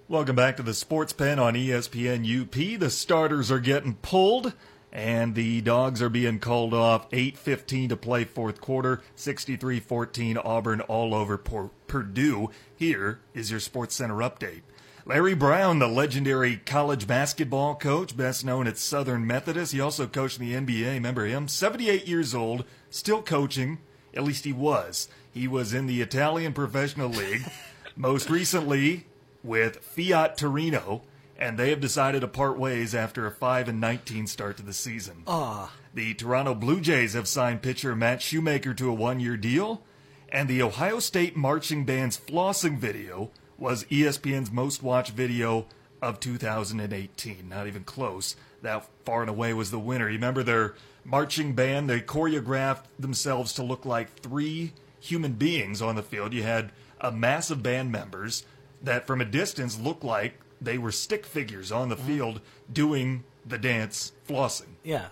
Welcome 0.07 0.37
back 0.37 0.59
to 0.59 0.63
the 0.63 0.75
Sports 0.75 1.15
Pen 1.15 1.39
on 1.39 1.55
ESPN 1.55 2.43
UP. 2.43 2.79
The 2.79 2.91
starters 2.91 3.51
are 3.51 3.59
getting 3.59 3.95
pulled, 3.95 4.53
and 4.93 5.35
the 5.35 5.61
dogs 5.61 6.01
are 6.01 6.09
being 6.09 6.39
called 6.39 6.75
off. 6.75 7.11
8.15 7.11 7.91
to 7.91 7.97
play 7.97 8.25
fourth 8.25 8.61
quarter, 8.61 9.03
63-14 9.17 10.41
Auburn 10.45 10.81
all 10.83 11.15
over 11.15 11.37
Pur- 11.37 11.71
Purdue. 11.87 12.51
Here 12.75 13.21
is 13.35 13.51
your 13.51 13.61
Sports 13.61 13.95
Center 13.95 14.17
update. 14.17 14.63
Larry 15.05 15.35
Brown, 15.35 15.79
the 15.79 15.89
legendary 15.89 16.59
college 16.59 17.07
basketball 17.07 17.75
coach, 17.75 18.15
best 18.15 18.45
known 18.45 18.67
at 18.67 18.77
Southern 18.77 19.27
Methodist. 19.27 19.73
He 19.73 19.81
also 19.81 20.07
coached 20.07 20.39
in 20.39 20.47
the 20.47 20.55
NBA. 20.55 20.95
Remember 20.95 21.25
him? 21.25 21.49
78 21.49 22.07
years 22.07 22.35
old, 22.35 22.65
still 22.91 23.23
coaching. 23.23 23.79
At 24.15 24.25
least 24.25 24.45
he 24.45 24.53
was. 24.53 25.09
He 25.33 25.49
was 25.49 25.73
in 25.73 25.87
the 25.87 26.03
Italian 26.03 26.53
Professional 26.53 27.09
League. 27.09 27.45
Most 27.97 28.29
recently, 28.29 29.07
with 29.43 29.79
Fiat 29.79 30.37
Torino, 30.37 31.03
and 31.39 31.57
they 31.57 31.71
have 31.71 31.81
decided 31.81 32.21
to 32.21 32.29
part 32.29 32.59
ways 32.59 32.95
after 32.95 33.27
a 33.27 33.31
5 33.31 33.69
and 33.69 33.81
19 33.81 34.27
start 34.27 34.57
to 34.57 34.63
the 34.63 34.73
season. 34.73 35.23
Ah. 35.27 35.73
The 35.95 36.15
Toronto 36.15 36.55
Blue 36.55 36.81
Jays 36.81 37.15
have 37.15 37.29
signed 37.29 37.63
pitcher 37.63 37.95
Matt 37.95 38.21
Shoemaker 38.21 38.75
to 38.75 38.91
a 38.91 38.95
one 38.95 39.21
year 39.21 39.37
deal, 39.37 39.83
and 40.29 40.49
the 40.49 40.63
Ohio 40.63 40.99
State 40.99 41.37
marching 41.37 41.85
band's 41.85 42.19
flossing 42.19 42.79
video 42.79 43.31
was 43.57 43.85
ESPN's 43.85 44.51
most 44.51 44.83
watched 44.83 45.13
video 45.13 45.67
of 46.03 46.21
2018. 46.21 47.49
Not 47.49 47.67
even 47.67 47.85
close. 47.85 48.37
That 48.63 48.89
far 49.05 49.23
and 49.23 49.31
away 49.31 49.53
was 49.55 49.71
the 49.71 49.79
winner. 49.79 50.09
You 50.09 50.15
remember 50.15 50.43
their 50.43 50.75
marching 51.05 51.55
band? 51.55 51.89
They 51.89 52.01
choreographed 52.01 52.85
themselves 52.99 53.53
to 53.55 53.63
look 53.63 53.85
like 53.85 54.21
three 54.21 54.73
human 55.01 55.33
beings 55.33 55.81
on 55.81 55.97
the 55.97 56.03
field. 56.03 56.33
You 56.33 56.43
had 56.43 56.73
a 57.01 57.13
mass 57.13 57.51
of 57.51 57.63
band 57.63 57.93
members 57.93 58.45
that 58.83 59.07
from 59.07 59.21
a 59.21 59.25
distance 59.25 59.79
looked 59.79 60.05
like 60.05 60.35
they 60.61 60.79
were 60.79 60.93
stick 60.93 61.25
figures 61.27 61.71
on 61.73 61.89
the 61.89 61.97
field 61.97 62.41
doing 62.73 63.25
the 63.47 63.59
dance 63.59 64.13
flossing. 64.29 64.75
Yeah, 64.83 65.09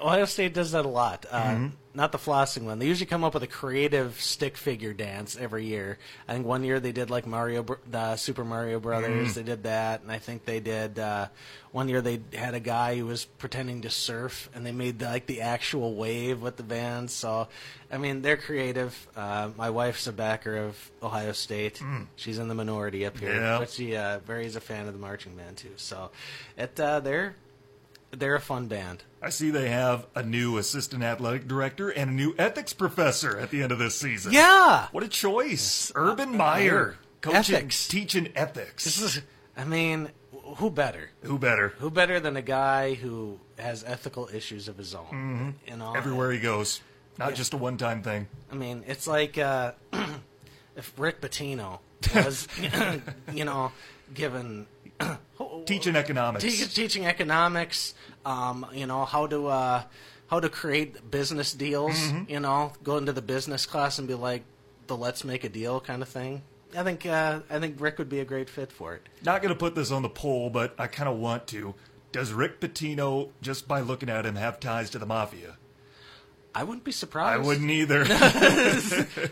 Ohio 0.00 0.24
State 0.24 0.54
does 0.54 0.72
that 0.72 0.84
a 0.84 0.88
lot. 0.88 1.26
Uh, 1.30 1.68
Not 1.92 2.12
the 2.12 2.18
flossing 2.18 2.62
one. 2.62 2.78
They 2.78 2.86
usually 2.86 3.06
come 3.06 3.24
up 3.24 3.34
with 3.34 3.42
a 3.42 3.48
creative 3.48 4.20
stick 4.20 4.56
figure 4.56 4.92
dance 4.92 5.36
every 5.36 5.64
year. 5.66 5.98
I 6.28 6.34
think 6.34 6.46
one 6.46 6.62
year 6.62 6.78
they 6.78 6.92
did 6.92 7.10
like 7.10 7.26
Mario, 7.26 7.66
the 7.90 8.14
Super 8.14 8.44
Mario 8.44 8.78
Brothers. 8.78 9.34
They 9.34 9.42
did 9.42 9.64
that, 9.64 10.00
and 10.02 10.12
I 10.12 10.18
think 10.18 10.44
they 10.44 10.60
did 10.60 11.00
uh, 11.00 11.26
one 11.72 11.88
year 11.88 12.00
they 12.00 12.20
had 12.32 12.54
a 12.54 12.60
guy 12.60 12.96
who 12.96 13.06
was 13.06 13.24
pretending 13.24 13.82
to 13.82 13.90
surf, 13.90 14.48
and 14.54 14.64
they 14.64 14.70
made 14.70 15.02
like 15.02 15.26
the 15.26 15.40
actual 15.40 15.94
wave 15.96 16.40
with 16.40 16.56
the 16.56 16.62
band. 16.62 17.10
So, 17.10 17.48
I 17.90 17.98
mean, 17.98 18.22
they're 18.22 18.36
creative. 18.36 19.08
Uh, 19.16 19.50
my 19.56 19.70
wife's 19.70 20.06
a 20.06 20.12
backer 20.12 20.58
of 20.58 20.90
Ohio 21.02 21.32
State. 21.32 21.82
She's 22.14 22.38
in 22.38 22.46
the 22.46 22.54
minority 22.54 23.04
up 23.04 23.18
here, 23.18 23.34
Yeah. 23.34 23.58
but 23.58 23.68
she 23.70 23.96
uh, 23.96 24.20
very 24.20 24.46
is 24.46 24.54
a 24.54 24.60
fan 24.60 24.86
of 24.86 24.92
the 24.92 25.00
marching 25.00 25.34
band 25.34 25.56
too. 25.56 25.72
So, 25.74 26.12
it 26.56 26.78
uh, 26.78 27.00
they're 27.00 27.34
they're 28.12 28.34
a 28.34 28.40
fun 28.40 28.66
band. 28.66 29.04
I 29.22 29.30
see 29.30 29.50
they 29.50 29.68
have 29.68 30.06
a 30.14 30.22
new 30.22 30.56
assistant 30.58 31.02
athletic 31.02 31.46
director 31.46 31.90
and 31.90 32.10
a 32.10 32.12
new 32.12 32.34
ethics 32.38 32.72
professor 32.72 33.38
at 33.38 33.50
the 33.50 33.62
end 33.62 33.72
of 33.72 33.78
this 33.78 33.94
season. 33.94 34.32
Yeah. 34.32 34.88
What 34.92 35.04
a 35.04 35.08
choice. 35.08 35.92
Urban 35.94 36.36
Meyer, 36.36 36.96
coaching, 37.20 37.54
Ethics. 37.56 37.86
teaching 37.86 38.28
ethics. 38.34 38.84
This 38.84 39.00
is, 39.00 39.22
I 39.56 39.64
mean, 39.64 40.08
who 40.56 40.70
better? 40.70 41.10
Who 41.22 41.38
better? 41.38 41.68
Who 41.78 41.90
better 41.90 42.18
than 42.18 42.36
a 42.36 42.42
guy 42.42 42.94
who 42.94 43.38
has 43.58 43.84
ethical 43.86 44.28
issues 44.32 44.68
of 44.68 44.76
his 44.78 44.94
own? 44.94 45.04
Mm-hmm. 45.06 45.50
You 45.70 45.76
know, 45.76 45.92
Everywhere 45.94 46.32
he 46.32 46.40
goes. 46.40 46.80
Not 47.18 47.34
just 47.34 47.52
a 47.52 47.58
one 47.58 47.76
time 47.76 48.02
thing. 48.02 48.28
I 48.50 48.54
mean, 48.54 48.82
it's 48.86 49.06
like 49.06 49.36
uh, 49.36 49.72
if 50.76 50.92
Rick 50.96 51.20
Pitino 51.20 51.80
was, 52.14 52.48
you 53.34 53.44
know, 53.44 53.72
given 54.14 54.66
Teaching 55.66 55.96
economics. 55.96 56.44
te- 56.44 56.66
teaching 56.66 57.06
economics, 57.06 57.94
um, 58.24 58.66
you 58.72 58.86
know, 58.86 59.04
how 59.04 59.26
to 59.26 59.46
uh, 59.48 59.82
how 60.28 60.40
to 60.40 60.48
create 60.48 61.10
business 61.10 61.52
deals. 61.52 61.98
Mm-hmm. 61.98 62.30
You 62.30 62.40
know, 62.40 62.72
go 62.82 62.96
into 62.96 63.12
the 63.12 63.22
business 63.22 63.66
class 63.66 63.98
and 63.98 64.06
be 64.06 64.14
like 64.14 64.44
the 64.86 64.96
let's 64.96 65.24
make 65.24 65.44
a 65.44 65.48
deal 65.48 65.80
kind 65.80 66.02
of 66.02 66.08
thing. 66.08 66.42
I 66.76 66.82
think 66.82 67.06
uh, 67.06 67.40
I 67.50 67.58
think 67.58 67.80
Rick 67.80 67.98
would 67.98 68.08
be 68.08 68.20
a 68.20 68.24
great 68.24 68.48
fit 68.48 68.70
for 68.72 68.94
it. 68.94 69.08
Not 69.24 69.42
going 69.42 69.54
to 69.54 69.58
put 69.58 69.74
this 69.74 69.90
on 69.90 70.02
the 70.02 70.08
poll, 70.08 70.50
but 70.50 70.74
I 70.78 70.86
kind 70.86 71.08
of 71.08 71.18
want 71.18 71.46
to. 71.48 71.74
Does 72.12 72.32
Rick 72.32 72.60
Pitino, 72.60 73.30
just 73.40 73.68
by 73.68 73.80
looking 73.80 74.08
at 74.08 74.26
him, 74.26 74.34
have 74.34 74.58
ties 74.58 74.90
to 74.90 74.98
the 74.98 75.06
mafia? 75.06 75.56
I 76.54 76.64
wouldn't 76.64 76.82
be 76.84 76.90
surprised. 76.92 77.40
I 77.40 77.46
wouldn't 77.46 77.70
either. 77.70 78.04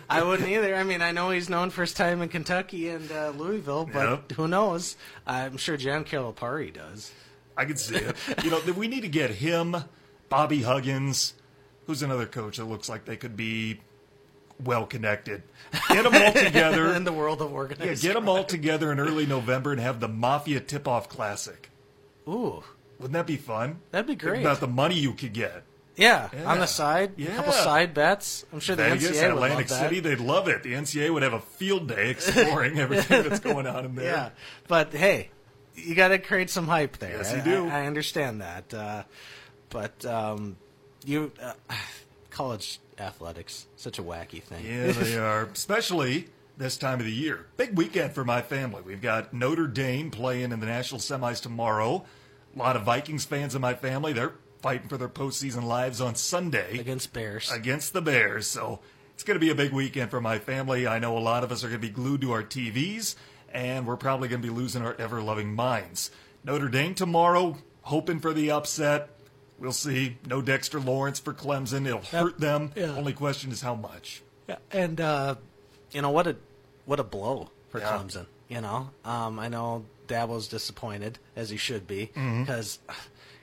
I 0.09 0.23
wouldn't 0.23 0.49
either. 0.49 0.75
I 0.77 0.85
mean, 0.85 1.03
I 1.03 1.11
know 1.11 1.31
he's 1.31 1.49
known 1.49 1.71
for 1.71 1.81
his 1.83 1.93
time 1.93 2.23
in 2.23 2.29
Kentucky 2.29 2.89
and 2.89 3.11
uh, 3.11 3.31
Louisville, 3.37 3.89
but 3.93 4.09
Yep. 4.09 4.33
who 4.33 4.49
knows? 4.49 4.97
I'm 5.27 5.57
sure 5.57 5.77
John 5.77 6.05
Calipari 6.05 6.73
does. 6.73 7.11
I 7.57 7.65
can 7.65 7.77
see 7.77 7.97
it. 7.97 8.17
You 8.45 8.51
know, 8.51 8.61
we 8.77 8.87
need 8.87 9.01
to 9.01 9.09
get 9.09 9.31
him, 9.31 9.77
Bobby 10.29 10.63
Huggins, 10.63 11.35
who's 11.87 12.03
another 12.03 12.27
coach 12.27 12.59
that 12.59 12.67
looks 12.67 12.89
like 12.89 13.05
they 13.05 13.17
could 13.17 13.37
be 13.37 13.81
well 14.63 14.87
connected. 14.87 15.43
Get 15.89 16.05
them 16.05 16.15
all 16.15 16.33
together. 16.33 16.93
in 16.95 17.03
the 17.05 17.13
world 17.13 17.43
of 17.43 17.51
yeah, 17.81 17.95
get 17.95 18.15
them 18.15 18.29
all 18.29 18.45
together 18.45 18.93
in 18.93 19.01
early 19.01 19.27
November 19.27 19.73
and 19.73 19.81
have 19.81 19.99
the 19.99 20.09
Mafia 20.09 20.61
Tip 20.61 20.87
Off 20.87 21.09
Classic. 21.09 21.69
Ooh, 22.29 22.63
Wouldn't 22.99 23.15
that 23.15 23.27
be 23.27 23.37
fun? 23.37 23.79
that'd 23.91 24.07
be 24.07 24.13
Think 24.13 24.21
great. 24.23 24.41
about 24.43 24.61
the 24.61 24.67
money 24.69 24.95
you 24.97 25.13
could 25.15 25.33
get. 25.33 25.65
Yeah, 25.99 26.29
Yeah. 26.33 26.45
on 26.45 26.59
the 26.61 26.67
side, 26.67 27.13
a 27.21 27.27
couple 27.27 27.53
side 27.53 27.93
bets. 27.93 28.45
I'm 28.53 28.61
sure 28.61 28.77
the 28.77 28.85
Vegas, 28.85 29.11
NCAA 29.11 29.23
would 29.23 29.31
Atlantic 29.35 29.71
love 29.71 29.81
that. 29.81 29.89
City, 29.91 30.01
they'd 30.01 30.21
love 30.21 30.49
it. 30.49 30.63
The 30.63 30.73
NCAA 30.75 31.13
would 31.13 31.23
have 31.23 31.33
a 31.35 31.41
field 31.41 31.89
day 31.89 32.11
exploring 32.13 32.79
everything 32.79 33.23
that's 33.29 33.41
going 33.41 33.67
on 33.67 33.85
in 33.85 33.95
there. 33.97 34.05
Yeah, 34.13 34.31
but 34.69 34.93
hey, 34.95 35.31
you 35.75 35.95
got 35.95 36.09
to 36.09 36.19
create 36.19 36.49
some 36.51 36.67
hype 36.69 36.97
there. 36.99 37.19
Yes, 37.19 37.33
I, 37.33 37.37
you 37.37 37.43
do. 37.43 37.69
I, 37.69 37.81
I 37.83 37.87
understand 37.87 38.41
that, 38.41 38.73
uh, 38.73 39.03
but 39.71 40.05
um, 40.07 40.57
you 41.05 41.33
uh, 41.43 41.53
college 42.31 42.81
athletics 42.99 43.67
such 43.77 43.99
a 43.99 44.03
wacky 44.03 44.43
thing. 44.43 44.65
Yeah, 44.65 44.93
they 44.93 45.17
are. 45.19 45.45
Especially 45.45 46.29
this 46.57 46.77
time 46.77 46.99
of 46.99 47.07
the 47.07 47.13
year. 47.13 47.47
Big 47.57 47.77
weekend 47.77 48.13
for 48.13 48.25
my 48.25 48.43
family. 48.43 48.83
We've 48.85 49.01
got 49.01 49.33
Notre 49.33 49.69
Dame 49.69 50.11
playing 50.11 50.51
in 50.53 50.59
the 50.61 50.67
national 50.67 51.01
semis 51.01 51.41
tomorrow. 51.41 52.05
A 52.55 52.59
lot 52.59 52.75
of 52.75 52.83
Vikings 52.83 53.25
fans 53.25 53.55
in 53.55 53.61
my 53.61 53.75
family. 53.75 54.13
They're 54.13 54.33
fighting 54.61 54.89
for 54.89 54.97
their 54.97 55.09
postseason 55.09 55.65
lives 55.65 56.01
on 56.01 56.15
Sunday 56.15 56.79
against 56.79 57.13
Bears. 57.13 57.51
against 57.51 57.93
the 57.93 58.03
Bears. 58.03 58.47
So 58.47 58.81
it's 59.15 59.23
going 59.25 59.37
to 59.37 59.41
be 59.45 59.51
a 59.51 59.55
big 59.55 59.73
weekend 59.73 60.11
for 60.11 60.21
my 60.21 60.39
family. 60.39 60.87
I 60.87 60.99
know 60.99 61.17
a 61.17 61.21
lot 61.21 61.45
of 61.45 61.53
us 61.53 61.63
are 61.65 61.69
going 61.69 61.81
to 61.81 61.87
be 61.87 61.93
glued 61.93 62.21
to 62.23 62.33
our 62.33 62.43
TVs, 62.43 63.15
and 63.53 63.87
we're 63.87 63.97
probably 63.97 64.29
going 64.29 64.43
to 64.43 64.47
be 64.49 64.55
losing 64.55 64.83
our 64.83 64.95
ever 64.99 65.21
loving 65.23 65.55
minds. 65.55 66.11
Notre 66.45 66.69
Dame 66.69 66.95
tomorrow, 66.95 67.57
hoping 67.83 68.21
for 68.21 68.33
the 68.33 68.51
upset. 68.51 69.11
We'll 69.59 69.73
see. 69.73 70.19
No 70.27 70.41
Dexter 70.41 70.79
Lawrence 70.79 71.19
for 71.19 71.35
Clemson. 71.35 71.85
It'll 71.87 72.01
hurt 72.01 72.39
them. 72.39 72.71
yeah. 72.77 72.95
Only 72.97 73.13
question 73.13 73.51
is 73.51 73.61
how 73.61 73.75
much. 73.75 74.23
Yeah, 74.49 74.57
and 74.71 75.01
uh, 75.01 75.35
you 75.91 76.01
know 76.01 76.11
what 76.11 76.27
a 76.29 76.37
what 76.85 77.01
a 77.01 77.05
blow 77.05 77.51
for 77.71 77.81
Yeah. 77.81 77.89
Clemson. 77.99 78.27
You 78.49 78.61
know, 78.63 78.91
um, 79.05 79.39
I 79.39 79.49
know 79.49 79.85
Dabo's 80.07 80.49
disappointed 80.49 81.19
as 81.37 81.51
he 81.51 81.57
should 81.59 81.87
be 81.87 82.07
Mm-hmm. 82.15 82.45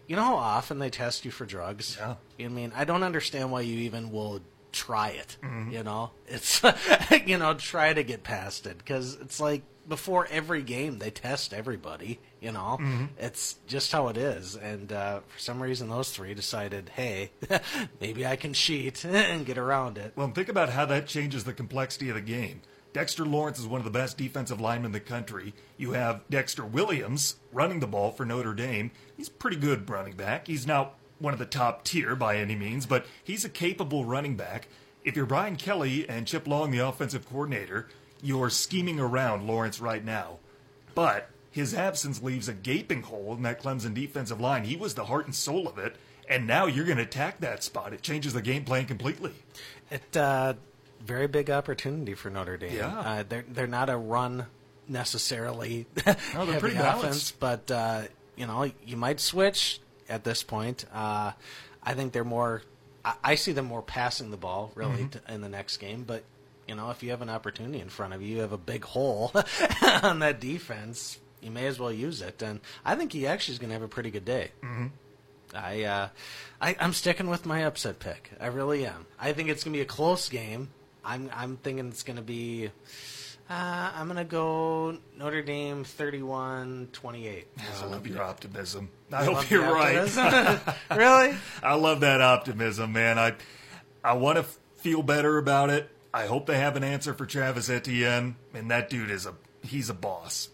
You 0.08 0.16
know 0.16 0.24
how 0.24 0.36
often 0.36 0.80
they 0.80 0.89
test 0.89 1.26
you 1.26 1.32
for 1.32 1.45
drugs? 1.45 1.97
Yeah. 1.99 2.16
I 2.39 2.47
mean, 2.47 2.72
I 2.76 2.86
don't 2.86 3.03
understand 3.03 3.51
why 3.51 3.62
you 3.62 3.80
even 3.80 4.12
will 4.12 4.41
try 4.72 5.10
it. 5.10 5.38
You 5.72 5.84
know, 5.84 6.12
it's 6.28 6.62
you 7.26 7.38
know 7.38 7.53
try 7.53 7.93
to 7.93 8.03
get 8.03 8.24
past 8.24 8.68
it 8.68 8.78
because 8.78 9.16
it's 9.16 9.39
like 9.39 9.64
before 9.88 10.28
every 10.30 10.62
game 10.64 10.99
they 10.99 11.10
test 11.10 11.53
everybody. 11.53 12.20
You 12.41 12.51
know, 12.51 12.80
it's 13.18 13.56
just 13.66 13.91
how 13.91 14.10
it 14.10 14.18
is. 14.18 14.56
And 14.56 14.91
uh, 14.91 15.22
for 15.28 15.39
some 15.39 15.64
reason, 15.64 15.89
those 15.89 16.12
three 16.12 16.34
decided, 16.36 16.89
hey, 16.89 17.32
maybe 18.01 18.26
I 18.26 18.36
can 18.36 18.53
cheat 18.53 19.03
and 19.06 19.45
get 19.45 19.58
around 19.58 19.97
it. 19.97 20.14
Well, 20.16 20.28
think 20.30 20.49
about 20.49 20.70
how 20.70 20.86
that 20.86 21.08
changes 21.08 21.45
the 21.45 21.53
complexity 21.53 22.10
of 22.10 22.16
the 22.16 22.22
game. 22.22 22.62
Dexter 22.96 23.26
Lawrence 23.26 23.60
is 23.60 23.68
one 23.68 23.82
of 23.82 23.84
the 23.84 23.91
best 23.91 24.18
defensive 24.18 24.62
linemen 24.62 24.86
in 24.86 24.91
the 24.93 25.02
country. 25.02 25.54
You 25.76 25.91
have 25.91 26.22
Dexter 26.30 26.64
Williams 26.64 27.36
running 27.52 27.82
the 27.82 27.88
ball 27.88 28.10
for 28.12 28.26
Notre 28.26 28.54
Dame. 28.54 28.91
He's 29.18 29.28
pretty 29.28 29.58
good 29.58 29.89
running 29.89 30.16
back. 30.16 30.48
He's 30.48 30.66
not 30.66 30.96
one 31.20 31.34
of 31.34 31.39
the 31.39 31.46
top 31.46 31.84
tier 31.84 32.16
by 32.16 32.38
any 32.38 32.56
means, 32.56 32.86
but 32.86 33.06
he's 33.22 33.43
a 33.43 33.50
capable 33.50 34.06
running 34.06 34.38
back. 34.38 34.70
If 35.04 35.18
you're 35.18 35.26
Brian 35.26 35.58
Kelly 35.58 36.08
and 36.08 36.26
Chip 36.26 36.48
Long, 36.48 36.72
the 36.72 36.88
offensive 36.88 37.28
coordinator, 37.28 37.89
you're 38.24 38.50
scheming 38.50 38.98
around 38.98 39.46
Lawrence 39.46 39.82
right 39.82 40.06
now. 40.06 40.39
But 40.93 41.30
his 41.52 41.74
absence 41.74 42.24
leaves 42.24 42.48
a 42.48 42.54
gaping 42.54 43.02
hole 43.02 43.34
in 43.34 43.41
that 43.41 43.62
Clemson 43.62 43.93
defensive 43.93 44.39
line. 44.39 44.64
He 44.64 44.78
was 44.78 44.96
the 44.96 45.04
heart 45.04 45.26
and 45.26 45.36
soul 45.36 45.68
of 45.68 45.78
it, 45.78 45.98
and 46.30 46.48
now 46.48 46.66
you're 46.66 46.86
going 46.86 46.96
to 46.96 47.04
attack 47.04 47.41
that 47.41 47.62
spot. 47.62 47.91
It 47.91 48.04
changes 48.04 48.32
the 48.32 48.41
game 48.41 48.64
plan 48.64 48.86
completely. 48.86 49.34
It 49.91 50.16
uh, 50.16 50.54
very 51.02 51.28
big 51.28 51.50
opportunity 51.50 52.14
for 52.14 52.30
Notre 52.30 52.58
Dame. 52.58 52.76
Yeah. 52.78 53.00
uh, 53.00 53.24
they're 53.28 53.46
they're 53.48 53.68
not 53.68 53.89
a 53.89 53.98
run 53.98 54.46
necessarily 54.88 55.86
No, 56.06 56.14
they're 56.14 56.46
heavy 56.46 56.60
pretty 56.60 56.76
offense, 56.78 57.32
balanced. 57.32 57.39
but 57.39 57.72
uh, 57.72 58.02
you 58.36 58.48
know 58.48 58.70
you 58.86 58.98
might 58.98 59.20
switch 59.20 59.80
at 60.10 60.24
this 60.24 60.43
point. 60.43 60.86
Uh, 60.93 61.32
I 61.84 61.93
think 61.93 62.14
they're 62.14 62.24
more. 62.24 62.62
I, 63.04 63.14
I 63.24 63.36
see 63.36 63.52
them 63.52 63.66
more 63.66 63.82
passing 63.82 64.32
the 64.32 64.38
ball 64.38 64.72
really 64.76 65.04
Mm-hmm. 65.04 65.26
to, 65.28 65.34
in 65.34 65.41
the 65.41 65.50
next 65.50 65.78
game, 65.78 66.04
but. 66.06 66.24
You 66.68 66.74
know, 66.74 66.89
if 66.89 67.04
you 67.04 67.12
have 67.12 67.22
an 67.22 67.30
opportunity 67.30 67.80
in 67.80 67.89
front 67.89 68.16
of 68.16 68.24
you, 68.24 68.38
you 68.38 68.41
have 68.41 68.52
a 68.52 68.58
big 68.58 68.84
hole 68.86 69.32
on 70.02 70.18
that 70.18 70.39
defense. 70.39 71.20
You 71.39 71.52
may 71.52 71.68
as 71.68 71.78
well 71.78 71.91
use 71.91 72.24
it, 72.24 72.41
and 72.41 72.60
I 72.84 72.96
think 72.96 73.14
he 73.14 73.28
actually 73.28 73.52
is 73.54 73.60
going 73.60 73.70
to 73.70 73.76
have 73.76 73.84
a 73.84 73.88
pretty 73.88 74.10
good 74.10 74.26
day. 74.26 74.50
I, 75.54 75.84
uh, 75.84 76.10
I 76.60 76.76
I'm 76.80 76.93
sticking 76.93 77.30
with 77.30 77.46
my 77.46 77.64
upset 77.66 78.00
pick. 78.00 78.32
I 78.39 78.48
really 78.48 78.84
am. 78.84 79.06
I 79.20 79.32
think 79.34 79.50
it's 79.50 79.64
gonna 79.64 79.76
be 79.76 79.82
a 79.82 79.86
close 79.86 80.28
game. 80.28 80.70
I'm 81.06 81.30
I'm 81.34 81.58
thinking 81.58 81.88
it's 81.88 82.03
gonna 82.03 82.22
be. 82.22 82.72
Uh, 83.47 83.91
I'm 83.95 84.08
gonna 84.08 84.26
go 84.26 84.97
Notre 85.18 85.43
Dame 85.43 85.84
31-28. 85.84 87.43
I 87.84 87.86
love 87.86 88.08
your 88.08 88.24
optimism. 88.24 88.89
I 89.12 89.28
Love 89.28 89.36
hope 89.36 89.51
you're 89.51 89.72
right. 89.72 89.95
really? 90.95 91.36
I 91.62 91.76
love 91.76 91.99
that 91.99 92.22
optimism, 92.22 92.91
man. 92.93 93.20
I 93.20 93.36
I 94.03 94.14
want 94.14 94.38
to 94.38 94.43
feel 94.78 95.03
better 95.03 95.38
about 95.38 95.70
it. 95.70 95.91
I 96.12 96.26
hope 96.26 96.47
they 96.47 96.58
have 96.58 96.76
an 96.76 96.84
answer 96.84 97.14
for 97.14 97.26
Travis 97.26 97.70
Etienne, 97.70 98.36
and 98.53 98.72
that 98.72 98.89
dude 98.89 99.12
is 99.12 99.28
a 99.28 99.36
he's 99.62 99.89
a 99.89 99.93
boss. 99.93 100.49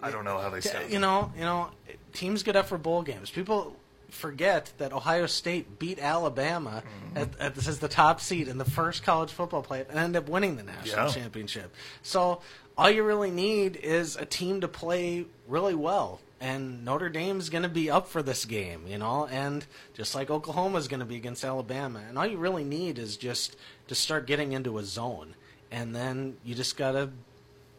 I 0.00 0.10
don't 0.10 0.24
know 0.24 0.38
how 0.38 0.50
they 0.50 0.60
say. 0.60 0.86
You 0.90 0.98
know, 1.00 1.32
you 1.34 1.42
know, 1.42 1.70
teams 2.12 2.42
get 2.42 2.54
up 2.56 2.66
for 2.66 2.78
bowl 2.78 3.02
games. 3.02 3.30
People 3.30 3.76
forget 4.12 4.72
that 4.78 4.92
Ohio 4.92 5.26
State 5.26 5.78
beat 5.78 5.98
Alabama 5.98 6.82
mm-hmm. 6.84 7.18
at, 7.18 7.40
at, 7.40 7.66
as 7.66 7.78
the 7.78 7.88
top 7.88 8.20
seed 8.20 8.48
in 8.48 8.58
the 8.58 8.64
first 8.64 9.02
college 9.02 9.32
football 9.32 9.62
play 9.62 9.84
and 9.88 9.98
end 9.98 10.16
up 10.16 10.28
winning 10.28 10.56
the 10.56 10.62
national 10.62 11.06
Yeah. 11.06 11.12
championship. 11.12 11.74
So 12.02 12.40
all 12.76 12.90
you 12.90 13.02
really 13.02 13.30
need 13.30 13.76
is 13.76 14.16
a 14.16 14.24
team 14.24 14.60
to 14.60 14.68
play 14.68 15.26
really 15.48 15.74
well. 15.74 16.20
And 16.40 16.84
Notre 16.84 17.08
Dame's 17.08 17.50
going 17.50 17.62
to 17.62 17.68
be 17.68 17.88
up 17.88 18.08
for 18.08 18.20
this 18.20 18.44
game, 18.44 18.84
you 18.88 18.98
know, 18.98 19.26
and 19.26 19.64
just 19.94 20.14
like 20.14 20.28
Oklahoma's 20.28 20.88
going 20.88 21.00
to 21.00 21.06
be 21.06 21.16
against 21.16 21.44
Alabama. 21.44 22.02
And 22.08 22.18
all 22.18 22.26
you 22.26 22.36
really 22.36 22.64
need 22.64 22.98
is 22.98 23.16
just 23.16 23.56
to 23.86 23.94
start 23.94 24.26
getting 24.26 24.52
into 24.52 24.78
a 24.78 24.82
zone. 24.84 25.34
And 25.70 25.94
then 25.94 26.36
you 26.44 26.56
just 26.56 26.76
got 26.76 26.92
to 26.92 27.10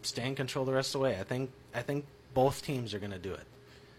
stay 0.02 0.26
in 0.26 0.36
control 0.36 0.64
the 0.64 0.72
rest 0.74 0.96
of 0.96 1.00
the 1.00 1.04
way. 1.04 1.20
I 1.20 1.24
think 1.24 1.52
I 1.76 1.82
think 1.82 2.06
both 2.34 2.64
teams 2.64 2.94
are 2.94 3.00
going 3.00 3.12
to 3.12 3.20
do 3.20 3.34
it. 3.34 3.46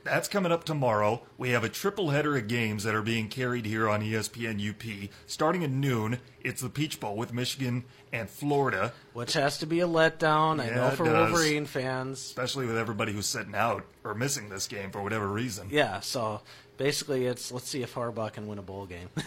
That's 0.05 0.29
coming 0.29 0.53
up 0.53 0.65
tomorrow. 0.65 1.23
We 1.39 1.51
have 1.51 1.65
a 1.65 1.69
triple 1.71 2.11
header 2.11 2.37
of 2.37 2.47
games 2.47 2.85
that 2.85 2.95
are 2.95 3.03
being 3.03 3.29
carried 3.29 3.65
here 3.65 3.89
on 3.89 4.03
ESPN 4.03 4.61
UP. 4.71 5.11
Starting 5.27 5.65
at 5.65 5.71
noon, 5.71 6.19
it's 6.43 6.61
the 6.61 6.69
Peach 6.69 7.01
Bowl 7.01 7.17
with 7.17 7.33
Michigan 7.33 7.85
and 8.13 8.29
Florida, 8.29 8.93
Which 9.15 9.33
has 9.33 9.57
to 9.59 9.67
be 9.67 9.81
a 9.81 9.89
letdown. 9.89 10.61
I 10.61 10.69
know 10.75 10.91
for. 10.91 11.05
Wolverine 11.05 11.65
fans. 11.65 12.19
especially 12.21 12.67
with 12.67 12.77
everybody 12.77 13.13
who's 13.13 13.27
sitting 13.27 13.55
out 13.55 13.85
or 14.05 14.15
missing 14.15 14.51
this 14.51 14.67
game 14.67 14.91
for 14.91 15.03
whatever 15.03 15.27
reason. 15.27 15.69
Yeah, 15.71 16.01
so 16.01 16.43
basically 16.77 17.25
it's 17.27 17.51
let's 17.51 17.69
see 17.69 17.83
if 17.83 17.95
Harbaugh 17.95 18.33
can 18.33 18.47
win 18.47 18.59
a 18.59 18.63
bowl 18.63 18.85
game. 18.87 19.09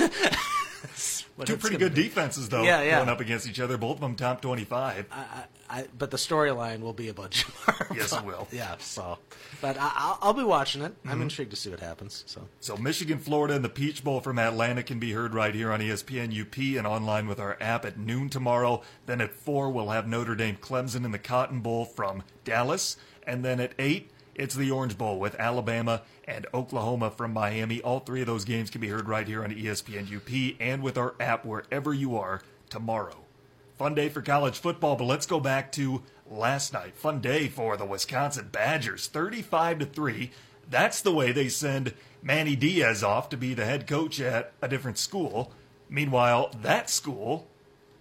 What 1.35 1.47
Two 1.47 1.57
pretty 1.57 1.77
good 1.77 1.93
be. 1.93 2.03
defenses, 2.03 2.49
though, 2.49 2.63
Yeah, 2.63 2.81
yeah. 2.81 2.97
going 2.97 3.09
up 3.09 3.19
against 3.19 3.47
each 3.47 3.59
other. 3.59 3.77
Both 3.77 3.95
of 3.95 4.01
them 4.01 4.15
top 4.15 4.41
25. 4.41 5.05
I, 5.11 5.43
I, 5.69 5.85
but 5.97 6.11
the 6.11 6.17
storyline 6.17 6.79
will 6.79 6.93
be 6.93 7.09
a 7.09 7.13
bunch 7.13 7.45
of 7.45 7.53
Harbaugh. 7.65 7.95
Yes, 7.95 8.13
it 8.13 8.23
will. 8.23 8.47
Yeah, 8.53 8.75
so. 8.79 9.17
But 9.61 9.77
I, 9.77 9.91
I'll, 9.95 10.19
I'll 10.21 10.33
be 10.33 10.43
watching 10.43 10.81
it. 10.81 10.91
Mm-hmm. 10.99 11.09
I'm 11.09 11.21
intrigued 11.21 11.51
to 11.51 11.57
see 11.57 11.69
what 11.69 11.79
happens. 11.81 12.23
So. 12.25 12.47
So 12.59 12.77
Michigan, 12.77 13.19
Florida, 13.19 13.55
and 13.55 13.63
the 13.65 13.69
Peach 13.69 14.03
Bowl 14.03 14.21
from 14.21 14.39
Atlanta 14.39 14.83
can 14.83 14.99
be 14.99 15.11
heard 15.11 15.33
right 15.33 15.53
here 15.53 15.71
on 15.71 15.79
ESPN 15.81 16.39
UP 16.39 16.57
and 16.77 16.87
online 16.87 17.27
with 17.27 17.39
our 17.39 17.57
app 17.59 17.85
at 17.85 17.97
noon 17.99 18.29
tomorrow. 18.29 18.81
Then 19.05 19.19
at 19.21 19.33
four, 19.33 19.69
we'll 19.69 19.89
have 19.89 20.07
Notre 20.07 20.35
Dame, 20.35 20.55
Clemson, 20.55 21.03
in 21.05 21.11
the 21.11 21.19
Cotton 21.19 21.59
Bowl 21.59 21.85
from 21.85 22.23
Dallas, 22.45 22.97
and 23.25 23.43
then 23.43 23.59
at 23.59 23.73
eight, 23.77 24.09
it's 24.37 24.55
the 24.55 24.71
Orange 24.71 24.97
Bowl 24.97 25.19
with 25.19 25.35
Alabama 25.35 26.03
and 26.25 26.45
Oklahoma 26.53 27.09
from 27.09 27.33
Miami. 27.33 27.81
All 27.81 27.99
three 27.99 28.21
of 28.21 28.27
those 28.27 28.45
games 28.45 28.69
can 28.69 28.79
be 28.79 28.89
heard 28.89 29.09
right 29.09 29.27
here 29.27 29.43
on 29.43 29.51
ESPN 29.51 30.15
UP 30.15 30.55
and 30.59 30.83
with 30.83 30.97
our 30.97 31.15
app 31.19 31.43
wherever 31.43 31.93
you 31.93 32.15
are 32.15 32.41
tomorrow. 32.69 33.25
Fun 33.77 33.95
day 33.95 34.09
for 34.09 34.21
college 34.21 34.59
football, 34.59 34.95
but 34.95 35.05
let's 35.05 35.25
go 35.25 35.39
back 35.39 35.71
to 35.73 36.03
last 36.29 36.71
night. 36.71 36.95
Fun 36.95 37.19
day 37.19 37.47
for 37.47 37.77
the 37.77 37.85
Wisconsin 37.85 38.49
Badgers, 38.51 39.07
35 39.07 39.79
to 39.79 39.85
3. 39.85 40.31
That's 40.69 41.01
the 41.01 41.13
way 41.13 41.31
they 41.31 41.49
send 41.49 41.93
Manny 42.21 42.55
Diaz 42.55 43.03
off 43.03 43.29
to 43.29 43.37
be 43.37 43.53
the 43.53 43.65
head 43.65 43.87
coach 43.87 44.19
at 44.19 44.53
a 44.61 44.67
different 44.67 44.97
school. 44.97 45.51
Meanwhile, 45.89 46.51
that 46.61 46.89
school 46.89 47.47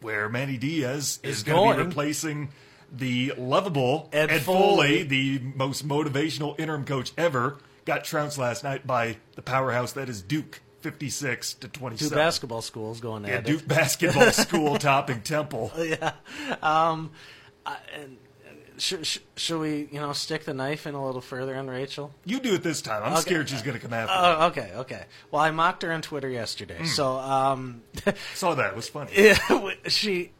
where 0.00 0.28
Manny 0.28 0.56
Diaz 0.56 1.18
is, 1.22 1.38
Is 1.38 1.42
going 1.42 1.76
to 1.76 1.82
be 1.82 1.88
replacing 1.88 2.50
the 2.92 3.32
lovable 3.36 4.08
Ed 4.12 4.30
Ed, 4.30 4.42
Foley. 4.42 4.66
Foley, 4.76 5.02
the 5.04 5.38
most 5.54 5.86
motivational 5.86 6.58
interim 6.58 6.84
coach 6.84 7.12
ever, 7.18 7.58
got 7.84 8.04
trounced 8.04 8.38
last 8.38 8.64
night 8.64 8.86
by 8.86 9.16
the 9.34 9.42
powerhouse 9.42 9.92
that 9.92 10.08
is 10.08 10.22
Duke, 10.22 10.60
56 10.80 11.54
to 11.54 11.68
Two 11.68 11.80
27. 11.80 12.16
basketball 12.16 12.62
schools 12.62 13.00
going 13.00 13.24
Yeah, 13.24 13.30
at 13.34 13.40
it. 13.40 13.46
Duke 13.46 13.66
basketball 13.68 14.30
school 14.32 14.76
topping 14.78 15.20
Temple. 15.22 15.72
yeah. 15.78 16.12
Um, 16.62 17.10
I, 17.64 17.76
and, 17.94 18.16
should, 18.78 19.06
should, 19.06 19.22
should 19.36 19.58
we, 19.58 19.88
you 19.90 19.98
know, 20.00 20.12
stick 20.12 20.44
the 20.44 20.52
knife 20.52 20.86
in 20.86 20.94
a 20.94 21.04
little 21.04 21.22
further 21.22 21.56
on 21.56 21.66
Rachel? 21.66 22.12
You 22.26 22.38
do 22.40 22.54
it 22.54 22.62
this 22.62 22.82
time. 22.82 23.02
I'm 23.02 23.12
Okay. 23.12 23.22
scared 23.22 23.48
she's 23.48 23.62
going 23.62 23.74
to 23.76 23.80
come 23.82 23.94
after 23.94 24.12
me. 24.14 24.20
Oh, 24.22 24.46
okay, 24.48 24.72
okay. 24.80 25.06
Well, 25.30 25.40
I 25.40 25.50
mocked 25.50 25.82
her 25.82 25.90
on 25.92 26.02
Twitter 26.02 26.28
yesterday. 26.28 26.84
So, 26.84 27.16
um, 27.16 27.82
Saw 28.34 28.54
that. 28.54 28.72
It 28.72 28.76
was 28.76 28.88
funny. 28.90 29.12
Yeah, 29.16 29.38
she 29.88 30.32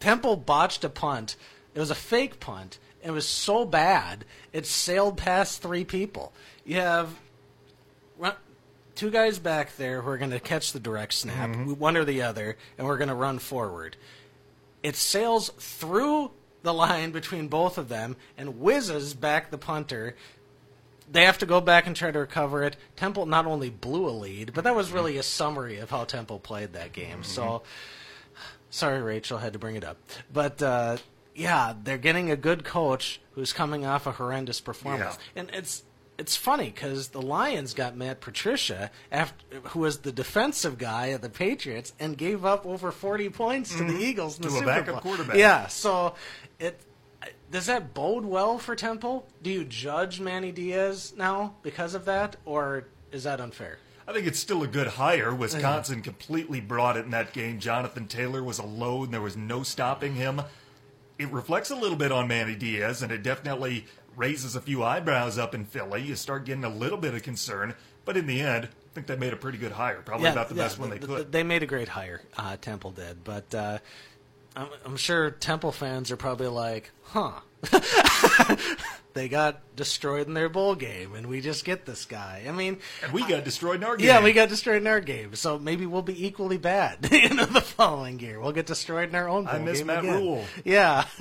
Temple 0.00 0.36
botched 0.36 0.84
a 0.84 0.88
punt. 0.88 1.36
It 1.74 1.80
was 1.80 1.90
a 1.90 1.96
fake 1.96 2.40
punt. 2.40 2.78
It 3.02 3.10
was 3.10 3.26
so 3.26 3.64
bad 3.64 4.24
it 4.52 4.66
sailed 4.66 5.16
past 5.16 5.62
three 5.62 5.84
people. 5.84 6.32
You 6.64 6.76
have 6.76 7.16
two 8.94 9.10
guys 9.10 9.38
back 9.38 9.76
there 9.76 10.02
who 10.02 10.10
are 10.10 10.18
going 10.18 10.30
to 10.30 10.40
catch 10.40 10.72
the 10.72 10.80
direct 10.80 11.14
snap, 11.14 11.50
mm-hmm. 11.50 11.72
one 11.72 11.96
or 11.96 12.04
the 12.04 12.22
other, 12.22 12.56
and 12.76 12.86
we're 12.86 12.98
going 12.98 13.08
to 13.08 13.14
run 13.14 13.38
forward. 13.38 13.96
It 14.82 14.96
sails 14.96 15.50
through 15.58 16.30
the 16.62 16.74
line 16.74 17.10
between 17.10 17.48
both 17.48 17.78
of 17.78 17.88
them 17.88 18.16
and 18.36 18.60
whizzes 18.60 19.14
back 19.14 19.50
the 19.50 19.58
punter. 19.58 20.14
They 21.10 21.24
have 21.24 21.38
to 21.38 21.46
go 21.46 21.60
back 21.60 21.86
and 21.86 21.96
try 21.96 22.10
to 22.10 22.18
recover 22.18 22.62
it. 22.62 22.76
Temple 22.96 23.26
not 23.26 23.46
only 23.46 23.70
blew 23.70 24.08
a 24.08 24.10
lead, 24.10 24.52
but 24.54 24.64
that 24.64 24.74
was 24.74 24.88
mm-hmm. 24.88 24.96
really 24.96 25.16
a 25.18 25.22
summary 25.22 25.78
of 25.78 25.90
how 25.90 26.04
Temple 26.04 26.38
played 26.38 26.74
that 26.74 26.92
game. 26.92 27.22
So 27.22 27.42
mm-hmm. 27.42 28.44
sorry, 28.70 29.02
Rachel, 29.02 29.38
had 29.38 29.52
to 29.54 29.58
bring 29.58 29.76
it 29.76 29.84
up. 29.84 29.98
But 30.32 30.62
uh, 30.62 30.98
yeah, 31.34 31.74
they're 31.82 31.98
getting 31.98 32.30
a 32.30 32.36
good 32.36 32.64
coach 32.64 33.20
who's 33.32 33.52
coming 33.52 33.86
off 33.86 34.06
a 34.06 34.12
horrendous 34.12 34.60
performance, 34.60 35.18
and 35.36 35.50
it's 35.52 35.82
it's 36.18 36.36
funny 36.36 36.66
because 36.66 37.08
the 37.08 37.22
Lions 37.22 37.72
got 37.74 37.96
Matt 37.96 38.20
Patricia, 38.20 38.90
after, 39.10 39.44
who 39.70 39.80
was 39.80 40.00
the 40.00 40.12
defensive 40.12 40.76
guy 40.78 41.06
of 41.06 41.22
the 41.22 41.30
Patriots, 41.30 41.94
and 41.98 42.16
gave 42.18 42.44
up 42.44 42.66
over 42.66 42.92
forty 42.92 43.28
points 43.30 43.74
to 43.76 43.84
the 43.84 43.96
Eagles 43.98 44.36
in 44.36 44.42
the 44.42 44.48
Mm-hmm. 44.48 44.58
To 44.58 44.62
a 44.62 44.66
Super 44.66 44.80
backup 44.80 44.94
Bowl. 45.02 45.14
quarterback. 45.14 45.36
Yeah, 45.36 45.66
so 45.68 46.14
it. 46.60 46.80
Does 47.50 47.66
that 47.66 47.94
bode 47.94 48.24
well 48.24 48.58
for 48.58 48.74
Temple? 48.74 49.26
Do 49.42 49.50
you 49.50 49.64
judge 49.64 50.20
Manny 50.20 50.52
Diaz 50.52 51.12
now 51.16 51.54
because 51.62 51.94
of 51.94 52.04
that, 52.06 52.36
or 52.44 52.84
is 53.12 53.24
that 53.24 53.40
unfair? 53.40 53.78
I 54.08 54.12
think 54.12 54.26
it's 54.26 54.38
still 54.38 54.62
a 54.62 54.66
good 54.66 54.88
hire. 54.88 55.32
Wisconsin 55.34 56.02
completely 56.02 56.60
brought 56.60 56.96
it 56.96 57.04
in 57.04 57.10
that 57.12 57.32
game. 57.32 57.60
Jonathan 57.60 58.08
Taylor 58.08 58.42
was 58.42 58.58
alone. 58.58 59.12
There 59.12 59.20
was 59.20 59.36
no 59.36 59.62
stopping 59.62 60.14
him. 60.16 60.42
It 61.22 61.30
reflects 61.30 61.70
a 61.70 61.76
little 61.76 61.96
bit 61.96 62.10
on 62.10 62.26
Manny 62.26 62.56
Diaz, 62.56 63.00
and 63.00 63.12
it 63.12 63.22
definitely 63.22 63.86
raises 64.16 64.56
a 64.56 64.60
few 64.60 64.82
eyebrows 64.82 65.38
up 65.38 65.54
in 65.54 65.64
Philly. 65.64 66.02
You 66.02 66.16
start 66.16 66.44
getting 66.44 66.64
a 66.64 66.68
little 66.68 66.98
bit 66.98 67.14
of 67.14 67.22
concern. 67.22 67.76
But 68.04 68.16
in 68.16 68.26
the 68.26 68.40
end, 68.40 68.64
I 68.64 68.94
think 68.94 69.06
they 69.06 69.14
made 69.14 69.32
a 69.32 69.36
pretty 69.36 69.58
good 69.58 69.70
hire, 69.70 70.02
probably 70.02 70.28
about 70.30 70.48
the 70.48 70.56
best 70.56 70.80
one 70.80 70.90
they 70.90 70.98
th- 70.98 71.06
could. 71.06 71.30
They 71.30 71.44
made 71.44 71.62
a 71.62 71.66
great 71.66 71.88
hire. 71.88 72.22
Uh, 72.36 72.56
Temple 72.60 72.90
did, 72.90 73.22
but 73.22 73.54
uh, 73.54 73.78
I'm, 74.56 74.68
I'm 74.84 74.96
sure 74.96 75.30
Temple 75.30 75.72
fans 75.72 76.10
are 76.10 76.16
probably 76.16 76.48
like, 76.48 76.90
"Huh." 77.04 77.32
they 79.14 79.28
got 79.28 79.60
destroyed 79.76 80.26
in 80.26 80.34
their 80.34 80.48
bowl 80.48 80.74
game, 80.74 81.14
and 81.14 81.26
we 81.26 81.40
just 81.40 81.64
get 81.64 81.86
this 81.86 82.04
guy. 82.04 82.44
I 82.46 82.52
mean, 82.52 82.78
and 83.02 83.12
we 83.12 83.26
got 83.26 83.44
destroyed 83.44 83.76
in 83.76 83.84
our 83.84 83.96
game. 83.96 84.06
yeah, 84.06 84.22
we 84.22 84.32
got 84.32 84.48
destroyed 84.48 84.82
in 84.82 84.86
our 84.86 85.00
game, 85.00 85.34
so 85.34 85.58
maybe 85.58 85.86
we'll 85.86 86.02
be 86.02 86.26
equally 86.26 86.58
bad 86.58 87.08
you 87.12 87.28
know, 87.30 87.46
the 87.46 87.60
following 87.60 88.18
year. 88.20 88.40
We'll 88.40 88.52
get 88.52 88.66
destroyed 88.66 89.08
in 89.08 89.14
our 89.14 89.28
own 89.28 89.44
bowl 89.44 89.54
I 89.54 89.58
miss 89.58 89.78
game 89.78 89.86
Matt 89.88 90.04
again. 90.04 90.16
Rule. 90.16 90.44
Yeah. 90.64 91.06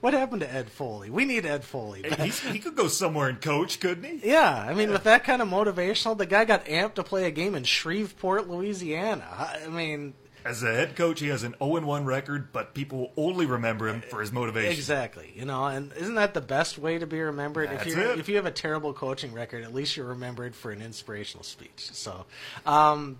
What 0.00 0.12
happened 0.12 0.42
to 0.42 0.54
Ed 0.54 0.70
Foley? 0.70 1.10
We 1.10 1.24
need 1.24 1.46
Ed 1.46 1.64
Foley. 1.64 2.04
He's, 2.20 2.38
he 2.40 2.58
could 2.58 2.76
go 2.76 2.86
somewhere 2.86 3.28
and 3.28 3.40
coach, 3.40 3.80
couldn't 3.80 4.04
he? 4.04 4.30
Yeah, 4.30 4.52
I 4.52 4.74
mean, 4.74 4.90
with 4.90 5.04
that 5.04 5.24
kind 5.24 5.40
of 5.40 5.48
motivational, 5.48 6.16
the 6.16 6.26
guy 6.26 6.44
got 6.44 6.66
amped 6.66 6.94
to 6.94 7.02
play 7.02 7.24
a 7.24 7.30
game 7.30 7.54
in 7.54 7.64
Shreveport, 7.64 8.46
Louisiana. 8.46 9.26
I 9.26 9.68
mean, 9.68 10.12
As 10.46 10.62
a 10.62 10.72
head 10.72 10.94
coach, 10.94 11.18
he 11.18 11.28
has 11.28 11.42
an 11.42 11.56
0 11.58 11.80
1 11.80 12.04
record, 12.04 12.52
but 12.52 12.72
people 12.72 13.12
only 13.16 13.46
remember 13.46 13.88
him 13.88 14.00
for 14.00 14.20
his 14.20 14.32
motivation. 14.32 14.72
exactly. 14.72 15.32
You 15.34 15.44
know, 15.44 15.64
and 15.64 15.92
isn't 15.94 16.14
that 16.14 16.34
the 16.34 16.40
best 16.40 16.78
way 16.78 16.98
to 16.98 17.06
be 17.06 17.20
remembered? 17.20 17.68
That's 17.68 17.86
if 17.86 17.96
you 17.96 18.10
if 18.12 18.28
you 18.28 18.36
have 18.36 18.46
a 18.46 18.52
terrible 18.52 18.92
coaching 18.92 19.32
record, 19.32 19.64
at 19.64 19.74
least 19.74 19.96
you're 19.96 20.06
remembered 20.06 20.54
for 20.54 20.70
an 20.70 20.82
inspirational 20.82 21.42
speech. 21.42 21.90
So, 21.92 22.26
um, 22.64 23.18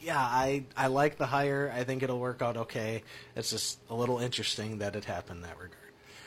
yeah, 0.00 0.18
I 0.18 0.64
I 0.76 0.88
like 0.88 1.18
the 1.18 1.26
hire. 1.26 1.72
I 1.72 1.84
think 1.84 2.02
it'll 2.02 2.18
work 2.18 2.42
out 2.42 2.56
okay. 2.56 3.04
It's 3.36 3.50
just 3.50 3.78
a 3.88 3.94
little 3.94 4.18
interesting 4.18 4.78
that 4.78 4.96
it 4.96 5.04
happened 5.04 5.38
in 5.38 5.42
that 5.42 5.56
regard. 5.56 5.76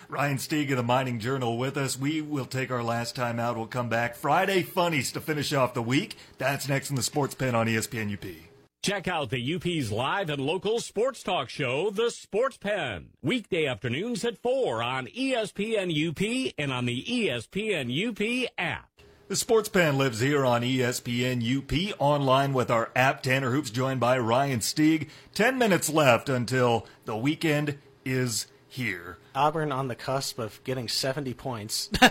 Ryan 0.08 0.38
Stieg 0.38 0.70
of 0.70 0.78
the 0.78 0.84
Mining 0.84 1.20
Journal 1.20 1.58
with 1.58 1.76
us. 1.76 2.00
We 2.00 2.22
will 2.22 2.46
take 2.46 2.72
our 2.72 2.84
last 2.84 3.16
time 3.16 3.40
out. 3.40 3.58
We'll 3.58 3.68
come 3.68 3.90
back 3.90 4.16
Friday 4.16 4.62
funnies 4.62 5.12
to 5.14 5.20
finish 5.20 5.52
off 5.52 5.74
the 5.74 5.82
week. 5.82 6.18
That's 6.38 6.70
next 6.70 6.90
in 6.92 6.96
the 6.96 7.04
Sports 7.04 7.36
Pen 7.36 7.56
on 7.56 7.68
ESPN 7.68 8.14
UP. 8.14 8.53
Check 8.84 9.08
out 9.08 9.30
the 9.30 9.56
UP's 9.56 9.94
live 9.94 10.30
and 10.30 10.46
local 10.46 10.82
sports 10.82 11.24
talk 11.24 11.48
show, 11.48 11.90
The 11.90 12.12
Sports 12.12 12.58
Pen. 12.58 13.12
Weekday 13.22 13.66
afternoons 13.66 14.26
at 14.26 14.38
4 14.40 14.84
on 14.84 15.08
ESPN 15.08 15.90
UP 16.10 16.54
and 16.58 16.74
on 16.74 16.86
the 16.86 17.02
ESPN 17.02 17.88
UP 18.10 18.52
app. 18.58 18.90
The 19.30 19.38
Sports 19.38 19.70
Pen 19.70 19.98
lives 19.98 20.20
here 20.20 20.46
on 20.46 20.64
ESPN 20.64 21.42
UP, 21.42 21.98
online 21.98 22.52
with 22.52 22.70
our 22.70 22.92
app 22.94 23.24
Tanner 23.24 23.52
Hoops, 23.52 23.70
joined 23.70 24.02
by 24.02 24.20
Ryan 24.20 24.60
Stieg. 24.60 25.08
Ten 25.34 25.58
minutes 25.58 25.90
left 25.90 26.28
until 26.28 26.86
the 27.06 27.16
weekend 27.16 27.78
is 28.04 28.48
here. 28.68 29.18
Auburn 29.34 29.72
on 29.72 29.88
the 29.88 29.96
cusp 29.96 30.40
of 30.40 30.62
getting 30.66 30.90
70 30.90 31.34
points 31.36 31.90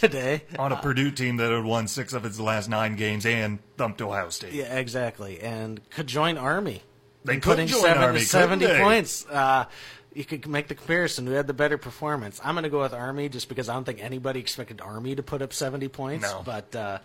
today. 0.00 0.42
On 0.58 0.72
a 0.72 0.76
Purdue 0.76 1.10
team 1.10 1.36
that 1.38 1.50
had 1.50 1.64
won 1.64 1.88
six 1.88 2.12
of 2.12 2.24
its 2.24 2.38
last 2.40 2.68
nine 2.68 2.96
games 2.96 3.26
and 3.26 3.58
thumped 3.76 4.00
Ohio 4.02 4.28
State. 4.30 4.52
Yeah, 4.52 4.76
exactly, 4.76 5.40
and 5.40 5.80
could 5.90 6.06
join 6.06 6.38
Army. 6.38 6.82
They 7.24 7.34
in 7.34 7.40
could 7.40 7.58
join 7.58 7.68
seven, 7.82 8.02
Army, 8.02 8.20
70 8.20 8.64
they? 8.66 8.80
points. 8.80 9.26
Uh, 9.26 9.64
you 10.14 10.24
could 10.24 10.46
make 10.46 10.68
the 10.68 10.74
comparison. 10.74 11.26
Who 11.26 11.32
had 11.34 11.46
the 11.46 11.52
better 11.54 11.76
performance? 11.78 12.40
I'm 12.42 12.54
going 12.54 12.62
to 12.64 12.70
go 12.70 12.80
with 12.80 12.94
Army 12.94 13.28
just 13.28 13.48
because 13.48 13.68
I 13.68 13.74
don't 13.74 13.84
think 13.84 14.02
anybody 14.02 14.40
expected 14.40 14.80
Army 14.80 15.14
to 15.14 15.22
put 15.22 15.42
up 15.42 15.52
70 15.52 15.88
points. 15.88 16.22
No. 16.24 16.42
But 16.44 16.74
uh, 16.74 16.98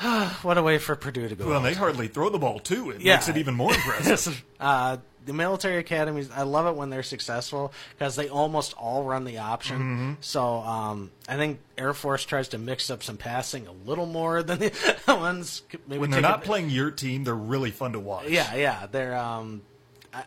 what 0.42 0.58
a 0.58 0.62
way 0.62 0.78
for 0.78 0.96
Purdue 0.96 1.28
to 1.28 1.34
go. 1.34 1.46
Well, 1.48 1.60
they 1.60 1.74
hardly 1.74 2.08
throw 2.08 2.28
the 2.30 2.38
ball, 2.38 2.58
too. 2.58 2.90
It 2.90 3.00
Yeah. 3.02 3.14
makes 3.16 3.28
it 3.28 3.36
even 3.36 3.54
more 3.54 3.72
impressive. 3.74 4.44
uh, 4.58 4.96
the 5.24 5.32
military 5.32 5.78
academies, 5.78 6.30
I 6.30 6.42
love 6.42 6.66
it 6.66 6.76
when 6.76 6.90
they're 6.90 7.02
successful 7.02 7.72
because 7.96 8.16
they 8.16 8.28
almost 8.28 8.74
all 8.74 9.04
run 9.04 9.24
the 9.24 9.38
option. 9.38 9.76
Mm-hmm. 9.78 10.12
So 10.20 10.42
um, 10.60 11.10
I 11.28 11.36
think 11.36 11.60
Air 11.78 11.94
Force 11.94 12.24
tries 12.24 12.48
to 12.48 12.58
mix 12.58 12.90
up 12.90 13.02
some 13.02 13.16
passing 13.16 13.66
a 13.66 13.72
little 13.88 14.06
more 14.06 14.42
than 14.42 14.58
the 14.58 14.72
ones. 15.08 15.62
Maybe 15.86 16.00
when 16.00 16.10
they're 16.10 16.20
take 16.20 16.28
a 16.28 16.32
not 16.32 16.44
playing 16.44 16.70
your 16.70 16.90
team, 16.90 17.24
they're 17.24 17.34
really 17.34 17.70
fun 17.70 17.92
to 17.92 18.00
watch. 18.00 18.28
Yeah, 18.28 18.54
yeah, 18.54 18.86
they're 18.90 19.16
um, 19.16 19.62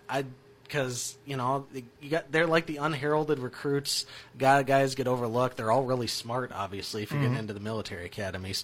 I. 0.10 0.26
because 0.64 1.16
you 1.28 1.38
know 1.38 1.68
you 2.02 2.10
got 2.10 2.32
they're 2.32 2.48
like 2.48 2.66
the 2.66 2.78
unheralded 2.78 3.38
recruits. 3.40 4.06
Guy 4.38 4.64
guys 4.64 4.96
get 4.96 5.08
overlooked. 5.08 5.58
They're 5.58 5.72
all 5.72 5.84
really 5.84 6.08
smart, 6.08 6.52
obviously, 6.54 7.04
if 7.04 7.12
you 7.12 7.20
Mm-hmm. 7.20 7.34
get 7.34 7.40
into 7.40 7.54
the 7.54 7.60
military 7.60 8.06
academies. 8.06 8.64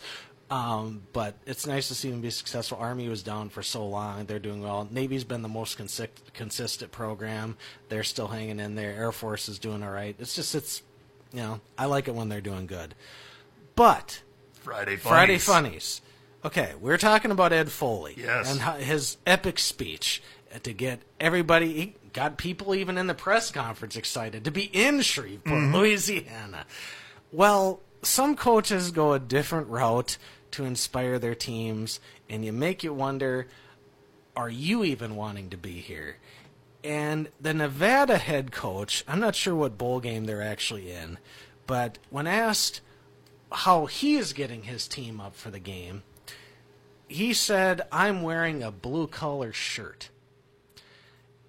Um, 0.51 1.03
but 1.13 1.35
it's 1.45 1.65
nice 1.65 1.87
to 1.87 1.95
see 1.95 2.11
them 2.11 2.21
be 2.21 2.29
successful. 2.29 2.77
Army 2.79 3.07
was 3.07 3.23
down 3.23 3.49
for 3.49 3.63
so 3.63 3.87
long; 3.87 4.25
they're 4.25 4.37
doing 4.37 4.61
well. 4.61 4.87
Navy's 4.91 5.23
been 5.23 5.41
the 5.41 5.47
most 5.49 5.77
consi- 5.77 6.09
consistent 6.33 6.91
program. 6.91 7.57
They're 7.89 8.03
still 8.03 8.27
hanging 8.27 8.59
in 8.59 8.75
there. 8.75 8.91
Air 8.93 9.11
Force 9.11 9.47
is 9.47 9.59
doing 9.59 9.81
all 9.81 9.91
right. 9.91 10.15
It's 10.19 10.35
just 10.35 10.53
it's 10.53 10.83
you 11.31 11.39
know 11.39 11.61
I 11.77 11.85
like 11.85 12.07
it 12.07 12.15
when 12.15 12.27
they're 12.29 12.41
doing 12.41 12.67
good. 12.67 12.93
But 13.75 14.21
Friday 14.53 14.97
funnies. 14.97 15.07
Friday 15.07 15.37
funnies. 15.37 16.01
Okay, 16.43 16.73
we're 16.81 16.97
talking 16.97 17.31
about 17.31 17.53
Ed 17.53 17.71
Foley 17.71 18.15
Yes. 18.17 18.51
and 18.51 18.83
his 18.83 19.17
epic 19.25 19.57
speech 19.59 20.21
to 20.63 20.73
get 20.73 20.99
everybody, 21.19 21.73
he 21.73 21.95
got 22.13 22.37
people 22.37 22.75
even 22.75 22.97
in 22.97 23.07
the 23.07 23.13
press 23.13 23.51
conference 23.51 23.95
excited 23.95 24.43
to 24.45 24.51
be 24.51 24.63
in 24.63 25.01
Shreveport, 25.01 25.71
Louisiana. 25.71 26.65
Well, 27.31 27.79
some 28.01 28.35
coaches 28.35 28.91
go 28.91 29.13
a 29.13 29.19
different 29.19 29.67
route 29.67 30.17
to 30.51 30.65
inspire 30.65 31.19
their 31.19 31.35
teams, 31.35 31.99
and 32.29 32.45
you 32.45 32.51
make 32.51 32.83
you 32.83 32.93
wonder: 32.93 33.47
Are 34.35 34.49
you 34.49 34.83
even 34.83 35.15
wanting 35.15 35.49
to 35.49 35.57
be 35.57 35.73
here? 35.73 36.17
And 36.83 37.29
the 37.39 37.53
Nevada 37.53 38.17
head 38.17 38.51
coach, 38.51 39.03
I'm 39.07 39.19
not 39.19 39.35
sure 39.35 39.55
what 39.55 39.77
bowl 39.77 39.99
game 39.99 40.25
they're 40.25 40.41
actually 40.41 40.91
in, 40.91 41.19
but 41.67 41.99
when 42.09 42.25
asked 42.25 42.81
how 43.51 43.85
he 43.85 44.15
is 44.15 44.33
getting 44.33 44.63
his 44.63 44.87
team 44.87 45.21
up 45.21 45.35
for 45.35 45.51
the 45.51 45.59
game, 45.59 46.03
he 47.07 47.33
said, 47.33 47.81
I'm 47.91 48.23
wearing 48.23 48.63
a 48.63 48.71
blue 48.71 49.05
collar 49.07 49.53
shirt. 49.53 50.09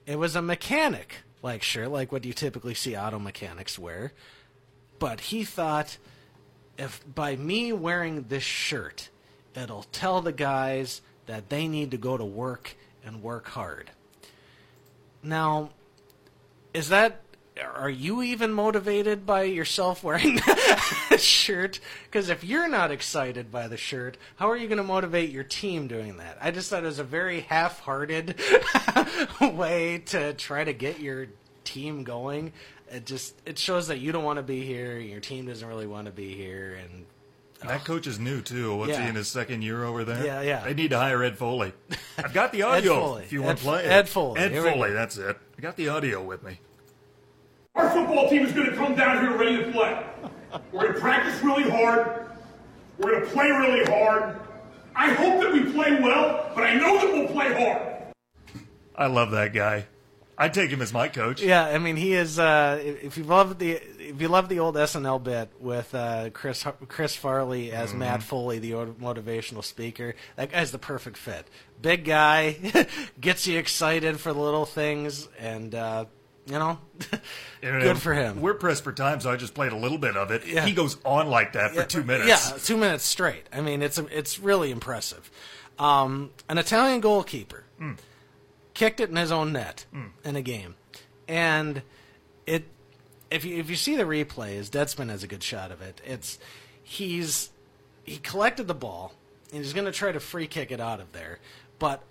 It 0.05 0.17
was 0.17 0.35
a 0.35 0.43
mechanic 0.43 1.17
like 1.43 1.63
shirt, 1.63 1.91
like 1.91 2.13
what 2.13 2.25
you 2.25 2.33
typically 2.33 2.75
see 2.75 2.97
auto 2.97 3.19
mechanics 3.19 3.79
wear. 3.79 4.13
But 4.99 5.21
he 5.21 5.45
thought, 5.45 5.99
if 6.79 7.03
by 7.15 7.37
me 7.37 7.73
wearing 7.73 8.25
this 8.29 8.43
shirt, 8.43 9.11
it'll 9.55 9.85
tell 9.85 10.21
the 10.21 10.33
guys 10.33 11.03
that 11.27 11.49
they 11.49 11.69
need 11.69 11.91
to 11.93 11.97
go 11.97 12.17
to 12.17 12.25
work 12.25 12.77
and 13.05 13.23
work 13.23 13.49
hard. 13.49 13.91
Now, 15.23 15.71
is 16.75 16.89
that 16.89 17.21
are 17.61 17.91
you 17.91 18.23
even 18.23 18.53
motivated 18.53 19.27
by 19.27 19.43
yourself 19.43 20.03
wearing 20.03 20.37
that 20.47 21.19
shirt? 21.21 21.81
Because 22.05 22.31
if 22.31 22.43
you're 22.43 22.69
not 22.69 22.91
excited 22.91 23.51
by 23.51 23.69
the 23.69 23.77
shirt, 23.77 24.17
how 24.37 24.51
are 24.51 24.57
you 24.57 24.69
going 24.69 24.79
to 24.79 24.85
motivate 24.85 25.31
your 25.31 25.45
team 25.45 25.87
doing 25.87 26.17
that? 26.17 26.39
I 26.41 26.51
just 26.51 26.71
thought 26.71 26.83
it 26.83 26.87
was 26.87 26.99
a 26.99 27.05
very 27.05 27.41
half-hearted 27.41 28.41
way 29.41 29.99
to 30.07 30.33
try 30.35 30.65
to 30.65 30.73
get 30.73 31.01
your 31.01 31.29
team 31.65 32.05
going. 32.05 32.53
It 32.93 33.07
just 33.07 33.35
it 33.47 33.59
shows 33.59 33.89
that 33.89 34.01
you 34.01 34.13
don't 34.13 34.25
want 34.25 34.37
to 34.37 34.43
be 34.43 34.65
here, 34.65 34.99
your 34.99 35.21
team 35.21 35.47
doesn't 35.47 35.67
really 35.67 35.87
want 35.87 36.07
to 36.07 36.13
be 36.13 36.35
here, 36.35 36.79
and 36.83 37.07
And 37.63 37.71
that 37.71 37.81
oh. 37.81 37.85
coach 37.85 38.07
is 38.07 38.19
new 38.19 38.43
too. 38.43 38.77
What's 38.77 38.97
he 38.97 39.05
in 39.05 39.15
his 39.15 39.29
second 39.29 39.63
year 39.63 39.85
over 39.85 40.05
there? 40.05 40.25
Yeah, 40.25 40.43
yeah. 40.43 40.65
They 40.65 40.75
need 40.75 40.91
to 40.91 40.99
hire 40.99 41.23
Ed 41.23 41.39
Foley. 41.39 41.73
I've 42.19 42.35
got 42.35 42.53
the 42.53 42.63
audio. 42.63 43.01
Foley. 43.01 43.23
If 43.23 43.33
you 43.33 43.43
want 43.43 43.59
to 43.59 43.65
play 43.65 43.85
it. 43.85 43.91
Ed 43.91 44.09
Foley. 44.09 44.41
Ed 44.41 44.53
Here 44.53 44.71
Foley. 44.71 44.93
That's 44.93 45.17
it. 45.17 45.39
I 45.57 45.61
got 45.63 45.77
the 45.77 45.89
audio 45.89 46.23
with 46.23 46.43
me. 46.43 46.59
Our 47.75 47.89
football 47.89 48.29
team 48.29 48.45
is 48.45 48.53
going 48.53 48.69
to 48.69 48.77
come 48.77 48.95
down 48.95 49.25
here 49.25 49.37
ready 49.39 49.65
to 49.65 49.73
play. 49.73 50.05
We're 50.73 50.83
going 50.83 50.95
to 50.95 51.01
practice 51.01 51.43
really 51.43 51.71
hard. 51.71 52.27
We're 52.99 53.13
going 53.13 53.25
to 53.25 53.31
play 53.31 53.51
really 53.51 53.85
hard. 53.85 54.39
I 54.95 55.13
hope 55.15 55.41
that 55.41 55.53
we 55.53 55.73
play 55.73 55.99
well, 56.01 56.51
but 56.55 56.65
I 56.65 56.75
know 56.75 56.99
that 56.99 57.13
we'll 57.15 57.29
play 57.29 57.55
hard. 57.55 58.15
I 58.95 59.07
love 59.07 59.31
that 59.31 59.55
guy. 59.55 59.87
I'd 60.43 60.55
take 60.55 60.71
him 60.71 60.83
as 60.83 60.93
my 60.93 61.09
coach. 61.09 61.41
Yeah, 61.41 61.65
I 61.65 61.79
mean 61.79 61.97
he 61.97 62.15
is. 62.15 62.39
Uh, 62.39 62.81
if 62.83 63.17
you 63.17 63.25
love 63.25 63.59
the 63.59 63.73
if 63.99 64.21
you 64.21 64.29
love 64.29 64.49
the 64.49 64.59
old 64.59 64.75
SNL 64.77 65.23
bit 65.23 65.51
with 65.61 65.95
uh, 65.95 66.31
Chris 66.31 66.65
Chris 66.89 67.15
Farley 67.15 67.71
as 67.73 67.91
Mm-hmm. 67.91 67.99
Matt 68.01 68.23
Foley, 68.23 68.59
the 68.59 68.73
motivational 68.73 69.63
speaker, 69.65 70.15
that 70.37 70.51
guy's 70.51 70.73
the 70.73 70.79
perfect 70.79 71.17
fit. 71.17 71.47
Big 71.81 72.05
guy, 72.05 72.57
gets 73.21 73.47
you 73.47 73.59
excited 73.59 74.19
for 74.21 74.33
the 74.33 74.41
little 74.41 74.67
things, 74.67 75.29
and 75.39 75.75
uh, 75.75 76.05
you 76.47 76.59
know, 76.59 76.79
good 77.61 77.99
for 77.99 78.15
him. 78.15 78.41
We're 78.41 78.55
pressed 78.55 78.83
for 78.85 78.93
time, 78.93 79.21
so 79.21 79.31
I 79.31 79.37
just 79.37 79.55
played 79.55 79.73
a 79.73 79.77
little 79.77 79.99
bit 79.99 80.17
of 80.17 80.31
it. 80.33 80.45
Yeah. 80.47 80.65
He 80.67 80.73
goes 80.73 80.97
on 81.05 81.29
like 81.29 81.53
that 81.53 81.73
for 81.75 81.85
two 81.85 82.03
minutes. 82.03 82.29
Yeah, 82.29 82.57
two 82.59 82.77
minutes 82.77 83.05
straight. 83.05 83.45
I 83.53 83.61
mean, 83.61 83.81
it's 83.83 83.99
it's 83.99 84.41
really 84.41 84.71
impressive. 84.73 85.31
Um, 85.79 86.31
an 86.49 86.59
Italian 86.59 87.01
goalkeeper 87.01 87.65
Hmm. 87.79 87.93
Kicked 88.75 89.01
it 89.01 89.11
in 89.11 89.17
his 89.17 89.33
own 89.33 89.53
net 89.53 89.87
hmm. 89.93 90.07
in 90.25 90.37
a 90.37 90.43
game, 90.43 90.75
and 91.29 91.83
it. 92.47 92.65
If 93.31 93.45
you 93.45 93.57
if 93.57 93.71
you 93.71 93.77
see 93.77 93.97
the 93.97 94.05
replays, 94.05 94.69
Deadspin 94.69 95.09
has 95.09 95.23
a 95.23 95.27
good 95.27 95.43
shot 95.43 95.71
of 95.71 95.81
it. 95.81 96.03
It's 96.05 96.39
he's 96.83 97.51
he 98.05 98.19
collected 98.19 98.69
the 98.69 98.75
ball 98.75 99.15
and 99.53 99.63
he's 99.63 99.73
going 99.73 99.87
to 99.87 99.93
try 99.93 100.13
to 100.13 100.21
free 100.21 100.47
kick 100.47 100.71
it 100.71 100.81
out 100.81 101.01
of 101.01 101.13
there, 101.13 101.39
but 101.79 102.03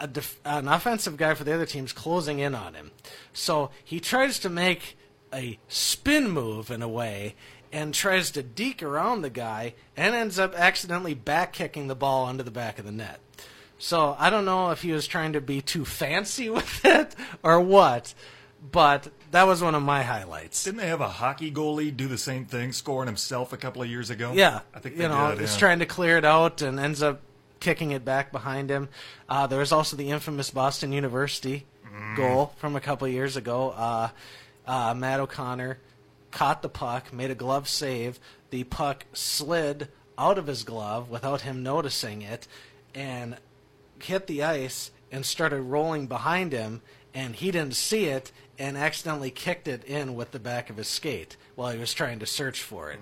a 0.00 0.06
def- 0.06 0.40
an 0.44 0.66
offensive 0.66 1.16
guy 1.16 1.34
for 1.34 1.44
the 1.44 1.54
other 1.54 1.66
team's 1.66 1.92
closing 1.92 2.38
in 2.38 2.54
on 2.54 2.74
him. 2.74 2.90
So 3.32 3.70
he 3.84 4.00
tries 4.00 4.38
to 4.40 4.48
make 4.48 4.96
a 5.32 5.58
spin 5.68 6.30
move 6.30 6.70
in 6.70 6.82
a 6.82 6.88
way, 6.88 7.34
and 7.72 7.92
tries 7.92 8.30
to 8.30 8.42
deke 8.42 8.82
around 8.82 9.22
the 9.22 9.30
guy 9.30 9.74
and 9.96 10.14
ends 10.14 10.38
up 10.38 10.54
accidentally 10.54 11.14
back 11.14 11.52
kicking 11.52 11.88
the 11.88 11.94
ball 11.94 12.26
under 12.26 12.42
the 12.42 12.50
back 12.50 12.78
of 12.78 12.84
the 12.84 12.92
net. 12.92 13.20
So 13.78 14.16
I 14.18 14.30
don't 14.30 14.44
know 14.44 14.70
if 14.70 14.82
he 14.82 14.92
was 14.92 15.06
trying 15.06 15.34
to 15.34 15.40
be 15.40 15.60
too 15.60 15.84
fancy 15.84 16.48
with 16.50 16.84
it 16.84 17.14
or 17.42 17.60
what, 17.60 18.14
but 18.72 19.08
that 19.32 19.46
was 19.46 19.62
one 19.62 19.74
of 19.74 19.82
my 19.82 20.02
highlights. 20.02 20.64
Didn't 20.64 20.78
they 20.78 20.88
have 20.88 21.00
a 21.00 21.08
hockey 21.08 21.50
goalie 21.52 21.94
do 21.94 22.08
the 22.08 22.18
same 22.18 22.46
thing, 22.46 22.72
scoring 22.72 23.06
himself 23.06 23.52
a 23.52 23.56
couple 23.56 23.82
of 23.82 23.88
years 23.88 24.10
ago? 24.10 24.32
Yeah, 24.34 24.60
I 24.74 24.78
think 24.80 24.96
you 24.96 25.08
know 25.08 25.30
did, 25.32 25.40
he's 25.40 25.52
yeah. 25.54 25.58
trying 25.58 25.78
to 25.80 25.86
clear 25.86 26.16
it 26.16 26.24
out 26.24 26.62
and 26.62 26.80
ends 26.80 27.02
up 27.02 27.20
kicking 27.60 27.90
it 27.90 28.04
back 28.04 28.32
behind 28.32 28.70
him. 28.70 28.88
Uh, 29.28 29.46
there 29.46 29.58
was 29.58 29.72
also 29.72 29.96
the 29.96 30.10
infamous 30.10 30.50
Boston 30.50 30.92
University 30.92 31.66
Mm. 31.96 32.16
goal 32.16 32.52
from 32.56 32.76
a 32.76 32.80
couple 32.80 33.06
of 33.06 33.12
years 33.12 33.36
ago. 33.36 33.70
Uh, 33.70 34.08
uh, 34.66 34.92
Matt 34.94 35.20
O'Connor 35.20 35.78
caught 36.30 36.60
the 36.60 36.68
puck, 36.68 37.12
made 37.12 37.30
a 37.30 37.34
glove 37.34 37.68
save. 37.68 38.18
The 38.50 38.64
puck 38.64 39.06
slid 39.14 39.88
out 40.18 40.36
of 40.36 40.46
his 40.46 40.62
glove 40.64 41.08
without 41.08 41.40
him 41.42 41.62
noticing 41.62 42.20
it, 42.22 42.46
and 42.94 43.36
hit 44.00 44.26
the 44.26 44.42
ice 44.42 44.90
and 45.10 45.24
started 45.24 45.62
rolling 45.62 46.06
behind 46.06 46.52
him, 46.52 46.82
and 47.14 47.34
he 47.36 47.50
didn't 47.50 47.74
see 47.74 48.06
it 48.06 48.32
and 48.58 48.76
accidentally 48.76 49.30
kicked 49.30 49.68
it 49.68 49.84
in 49.84 50.14
with 50.14 50.30
the 50.32 50.38
back 50.38 50.70
of 50.70 50.76
his 50.78 50.88
skate 50.88 51.36
while 51.54 51.70
he 51.72 51.78
was 51.78 51.92
trying 51.92 52.18
to 52.18 52.26
search 52.26 52.62
for 52.62 52.90
it. 52.90 52.98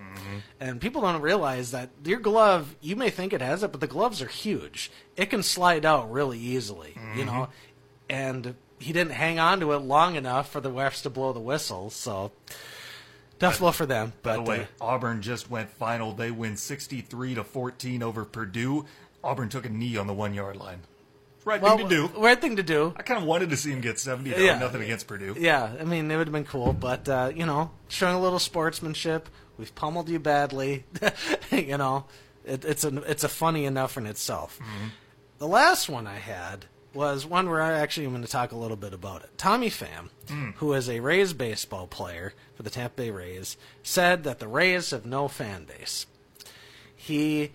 And 0.60 0.80
people 0.80 1.02
don't 1.02 1.20
realize 1.20 1.70
that 1.70 1.90
your 2.04 2.18
glove, 2.20 2.74
you 2.80 2.96
may 2.96 3.10
think 3.10 3.32
it 3.32 3.40
has 3.40 3.62
it, 3.62 3.70
but 3.72 3.80
the 3.80 3.86
gloves 3.86 4.20
are 4.22 4.26
huge. 4.28 4.90
It 5.16 5.26
can 5.30 5.42
slide 5.42 5.84
out 5.84 6.10
really 6.12 6.38
easily, 6.38 6.96
you 7.16 7.24
know. 7.24 7.48
And 8.08 8.54
he 8.78 8.92
didn't 8.92 9.12
hang 9.12 9.38
on 9.38 9.60
to 9.60 9.72
it 9.72 9.78
long 9.78 10.16
enough 10.16 10.50
for 10.50 10.60
the 10.60 10.70
refs 10.70 11.02
to 11.02 11.10
blow 11.10 11.32
the 11.32 11.40
whistle, 11.40 11.90
so 11.90 12.32
tough 13.38 13.58
blow 13.60 13.72
for 13.72 13.86
them. 13.86 14.12
By 14.22 14.36
But 14.36 14.44
the 14.44 14.50
way, 14.50 14.60
uh, 14.80 14.84
Auburn 14.84 15.22
just 15.22 15.50
went 15.50 15.70
final. 15.70 16.12
They 16.12 16.30
win 16.30 16.56
63 16.56 17.36
to 17.36 17.44
14 17.44 18.02
over 18.02 18.24
Purdue. 18.24 18.84
Auburn 19.24 19.48
took 19.48 19.66
a 19.66 19.68
knee 19.68 19.96
on 19.96 20.06
the 20.06 20.14
one 20.14 20.34
yard 20.34 20.56
line. 20.56 20.80
Right 21.44 21.60
well, 21.60 21.76
thing 21.76 21.88
to 21.88 22.08
do. 22.08 22.20
right 22.20 22.40
thing 22.40 22.56
to 22.56 22.62
do. 22.62 22.94
I 22.96 23.02
kind 23.02 23.20
of 23.20 23.26
wanted 23.26 23.50
to 23.50 23.56
see 23.56 23.70
him 23.70 23.82
get 23.82 23.98
70, 23.98 24.30
though. 24.30 24.38
Yeah. 24.38 24.58
Nothing 24.58 24.82
against 24.82 25.06
Purdue. 25.06 25.36
Yeah, 25.38 25.74
I 25.78 25.84
mean, 25.84 26.10
it 26.10 26.16
would 26.16 26.28
have 26.28 26.32
been 26.32 26.44
cool, 26.44 26.72
but, 26.72 27.06
uh, 27.06 27.32
you 27.34 27.44
know, 27.44 27.70
showing 27.88 28.14
a 28.14 28.20
little 28.20 28.38
sportsmanship. 28.38 29.28
We've 29.58 29.74
pummeled 29.74 30.08
you 30.08 30.18
badly. 30.18 30.84
you 31.50 31.76
know, 31.76 32.06
it, 32.46 32.64
it's, 32.64 32.84
a, 32.84 32.96
it's 33.02 33.24
a 33.24 33.28
funny 33.28 33.66
enough 33.66 33.98
in 33.98 34.06
itself. 34.06 34.58
The 35.38 35.46
last 35.46 35.88
one 35.88 36.06
I 36.06 36.16
had 36.16 36.64
was 36.94 37.26
one 37.26 37.50
where 37.50 37.60
I 37.60 37.72
actually 37.72 38.06
am 38.06 38.12
going 38.12 38.22
to 38.22 38.30
talk 38.30 38.52
a 38.52 38.56
little 38.56 38.76
bit 38.76 38.94
about 38.94 39.22
it. 39.24 39.36
Tommy 39.36 39.68
Pham, 39.68 40.08
who 40.56 40.72
is 40.72 40.88
a 40.88 41.00
Rays 41.00 41.32
baseball 41.32 41.86
player 41.86 42.32
for 42.54 42.62
the 42.62 42.70
Tampa 42.70 42.96
Bay 42.96 43.10
Rays, 43.10 43.56
said 43.82 44.24
that 44.24 44.38
the 44.38 44.48
Rays 44.48 44.90
have 44.90 45.04
no 45.04 45.28
fan 45.28 45.64
base. 45.64 46.06
He 46.96 47.50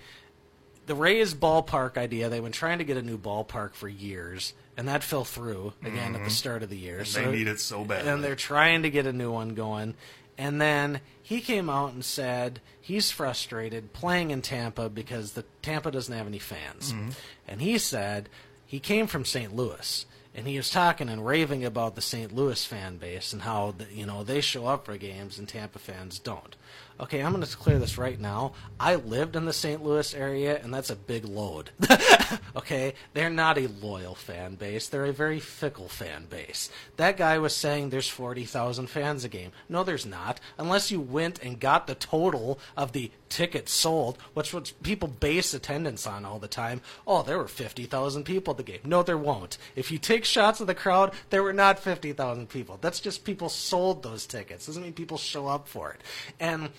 the 0.89 0.95
Rays 0.95 1.35
ballpark 1.35 1.97
idea, 1.97 2.29
they've 2.29 2.41
been 2.41 2.51
trying 2.51 2.79
to 2.79 2.83
get 2.83 2.97
a 2.97 3.03
new 3.03 3.19
ballpark 3.19 3.75
for 3.75 3.87
years, 3.87 4.53
and 4.75 4.87
that 4.87 5.03
fell 5.03 5.23
through 5.23 5.73
again 5.83 6.15
at 6.15 6.23
the 6.23 6.31
start 6.31 6.63
of 6.63 6.71
the 6.71 6.77
year. 6.77 7.01
Mm-hmm. 7.01 7.31
they 7.31 7.37
need 7.37 7.47
it 7.47 7.59
so 7.59 7.85
bad. 7.85 8.07
And 8.07 8.23
they're 8.23 8.35
trying 8.35 8.81
to 8.81 8.89
get 8.89 9.05
a 9.05 9.13
new 9.13 9.31
one 9.31 9.53
going. 9.53 9.93
And 10.35 10.59
then 10.59 11.01
he 11.21 11.41
came 11.41 11.69
out 11.69 11.93
and 11.93 12.03
said 12.03 12.59
he's 12.81 13.11
frustrated 13.11 13.93
playing 13.93 14.31
in 14.31 14.41
Tampa 14.41 14.89
because 14.89 15.33
the 15.33 15.45
Tampa 15.61 15.91
doesn't 15.91 16.15
have 16.15 16.25
any 16.25 16.39
fans. 16.39 16.91
Mm-hmm. 16.91 17.09
And 17.47 17.61
he 17.61 17.77
said 17.77 18.27
he 18.65 18.79
came 18.79 19.05
from 19.05 19.25
St. 19.25 19.55
Louis 19.55 20.07
and 20.33 20.47
he 20.47 20.57
was 20.57 20.71
talking 20.71 21.07
and 21.07 21.23
raving 21.23 21.65
about 21.65 21.93
the 21.93 22.01
St. 22.01 22.33
Louis 22.33 22.65
fan 22.65 22.97
base 22.97 23.31
and 23.31 23.43
how 23.43 23.75
you 23.93 24.07
know 24.07 24.23
they 24.23 24.41
show 24.41 24.65
up 24.65 24.85
for 24.85 24.97
games 24.97 25.37
and 25.37 25.47
Tampa 25.47 25.77
fans 25.77 26.17
don't. 26.17 26.55
Okay, 27.01 27.21
I'm 27.21 27.31
going 27.31 27.45
to 27.45 27.57
clear 27.57 27.79
this 27.79 27.97
right 27.97 28.19
now. 28.19 28.51
I 28.77 28.95
lived 28.95 29.37
in 29.37 29.45
the 29.45 29.53
St. 29.53 29.81
Louis 29.81 30.13
area, 30.13 30.59
and 30.61 30.73
that's 30.73 30.89
a 30.89 30.97
big 30.97 31.23
load. 31.23 31.69
okay, 32.57 32.93
they're 33.13 33.29
not 33.29 33.57
a 33.57 33.69
loyal 33.81 34.15
fan 34.15 34.55
base; 34.55 34.89
they're 34.89 35.05
a 35.05 35.13
very 35.13 35.39
fickle 35.39 35.87
fan 35.87 36.25
base. 36.29 36.69
That 36.97 37.15
guy 37.15 37.37
was 37.37 37.55
saying 37.55 37.89
there's 37.89 38.09
40,000 38.09 38.87
fans 38.87 39.23
a 39.23 39.29
game. 39.29 39.51
No, 39.69 39.85
there's 39.85 40.05
not, 40.05 40.41
unless 40.57 40.91
you 40.91 40.99
went 40.99 41.41
and 41.41 41.59
got 41.59 41.87
the 41.87 41.95
total 41.95 42.59
of 42.75 42.91
the 42.91 43.11
tickets 43.29 43.71
sold, 43.71 44.17
which 44.33 44.53
what 44.53 44.73
people 44.83 45.07
base 45.07 45.53
attendance 45.53 46.05
on 46.05 46.25
all 46.25 46.39
the 46.39 46.47
time. 46.47 46.81
Oh, 47.07 47.23
there 47.23 47.37
were 47.37 47.47
50,000 47.47 48.23
people 48.23 48.51
at 48.51 48.57
the 48.57 48.63
game. 48.63 48.79
No, 48.83 49.03
there 49.03 49.17
won't. 49.17 49.57
If 49.75 49.91
you 49.91 49.97
take 49.99 50.25
shots 50.25 50.59
of 50.59 50.67
the 50.67 50.75
crowd, 50.75 51.13
there 51.29 51.43
were 51.43 51.53
not 51.53 51.79
50,000 51.79 52.49
people. 52.49 52.77
That's 52.81 52.99
just 52.99 53.23
people 53.23 53.47
sold 53.49 54.03
those 54.03 54.25
tickets. 54.25 54.65
Doesn't 54.65 54.83
mean 54.83 54.93
people 54.93 55.17
show 55.17 55.47
up 55.47 55.67
for 55.67 55.91
it. 55.91 56.01
And 56.39 56.69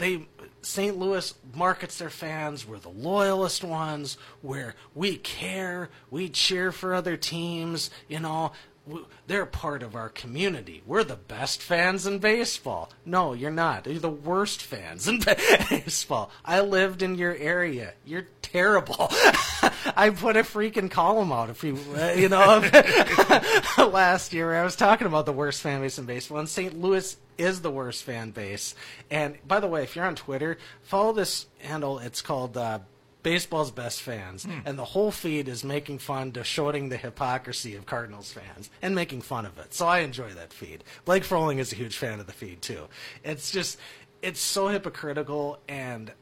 they 0.00 0.26
St. 0.62 0.98
Louis 0.98 1.34
markets 1.54 1.98
their 1.98 2.10
fans. 2.10 2.66
We're 2.66 2.78
the 2.78 2.88
loyalist 2.88 3.62
ones. 3.62 4.16
Where 4.42 4.74
we 4.94 5.16
care, 5.16 5.90
we 6.10 6.28
cheer 6.28 6.72
for 6.72 6.94
other 6.94 7.16
teams. 7.16 7.90
You 8.08 8.20
know, 8.20 8.52
they're 9.26 9.46
part 9.46 9.82
of 9.82 9.94
our 9.94 10.08
community. 10.08 10.82
We're 10.86 11.04
the 11.04 11.16
best 11.16 11.62
fans 11.62 12.06
in 12.06 12.18
baseball. 12.18 12.90
No, 13.04 13.32
you're 13.32 13.50
not. 13.50 13.86
You're 13.86 14.00
the 14.00 14.10
worst 14.10 14.62
fans 14.62 15.06
in 15.08 15.20
baseball. 15.70 16.30
I 16.44 16.60
lived 16.60 17.02
in 17.02 17.14
your 17.16 17.34
area. 17.34 17.94
You're 18.04 18.26
terrible. 18.42 19.08
I 19.96 20.10
put 20.16 20.36
a 20.36 20.40
freaking 20.40 20.90
column 20.90 21.32
out 21.32 21.50
a 21.50 21.54
few, 21.54 21.78
uh, 21.96 22.12
you 22.16 22.28
know, 22.28 22.62
last 23.90 24.32
year. 24.32 24.54
I 24.54 24.64
was 24.64 24.76
talking 24.76 25.06
about 25.06 25.26
the 25.26 25.32
worst 25.32 25.62
fan 25.62 25.80
base 25.80 25.98
in 25.98 26.06
baseball, 26.06 26.38
and 26.38 26.48
St. 26.48 26.78
Louis 26.80 27.16
is 27.38 27.62
the 27.62 27.70
worst 27.70 28.04
fan 28.04 28.30
base. 28.30 28.74
And 29.10 29.36
by 29.46 29.60
the 29.60 29.66
way, 29.66 29.82
if 29.82 29.96
you're 29.96 30.04
on 30.04 30.14
Twitter, 30.14 30.58
follow 30.82 31.12
this 31.12 31.46
handle. 31.58 31.98
It's 31.98 32.22
called 32.22 32.56
uh, 32.56 32.80
Baseball's 33.22 33.70
Best 33.70 34.00
Fans, 34.02 34.46
and 34.64 34.78
the 34.78 34.84
whole 34.84 35.10
feed 35.10 35.48
is 35.48 35.62
making 35.64 35.98
fun 35.98 36.32
to 36.32 36.44
showing 36.44 36.88
the 36.88 36.96
hypocrisy 36.96 37.74
of 37.76 37.86
Cardinals 37.86 38.32
fans 38.32 38.70
and 38.82 38.94
making 38.94 39.22
fun 39.22 39.46
of 39.46 39.58
it. 39.58 39.74
So 39.74 39.86
I 39.86 40.00
enjoy 40.00 40.30
that 40.34 40.52
feed. 40.52 40.84
Blake 41.04 41.24
Froling 41.24 41.58
is 41.58 41.72
a 41.72 41.76
huge 41.76 41.96
fan 41.96 42.20
of 42.20 42.26
the 42.26 42.32
feed 42.32 42.62
too. 42.62 42.88
It's 43.24 43.50
just, 43.50 43.78
it's 44.22 44.40
so 44.40 44.68
hypocritical 44.68 45.58
and 45.68 46.12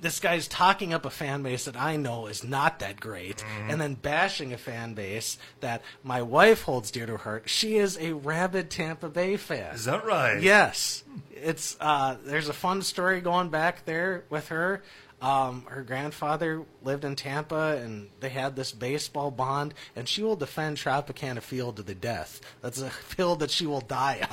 this 0.00 0.20
guy's 0.20 0.48
talking 0.48 0.94
up 0.94 1.04
a 1.04 1.10
fan 1.10 1.42
base 1.42 1.66
that 1.66 1.76
I 1.76 1.96
know 1.96 2.26
is 2.26 2.42
not 2.42 2.78
that 2.78 3.00
great, 3.00 3.44
and 3.68 3.80
then 3.80 3.94
bashing 3.94 4.52
a 4.52 4.58
fan 4.58 4.94
base 4.94 5.38
that 5.60 5.82
my 6.02 6.22
wife 6.22 6.62
holds 6.62 6.90
dear 6.90 7.06
to 7.06 7.12
her 7.12 7.18
heart. 7.18 7.48
She 7.50 7.76
is 7.76 7.98
a 7.98 8.14
rabid 8.14 8.70
Tampa 8.70 9.08
Bay 9.08 9.36
fan. 9.36 9.74
Is 9.74 9.84
that 9.84 10.04
right? 10.04 10.40
Yes, 10.40 11.04
it's 11.32 11.76
uh, 11.80 12.16
there's 12.24 12.48
a 12.48 12.54
fun 12.54 12.82
story 12.82 13.20
going 13.20 13.50
back 13.50 13.84
there 13.84 14.24
with 14.30 14.48
her. 14.48 14.82
Um, 15.22 15.66
her 15.68 15.82
grandfather 15.82 16.64
lived 16.82 17.04
in 17.04 17.14
Tampa, 17.14 17.78
and 17.82 18.08
they 18.20 18.30
had 18.30 18.56
this 18.56 18.72
baseball 18.72 19.30
bond, 19.30 19.74
and 19.94 20.08
she 20.08 20.22
will 20.22 20.36
defend 20.36 20.78
Tropicana 20.78 21.42
Field 21.42 21.76
to 21.76 21.82
the 21.82 21.94
death. 21.94 22.40
That's 22.62 22.80
a 22.80 22.90
field 22.90 23.40
that 23.40 23.50
she 23.50 23.66
will 23.66 23.82
die 23.82 24.26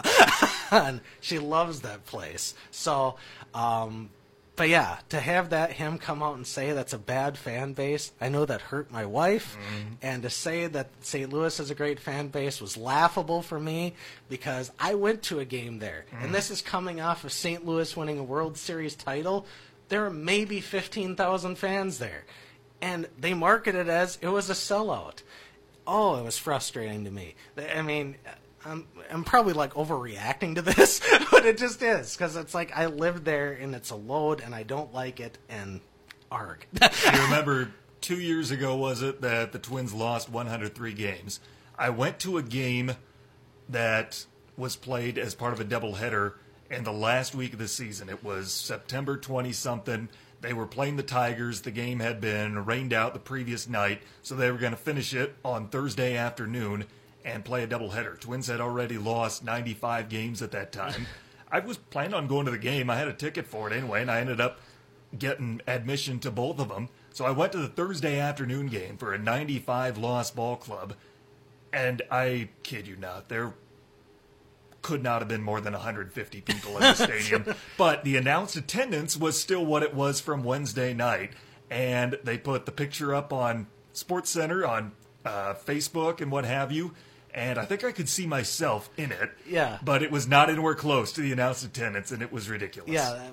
on. 0.72 1.02
she 1.22 1.40
loves 1.40 1.82
that 1.82 2.06
place. 2.06 2.54
So, 2.72 3.16
um, 3.54 4.10
but 4.56 4.70
yeah, 4.70 4.98
to 5.10 5.20
have 5.20 5.52
that 5.52 5.74
him 5.74 6.00
come 6.00 6.24
out 6.24 6.36
and 6.36 6.48
say 6.48 6.72
that's 6.72 6.94
a 6.94 6.98
bad 6.98 7.38
fan 7.38 7.74
base, 7.74 8.12
I 8.20 8.30
know 8.30 8.44
that 8.44 8.60
hurt 8.60 8.90
my 8.92 9.06
wife, 9.06 9.56
and 10.02 10.24
to 10.24 10.32
say 10.32 10.66
that 10.66 10.88
St. 11.02 11.32
Louis 11.32 11.56
has 11.60 11.70
a 11.70 11.76
great 11.76 12.00
fan 12.00 12.30
base 12.30 12.60
was 12.60 12.76
laughable 12.76 13.44
for 13.44 13.60
me 13.60 13.94
because 14.30 14.72
I 14.80 14.96
went 14.96 15.22
to 15.24 15.40
a 15.40 15.46
game 15.46 15.78
there, 15.78 16.06
and 16.12 16.34
this 16.34 16.50
is 16.50 16.64
coming 16.64 17.00
off 17.00 17.24
of 17.24 17.32
St. 17.32 17.68
Louis 17.68 17.96
winning 17.96 18.18
a 18.18 18.24
World 18.24 18.58
Series 18.58 18.96
title. 18.96 19.46
There 19.90 20.06
are 20.06 20.10
maybe 20.10 20.62
fifteen 20.62 21.16
thousand 21.16 21.58
fans 21.58 22.00
there, 22.00 22.26
and 22.82 23.08
they 23.18 23.34
marketed 23.34 23.88
it 23.88 23.90
as 23.90 24.18
it 24.22 24.28
was 24.28 24.50
a 24.50 24.54
sellout. 24.54 25.24
Oh, 25.86 26.18
it 26.18 26.24
was 26.24 26.38
frustrating 26.38 27.06
to 27.06 27.12
me. 27.12 27.36
I 27.74 27.82
mean, 27.82 28.16
I'm 28.66 28.86
I'm 29.12 29.24
probably 29.24 29.54
like 29.54 29.74
overreacting 29.74 30.56
to 30.56 30.62
this, 30.62 31.02
but 31.32 31.46
it 31.46 31.58
just 31.58 31.82
is 31.82 32.16
because 32.16 32.36
it's 32.36 32.54
like 32.54 32.76
I 32.76 32.88
lived 32.88 33.26
there 33.26 33.54
and 33.54 33.74
it's 33.74 33.92
a 33.92 33.96
load 33.96 34.42
and 34.42 34.54
I 34.54 34.64
don't 34.64 34.94
like 34.94 35.20
it 35.20 35.38
and 35.50 35.82
arg. 36.32 36.66
you 36.82 36.88
remember 37.24 37.72
two 38.02 38.20
years 38.20 38.52
ago, 38.52 38.76
was 38.76 39.02
it, 39.02 39.22
that 39.22 39.52
the 39.52 39.60
Twins 39.60 39.94
lost 39.94 40.30
103 40.30 40.94
games? 40.94 41.40
I 41.78 41.90
went 41.90 42.20
to 42.20 42.38
a 42.38 42.44
game 42.44 42.94
that 43.70 44.26
was 44.56 44.76
played 44.76 45.18
as 45.18 45.36
part 45.36 45.54
of 45.54 45.60
a 45.60 45.66
doubleheader 45.66 46.34
in 46.70 46.84
the 46.84 46.94
last 46.94 47.34
week 47.36 47.54
of 47.54 47.60
the 47.60 47.68
season. 47.68 48.10
It 48.10 48.24
was 48.24 48.52
September 48.52 49.18
20 49.18 49.52
something. 49.54 50.10
They 50.42 50.54
were 50.54 50.68
playing 50.68 50.98
the 50.98 51.04
Tigers. 51.04 51.62
The 51.62 51.72
game 51.72 52.00
had 52.00 52.22
been 52.22 52.66
rained 52.66 52.94
out 52.94 53.14
the 53.14 53.20
previous 53.20 53.68
night, 53.68 54.02
so 54.22 54.36
they 54.36 54.52
were 54.52 54.58
going 54.58 54.72
to 54.72 54.78
finish 54.78 55.14
it 55.14 55.36
on 55.44 55.70
Thursday 55.70 56.16
afternoon 56.16 56.86
and 57.26 57.44
play 57.44 57.64
a 57.64 57.68
doubleheader. 57.68 58.20
Twins 58.20 58.48
had 58.48 58.62
already 58.62 58.98
lost 58.98 59.44
95 59.44 60.10
games 60.10 60.42
at 60.42 60.52
that 60.52 60.72
time. 60.72 61.08
I 61.52 61.60
was 61.60 61.78
planning 61.78 62.14
on 62.14 62.28
going 62.28 62.46
to 62.46 62.52
the 62.52 62.58
game. 62.58 62.90
I 62.90 62.98
had 62.98 63.08
a 63.08 63.14
ticket 63.14 63.48
for 63.48 63.70
it 63.70 63.76
anyway, 63.76 64.02
and 64.02 64.12
I 64.12 64.20
ended 64.20 64.42
up 64.42 64.60
getting 65.18 65.62
admission 65.66 66.20
to 66.20 66.32
both 66.32 66.60
of 66.60 66.70
them. 66.70 66.90
So 67.14 67.26
I 67.26 67.32
went 67.32 67.54
to 67.54 67.58
the 67.58 67.68
Thursday 67.68 68.20
afternoon 68.20 68.68
game 68.68 68.98
for 68.98 69.14
a 69.14 69.18
95 69.18 69.98
loss 69.98 70.30
ball 70.30 70.58
club, 70.58 70.94
and 71.72 72.02
I 72.12 72.50
kid 72.64 72.88
you 72.88 72.96
not, 72.96 73.30
their 73.30 73.54
could 74.82 75.04
not 75.04 75.22
have 75.22 75.28
been 75.28 75.42
more 75.42 75.60
than 75.62 75.74
150 75.74 76.42
people 76.42 76.76
in 76.76 76.82
the 76.82 76.94
stadium. 76.96 77.46
but 77.78 78.04
the 78.04 78.16
announced 78.18 78.56
attendance 78.56 79.18
was 79.18 79.40
still 79.40 79.66
what 79.66 79.84
it 79.84 79.94
was 79.94 80.20
from 80.20 80.44
Wednesday 80.44 80.94
night. 80.94 81.32
And 81.70 82.18
they 82.24 82.38
put 82.38 82.66
the 82.66 82.72
picture 82.72 83.14
up 83.14 83.34
on 83.34 83.68
Sports 83.94 84.30
Center, 84.30 84.66
on 84.66 84.94
uh, 85.26 85.54
Facebook, 85.54 86.22
and 86.22 86.32
what 86.32 86.46
have 86.46 86.72
you. 86.72 86.94
And 87.34 87.60
I 87.60 87.66
think 87.66 87.84
I 87.84 87.92
could 87.92 88.08
see 88.08 88.26
myself 88.26 88.90
in 88.98 89.12
it. 89.12 89.32
Yeah. 89.48 89.78
But 89.84 90.02
it 90.02 90.10
was 90.10 90.28
not 90.28 90.50
anywhere 90.50 90.76
close 90.76 91.12
to 91.14 91.22
the 91.22 91.32
announced 91.34 91.64
attendance, 91.66 92.12
and 92.12 92.22
it 92.22 92.32
was 92.32 92.50
ridiculous. 92.50 92.90
Yeah, 92.92 93.30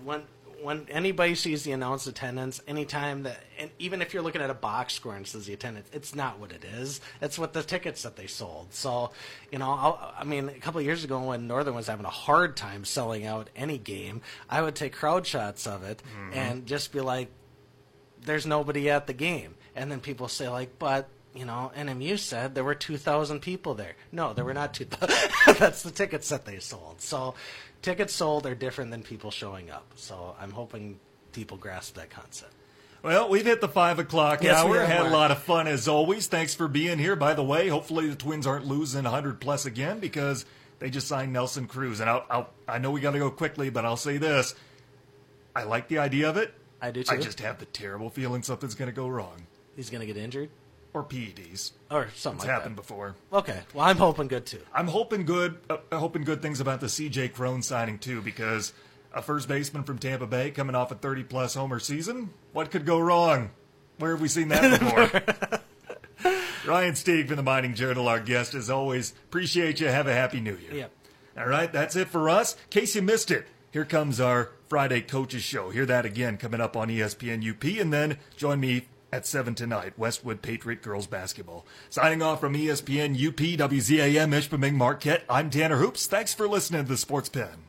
when 0.65 0.87
anybody 0.89 1.35
sees 1.35 1.63
the 1.63 1.73
announced 1.73 2.07
attendance, 2.07 2.63
anytime 2.67 3.25
that, 3.25 3.39
and 3.59 3.71
even 3.79 4.01
if 4.01 4.15
you're 4.15 4.23
looking 4.23 4.41
at 4.41 4.49
a 4.49 4.55
box 4.55 4.95
score 4.95 5.15
and 5.15 5.27
says 5.27 5.45
the 5.45 5.53
attendance, 5.53 5.89
it's 5.93 6.15
not 6.15 6.39
what 6.41 6.53
it 6.53 6.65
is. 6.65 7.03
It's 7.21 7.39
what 7.39 7.53
the 7.53 7.63
tickets 7.63 8.03
that 8.03 8.17
they 8.17 8.27
sold. 8.27 8.73
So, 8.73 9.11
you 9.53 9.59
know, 9.59 9.71
I'll, 9.71 10.15
I 10.19 10.25
mean, 10.25 10.49
a 10.49 10.55
couple 10.55 10.81
of 10.81 10.87
years 10.87 11.05
ago 11.05 11.21
when 11.21 11.47
Northern 11.47 11.75
was 11.75 11.87
having 11.87 12.07
a 12.07 12.11
hard 12.11 12.57
time 12.57 12.87
selling 12.87 13.27
out 13.27 13.51
any 13.55 13.77
game, 13.77 14.23
I 14.49 14.63
would 14.63 14.75
take 14.75 14.95
crowd 14.95 15.27
shots 15.27 15.67
of 15.67 15.85
it 15.85 16.03
mm-hmm. 16.03 16.33
and 16.33 16.67
just 16.67 16.93
be 16.93 17.01
like, 17.01 17.29
"There's 18.23 18.47
nobody 18.47 18.89
at 18.89 19.07
the 19.07 19.13
game," 19.13 19.57
and 19.77 19.93
then 19.93 20.01
people 20.01 20.29
say 20.29 20.49
like, 20.49 20.79
"But." 20.79 21.09
You 21.37 21.45
know, 21.45 21.73
NMU 21.77 22.17
said 22.21 22.55
there 22.55 22.63
were 22.63 22.77
2,000 22.77 23.41
people 23.41 23.75
there. 23.75 23.97
No, 24.13 24.35
there 24.35 24.45
were 24.45 24.55
not 24.55 24.73
2,000. 24.73 25.17
That's 25.59 25.83
the 25.83 25.91
tickets 25.91 26.29
that 26.29 26.45
they 26.45 26.61
sold. 26.61 27.01
So, 27.01 27.35
tickets 27.85 28.13
sold 28.13 28.47
are 28.47 28.55
different 28.55 28.91
than 28.91 29.03
people 29.03 29.31
showing 29.31 29.71
up. 29.71 29.87
So, 29.95 30.35
I'm 30.41 30.51
hoping 30.51 30.99
people 31.33 31.57
grasp 31.57 31.95
that 31.97 32.11
concept. 32.11 32.53
Well, 33.03 33.29
we've 33.29 33.45
hit 33.45 33.61
the 33.61 33.69
five 33.69 33.99
o'clock 33.99 34.43
Yes, 34.43 34.65
we 34.65 34.71
hour. 34.71 34.81
have, 34.81 34.89
Had 34.89 35.07
a 35.07 35.11
lot 35.11 35.31
of 35.31 35.43
fun 35.43 35.67
as 35.67 35.87
always. 35.89 36.27
Thanks 36.27 36.55
for 36.55 36.69
being 36.69 36.99
here. 36.99 37.15
By 37.17 37.35
the 37.35 37.45
way, 37.45 37.69
hopefully 37.69 38.09
the 38.09 38.17
Twins 38.17 38.47
aren't 38.47 38.67
losing 38.67 39.05
100 39.05 39.43
plus 39.43 39.67
again 39.67 39.99
because 40.01 40.47
they 40.79 40.89
just 40.89 41.07
signed 41.07 41.31
Nelson 41.31 41.67
Cruz. 41.67 42.01
And 42.01 42.09
I'll, 42.09 42.25
I'll, 42.31 42.51
I 42.67 42.79
know 42.79 42.91
we 42.91 43.03
got 43.03 43.11
to 43.11 43.19
go 43.19 43.31
quickly, 43.31 43.69
but 43.69 43.85
I'll 43.85 43.99
say 43.99 44.17
this: 44.17 44.55
I 45.55 45.65
like 45.65 45.89
the 45.89 45.99
idea 45.99 46.31
of 46.31 46.39
it. 46.39 46.55
I 46.81 46.91
do 46.93 47.05
I 47.09 47.19
just 47.19 47.41
have 47.41 47.59
the 47.59 47.67
terrible 47.67 48.09
feeling 48.09 48.43
something's 48.43 48.75
going 48.75 48.91
to 48.91 48.95
go 48.95 49.09
wrong, 49.09 49.47
He's 49.77 49.91
going 49.91 50.01
to 50.01 50.07
get 50.07 50.17
injured 50.17 50.49
or 50.95 51.05
PEDs. 51.05 51.73
or 51.91 52.09
something 52.15 52.39
It's 52.39 52.47
like 52.47 52.55
happened 52.55 52.77
before. 52.77 53.17
Okay. 53.33 53.61
Well, 53.75 53.85
I'm 53.85 53.97
hoping 53.99 54.29
good 54.29 54.47
too. 54.47 54.61
I'm 54.73 54.87
hoping 54.89 55.27
good, 55.27 55.59
uh, 55.69 55.77
hoping 55.93 56.23
good 56.25 56.41
things 56.41 56.61
about 56.61 56.81
the 56.81 56.87
CJ 56.87 57.35
Cron 57.35 57.63
signing 57.63 57.99
too, 57.99 58.23
because 58.23 58.73
a 59.13 59.21
first 59.21 59.49
baseman 59.49 59.83
from 59.83 59.99
Tampa 59.99 60.27
Bay 60.27 60.51
coming 60.51 60.75
off 60.75 60.91
a 60.93 60.95
30 60.95 61.25
plus 61.25 61.55
homer 61.55 61.81
season, 61.81 62.31
what 62.53 62.71
could 62.71 62.87
go 62.87 62.99
wrong? 62.99 63.51
Where 63.99 64.13
have 64.13 64.21
we 64.21 64.29
seen 64.29 64.49
that 64.49 64.81
before? 66.23 66.33
Ryan 66.67 66.95
Stieg 66.95 67.27
from 67.27 67.37
the 67.37 67.43
Mining 67.43 67.75
Journal, 67.75 68.09
our 68.09 68.21
guest 68.21 68.55
as 68.55 68.71
always. 68.71 69.11
Appreciate 69.27 69.81
you. 69.81 69.89
Have 69.89 70.07
a 70.07 70.15
happy 70.15 70.41
New 70.41 70.57
Year. 70.57 70.73
Yep. 70.75 70.91
All 71.37 71.47
right, 71.47 71.71
that's 71.73 71.97
it 71.97 72.09
for 72.09 72.31
us. 72.31 72.55
In 72.55 72.61
case 72.71 72.95
you 72.95 73.03
missed 73.03 73.31
it, 73.31 73.47
here 73.73 73.85
comes 73.85 74.21
our 74.21 74.51
Friday 74.69 75.01
Coaches 75.03 75.43
Show. 75.43 75.71
Hear 75.71 75.85
that 75.87 76.07
again 76.07 76.37
coming 76.39 76.61
up 76.61 76.77
on 76.77 76.89
ESPN 76.89 77.49
UP, 77.49 77.65
and 77.81 77.93
then 77.93 78.19
join 78.37 78.61
me 78.61 78.87
at 79.15 79.25
7 79.25 79.55
tonight, 79.55 79.97
Westwood 79.97 80.43
Patriot 80.43 80.83
Girls 80.83 81.07
Basketball. 81.07 81.65
Signing 81.89 82.21
off 82.21 82.41
from 82.41 82.55
ESPN 82.55 83.15
UP, 83.15 83.37
WZAM, 83.37 84.33
Ishpeming 84.35 84.75
Marquette, 84.75 85.25
I'm 85.31 85.51
Tanner 85.51 85.77
Hoops. 85.77 86.09
Thanks 86.09 86.35
for 86.35 86.49
listening 86.49 86.83
to 86.83 86.89
the 86.89 86.97
Sports 86.97 87.29
Pen. 87.29 87.64